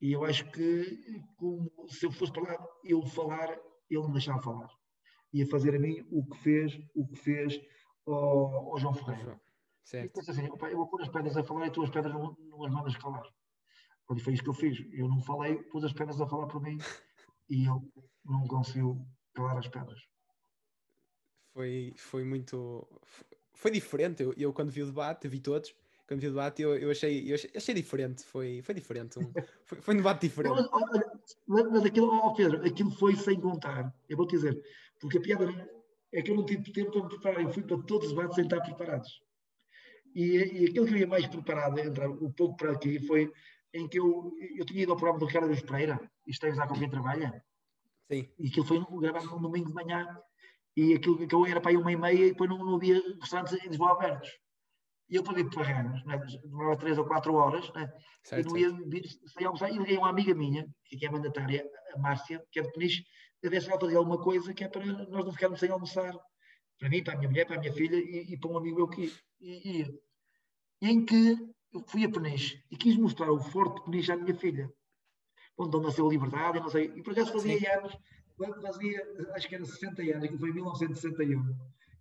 E 0.00 0.12
eu 0.12 0.24
acho 0.24 0.50
que, 0.50 1.22
como, 1.36 1.70
se 1.88 2.06
eu 2.06 2.12
fosse 2.12 2.32
para 2.32 2.42
lá, 2.42 2.68
eu 2.84 3.04
falar, 3.06 3.50
ele 3.88 4.06
me 4.06 4.12
deixava 4.12 4.40
falar. 4.40 4.70
Ia 5.32 5.46
fazer 5.46 5.74
a 5.74 5.78
mim 5.78 6.06
o 6.10 6.24
que 6.24 6.38
fez, 6.38 6.78
o 6.94 7.06
que 7.06 7.16
fez 7.16 7.60
ao, 8.06 8.72
ao 8.72 8.78
João 8.78 8.94
Ferreira. 8.94 9.40
Certo. 9.84 10.20
E 10.20 10.30
assim, 10.30 10.46
eu 10.46 10.76
vou 10.76 10.88
pôr 10.88 11.02
as 11.02 11.08
pedras 11.08 11.36
a 11.36 11.42
falar 11.42 11.66
e 11.66 11.70
tu 11.70 11.82
as 11.82 11.90
pedras 11.90 12.14
não, 12.14 12.36
não 12.48 12.64
as 12.64 12.72
mandas 12.72 12.96
calar. 12.96 13.26
Foi 14.06 14.32
isso 14.32 14.42
que 14.42 14.48
eu 14.48 14.54
fiz. 14.54 14.78
Eu 14.92 15.08
não 15.08 15.20
falei, 15.20 15.56
pus 15.64 15.84
as 15.84 15.92
pedras 15.92 16.20
a 16.20 16.26
falar 16.26 16.46
por 16.46 16.60
mim 16.60 16.78
e 17.48 17.66
ele 17.66 17.80
não 18.24 18.46
conseguiu 18.46 19.06
as 19.46 19.68
pedras. 19.68 20.00
Foi, 21.52 21.92
foi 21.96 22.24
muito. 22.24 22.86
Foi 23.54 23.70
diferente. 23.70 24.22
Eu, 24.22 24.34
eu 24.36 24.52
quando 24.52 24.70
vi 24.70 24.82
o 24.82 24.86
debate, 24.86 25.28
vi 25.28 25.40
todos. 25.40 25.74
Quando 26.06 26.20
vi 26.20 26.26
o 26.26 26.30
debate, 26.30 26.62
eu, 26.62 26.76
eu, 26.76 26.90
achei, 26.90 27.30
eu 27.30 27.34
achei, 27.34 27.50
achei 27.54 27.74
diferente. 27.74 28.24
Foi, 28.24 28.62
foi 28.62 28.74
diferente. 28.74 29.18
Um, 29.18 29.32
foi, 29.64 29.80
foi 29.80 29.94
um 29.94 29.98
debate 29.98 30.22
diferente. 30.22 30.68
Mas, 31.46 31.70
mas 31.70 31.84
aquilo, 31.84 32.08
oh 32.08 32.34
Pedro, 32.34 32.64
aquilo 32.66 32.90
foi 32.90 33.14
sem 33.16 33.40
contar. 33.40 33.94
Eu 34.08 34.16
vou 34.16 34.26
te 34.26 34.36
dizer. 34.36 34.60
Porque 34.98 35.18
a 35.18 35.20
piada 35.20 35.70
é 36.12 36.22
que 36.22 36.30
eu 36.30 36.36
não 36.36 36.44
tive 36.44 36.72
tempo 36.72 36.90
para 36.92 37.02
me 37.02 37.08
preparar. 37.08 37.42
Eu 37.42 37.52
fui 37.52 37.62
para 37.62 37.78
todos 37.82 38.08
os 38.08 38.14
debates 38.14 38.34
sem 38.34 38.44
estar 38.44 38.60
preparados. 38.60 39.22
E, 40.14 40.36
e 40.36 40.64
aquilo 40.66 40.86
que 40.86 40.94
eu 40.94 40.98
ia 40.98 41.06
mais 41.06 41.26
preparado, 41.26 41.78
entre 41.78 42.04
o 42.06 42.32
pouco 42.32 42.56
para 42.56 42.72
aqui, 42.72 42.98
foi 43.06 43.32
em 43.72 43.88
que 43.88 43.98
eu, 43.98 44.32
eu 44.56 44.64
tinha 44.64 44.82
ido 44.82 44.92
ao 44.92 44.96
programa 44.96 45.20
do 45.20 45.26
Ricardo 45.26 45.46
Luís 45.46 45.62
Pereira, 45.62 46.00
e 46.26 46.30
estamos 46.30 46.58
lá 46.58 46.66
com 46.66 46.74
quem 46.74 46.90
trabalha, 46.90 47.44
Sim. 48.10 48.28
e 48.38 48.48
aquilo 48.48 48.66
foi 48.66 48.84
gravado 48.98 49.26
no 49.26 49.40
domingo 49.40 49.68
de 49.68 49.74
manhã, 49.74 50.04
e 50.76 50.94
aquilo 50.94 51.26
que 51.26 51.34
eu 51.34 51.46
era 51.46 51.60
para 51.60 51.70
aí 51.70 51.76
uma 51.76 51.92
e 51.92 51.96
meia, 51.96 52.26
e 52.26 52.30
depois 52.30 52.50
não, 52.50 52.58
não 52.58 52.74
havia 52.74 53.00
restaurantes 53.20 53.52
em 53.54 53.68
Lisboa 53.68 53.92
abertos. 53.92 54.30
E 55.08 55.16
eu 55.16 55.22
paguei 55.22 55.44
para 55.44 55.62
Ramos, 55.62 56.04
né? 56.04 56.18
demorava 56.44 56.76
três 56.76 56.98
ou 56.98 57.04
quatro 57.04 57.34
horas, 57.34 57.72
né? 57.72 57.92
Certo, 58.24 58.46
eu 58.46 58.50
não 58.50 58.58
ia 58.58 58.88
vir, 58.88 59.04
sair 59.26 59.46
almoçar, 59.46 59.70
e 59.70 59.78
liguei 59.78 59.96
uma 59.96 60.08
amiga 60.08 60.34
minha, 60.34 60.68
que 60.84 61.04
é 61.04 61.10
mandatária, 61.10 61.68
a 61.94 61.98
Márcia, 61.98 62.44
que 62.50 62.60
é 62.60 62.62
de 62.62 62.72
Peniche, 62.72 63.04
a 63.44 63.48
ver 63.48 63.62
se 63.62 63.70
ela 63.70 63.80
fazia 63.80 63.98
alguma 63.98 64.22
coisa 64.22 64.52
que 64.52 64.64
é 64.64 64.68
para 64.68 64.84
nós 64.84 65.24
não 65.24 65.32
ficarmos 65.32 65.58
sem 65.58 65.70
almoçar. 65.70 66.14
Para 66.78 66.88
mim, 66.88 67.02
para 67.02 67.14
a 67.14 67.16
minha 67.16 67.28
mulher, 67.28 67.46
para 67.46 67.56
a 67.56 67.60
minha 67.60 67.72
filha 67.72 67.96
e, 67.96 68.32
e 68.32 68.38
para 68.38 68.50
um 68.50 68.58
amigo 68.58 68.76
meu 68.76 68.88
que 68.88 69.12
ia. 69.40 69.88
Em 70.82 71.04
que 71.04 71.36
eu 71.72 71.84
fui 71.86 72.04
a 72.04 72.10
Peniche 72.10 72.62
e 72.70 72.76
quis 72.76 72.96
mostrar 72.96 73.30
o 73.30 73.40
forte 73.40 73.76
de 73.76 73.84
Peniche 73.84 74.12
à 74.12 74.16
minha 74.16 74.34
filha. 74.34 74.72
Onde 75.58 75.80
nasceu 75.80 76.06
a 76.06 76.10
liberdade, 76.10 76.58
e 76.58 76.60
não 76.60 76.70
sei. 76.70 76.92
E 76.94 77.02
por 77.02 77.12
acaso 77.12 77.32
fazia 77.32 77.58
Sim. 77.58 77.66
anos, 77.66 77.96
fazia, 78.62 79.02
acho 79.34 79.48
que 79.48 79.54
era 79.54 79.64
60 79.64 80.02
anos, 80.02 80.28
que 80.28 80.38
foi 80.38 80.50
em 80.50 80.54
1961, 80.54 81.56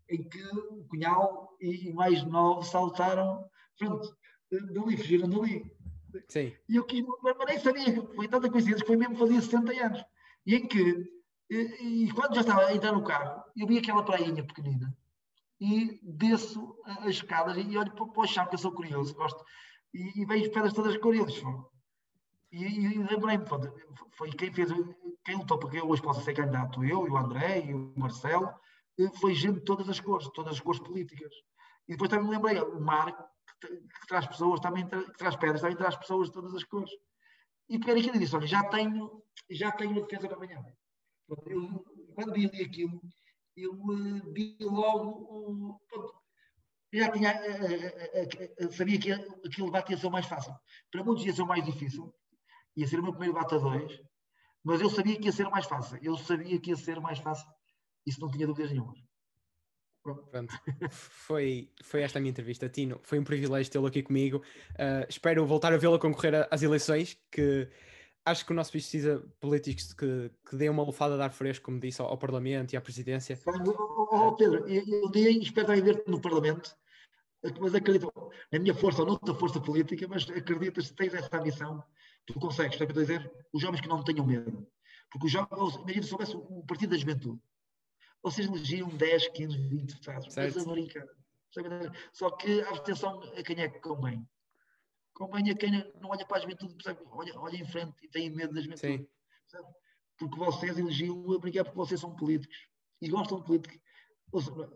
em 0.09 0.23
que 0.23 0.43
o 0.43 0.85
Cunhal 0.85 1.55
e, 1.59 1.91
mais 1.93 2.23
nove 2.23 2.65
saltaram, 2.65 3.45
pronto, 3.77 4.15
dali, 4.51 4.97
fugiram 4.97 5.29
dali. 5.29 5.71
Sim. 6.27 6.53
E 6.67 6.75
eu 6.75 6.85
quis, 6.85 7.05
mas 7.21 7.35
nem 7.45 7.59
sabia, 7.59 8.01
foi 8.15 8.27
tanta 8.27 8.49
coincidência 8.49 8.81
que 8.81 8.87
foi 8.87 8.97
mesmo 8.97 9.15
fazia 9.15 9.41
70 9.41 9.85
anos. 9.85 10.03
E 10.45 10.55
em 10.55 10.67
que, 10.67 11.05
e, 11.49 12.05
e 12.05 12.11
quando 12.13 12.35
já 12.35 12.41
estava 12.41 12.65
a 12.65 12.75
entrar 12.75 12.93
no 12.93 13.03
carro, 13.03 13.43
eu 13.55 13.67
vi 13.67 13.77
aquela 13.77 14.03
prainha 14.03 14.43
pequenina 14.43 14.95
e 15.59 15.99
desço 16.01 16.75
as 16.85 17.07
escadas 17.07 17.57
e 17.57 17.77
olho 17.77 17.91
para, 17.91 18.05
para 18.05 18.21
o 18.21 18.27
chão, 18.27 18.47
que 18.47 18.55
eu 18.55 18.59
sou 18.59 18.71
curioso, 18.71 19.13
gosto, 19.13 19.43
e, 19.93 20.21
e 20.21 20.25
vejo 20.25 20.45
as 20.45 20.49
pedras 20.49 20.73
todas 20.73 20.97
curiosas. 20.97 21.43
E, 22.51 22.63
e 22.63 22.97
lembrei-me, 22.97 23.45
foi 24.11 24.31
quem 24.31 24.51
fez, 24.51 24.69
quem 25.23 25.35
lutou 25.35 25.59
porque 25.59 25.77
eu 25.79 25.87
hoje 25.87 26.01
posso 26.01 26.21
ser 26.23 26.33
candidato, 26.33 26.83
eu 26.83 27.05
e 27.05 27.09
o 27.09 27.17
André 27.17 27.65
e 27.65 27.73
o 27.73 27.93
Marcelo, 27.95 28.53
foi 29.19 29.33
gente 29.33 29.59
de 29.59 29.65
todas 29.65 29.87
as 29.87 29.99
cores, 29.99 30.27
todas 30.33 30.53
as 30.53 30.59
cores 30.59 30.81
políticas. 30.81 31.33
E 31.87 31.93
depois 31.93 32.09
também 32.09 32.25
me 32.25 32.35
lembrei, 32.35 32.59
o 32.59 32.79
mar 32.81 33.11
que, 33.61 33.67
que 33.67 34.07
traz 34.07 34.27
pessoas, 34.27 34.59
também 34.59 34.87
que 34.87 35.17
traz 35.17 35.35
pedras, 35.35 35.61
também 35.61 35.77
traz 35.77 35.95
pessoas 35.95 36.27
de 36.27 36.33
todas 36.33 36.53
as 36.53 36.63
cores. 36.63 36.91
E 37.69 37.77
peguei 37.77 38.01
aquilo 38.01 38.15
e 38.15 38.19
disse, 38.19 38.35
olha, 38.35 38.47
já 38.47 38.63
tenho, 38.63 39.23
já 39.49 39.71
tenho 39.71 39.91
uma 39.91 40.01
defesa 40.01 40.27
para 40.27 40.37
amanhã. 40.37 40.63
Eu, 41.45 41.85
quando 42.15 42.33
vi 42.33 42.45
aquilo, 42.45 42.99
eu 43.55 43.73
uh, 43.73 44.33
vi 44.33 44.57
logo, 44.61 45.79
uh, 45.79 46.19
já 46.91 47.11
tinha, 47.11 47.39
uh, 47.39 48.71
sabia 48.73 48.99
que 48.99 49.63
debate 49.63 49.91
ia 49.91 49.97
ser 49.97 50.07
o 50.07 50.11
mais 50.11 50.25
fácil. 50.25 50.53
Para 50.91 51.03
muitos 51.03 51.25
ia 51.25 51.33
ser 51.33 51.43
o 51.43 51.47
mais 51.47 51.63
difícil, 51.63 52.11
ia 52.75 52.87
ser 52.87 52.99
o 52.99 53.03
meu 53.03 53.11
primeiro 53.11 53.33
debate 53.33 53.55
a 53.55 53.57
dois, 53.57 54.01
mas 54.63 54.81
eu 54.81 54.89
sabia 54.89 55.17
que 55.17 55.25
ia 55.25 55.31
ser 55.31 55.47
o 55.47 55.51
mais 55.51 55.65
fácil. 55.65 55.97
Eu 56.01 56.17
sabia 56.17 56.59
que 56.59 56.71
ia 56.71 56.75
ser 56.75 56.99
mais 56.99 57.19
fácil. 57.19 57.47
Isso 58.05 58.21
não 58.21 58.29
tinha 58.29 58.47
dúvidas 58.47 58.71
nenhuma. 58.71 58.93
Pronto. 60.01 60.53
Foi, 60.91 61.69
foi 61.83 62.01
esta 62.01 62.17
a 62.17 62.21
minha 62.21 62.31
entrevista, 62.31 62.69
Tino. 62.69 62.99
Foi 63.03 63.19
um 63.19 63.23
privilégio 63.23 63.71
tê-lo 63.71 63.85
aqui 63.85 64.01
comigo. 64.01 64.37
Uh, 64.71 65.05
espero 65.07 65.45
voltar 65.45 65.73
a 65.73 65.77
vê-lo 65.77 65.95
a 65.95 65.99
concorrer 65.99 66.47
às 66.49 66.63
eleições, 66.63 67.19
que 67.29 67.69
acho 68.25 68.45
que 68.45 68.51
o 68.51 68.55
nosso 68.55 68.71
país 68.71 68.85
precisa 68.85 69.23
políticos 69.39 69.93
que, 69.93 70.31
que 70.49 70.55
dêem 70.55 70.69
uma 70.69 70.83
lufada 70.83 71.15
de 71.15 71.21
ar 71.21 71.31
fresco, 71.31 71.65
como 71.65 71.79
disse, 71.79 72.01
ao, 72.01 72.07
ao 72.07 72.17
Parlamento 72.17 72.73
e 72.73 72.77
à 72.77 72.81
Presidência. 72.81 73.37
Oh, 73.45 74.15
oh, 74.15 74.35
Pedro, 74.35 74.67
eu, 74.67 75.07
um 75.07 75.11
dia 75.11 75.29
espero 75.31 75.67
ver-te 75.67 76.09
no 76.09 76.21
Parlamento, 76.21 76.75
mas 77.59 77.75
acredito 77.75 78.11
na 78.51 78.59
minha 78.59 78.73
força 78.73 79.01
ou 79.01 79.07
noutra 79.07 79.33
força 79.33 79.59
política, 79.59 80.07
mas 80.07 80.29
acreditas 80.29 80.89
que 80.89 80.95
tens 80.95 81.13
essa 81.13 81.37
ambição, 81.37 81.83
tu 82.25 82.39
consegues, 82.39 82.77
sabe 82.77 82.91
o 82.91 82.93
que 82.93 82.99
eu 82.99 83.03
estou 83.03 83.15
a 83.15 83.19
dizer? 83.19 83.45
Os 83.53 83.61
jovens 83.61 83.81
que 83.81 83.87
não 83.87 84.03
tenham 84.03 84.25
medo. 84.25 84.67
Porque 85.11 85.27
os 85.27 85.31
jovens, 85.31 85.75
imagina 85.75 86.03
se 86.03 86.13
houvesse 86.13 86.35
o 86.35 86.63
Partido 86.65 86.91
da 86.91 86.97
Juventude, 86.97 87.41
vocês 88.21 88.47
elegiam 88.47 88.89
10, 88.89 89.29
15, 89.29 89.57
20 89.57 89.87
deputados, 89.87 90.35
mas 90.35 90.57
a 90.57 90.71
brincar. 90.71 91.07
Só 92.11 92.29
que 92.31 92.61
a 92.61 92.69
abstenção 92.69 93.21
a 93.21 93.43
quem 93.43 93.59
é 93.61 93.69
que 93.69 93.79
convém 93.79 94.27
convém 95.19 95.51
a 95.51 95.55
quem 95.55 95.71
não 95.99 96.09
olha 96.09 96.25
para 96.25 96.37
a 96.37 96.39
juventude, 96.39 96.73
percebe? 96.75 97.01
Olha, 97.11 97.37
olha 97.37 97.57
em 97.57 97.65
frente 97.65 97.93
e 98.01 98.07
tem 98.07 98.29
medo 98.29 98.53
da 98.53 98.61
juventude. 98.61 99.07
Porque 100.17 100.37
vocês 100.37 100.77
elegiam 100.77 101.31
a 101.33 101.39
brincar 101.39 101.65
porque 101.65 101.77
vocês 101.77 101.99
são 101.99 102.15
políticos 102.15 102.57
e 103.01 103.09
gostam 103.09 103.39
de 103.39 103.45
política. 103.45 103.77
Seja, 104.33 104.69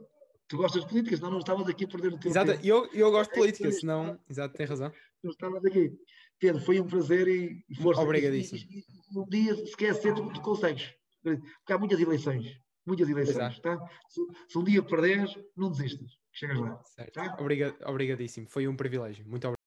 tu 0.48 0.58
gostas 0.58 0.84
de 0.84 0.89
política, 0.89 1.16
senão 1.16 1.32
não 1.32 1.39
estavas 1.39 1.68
aqui 1.68 1.86
a 1.86 1.88
perder 1.88 2.10
o 2.10 2.12
tempo. 2.12 2.28
Exato, 2.28 2.52
eu, 2.66 2.91
eu 2.94 3.10
gosto 3.10 3.32
de 3.32 3.39
política, 3.39 3.72
senão. 3.72 4.20
Exato, 4.30 4.56
tem 4.56 4.66
razão. 4.66 4.91
Não 5.24 5.32
estavas 5.32 5.66
aqui. 5.66 5.98
Pedro, 6.39 6.61
foi 6.61 6.79
um 6.79 6.88
prazer 6.88 7.27
e 7.27 7.63
força. 7.81 8.01
Obrigadíssimo. 8.01 8.59
E, 8.69 8.79
e, 8.79 8.84
e, 9.11 9.19
um 9.19 9.25
dia, 9.25 9.55
se 9.55 9.75
quer 9.75 9.93
ser, 9.95 10.13
tu, 10.13 10.31
tu 10.31 10.41
consegues. 10.41 10.93
Porque 11.21 11.73
há 11.73 11.77
muitas 11.77 11.99
eleições. 11.99 12.59
Muitas 12.86 13.07
eleições. 13.07 13.59
Tá? 13.59 13.77
Se, 14.09 14.21
se, 14.49 14.57
um 14.57 14.63
dia 14.63 14.84
perderes, 14.84 15.34
não 15.55 15.71
desistas. 15.71 16.11
Chegas 16.34 16.59
lá. 16.59 16.81
Tá? 17.13 17.38
Obrigado, 17.39 17.75
obrigadíssimo. 17.86 18.47
Foi 18.49 18.67
um 18.67 18.75
privilégio. 18.75 19.25
Muito 19.25 19.47
obrigado. 19.47 19.57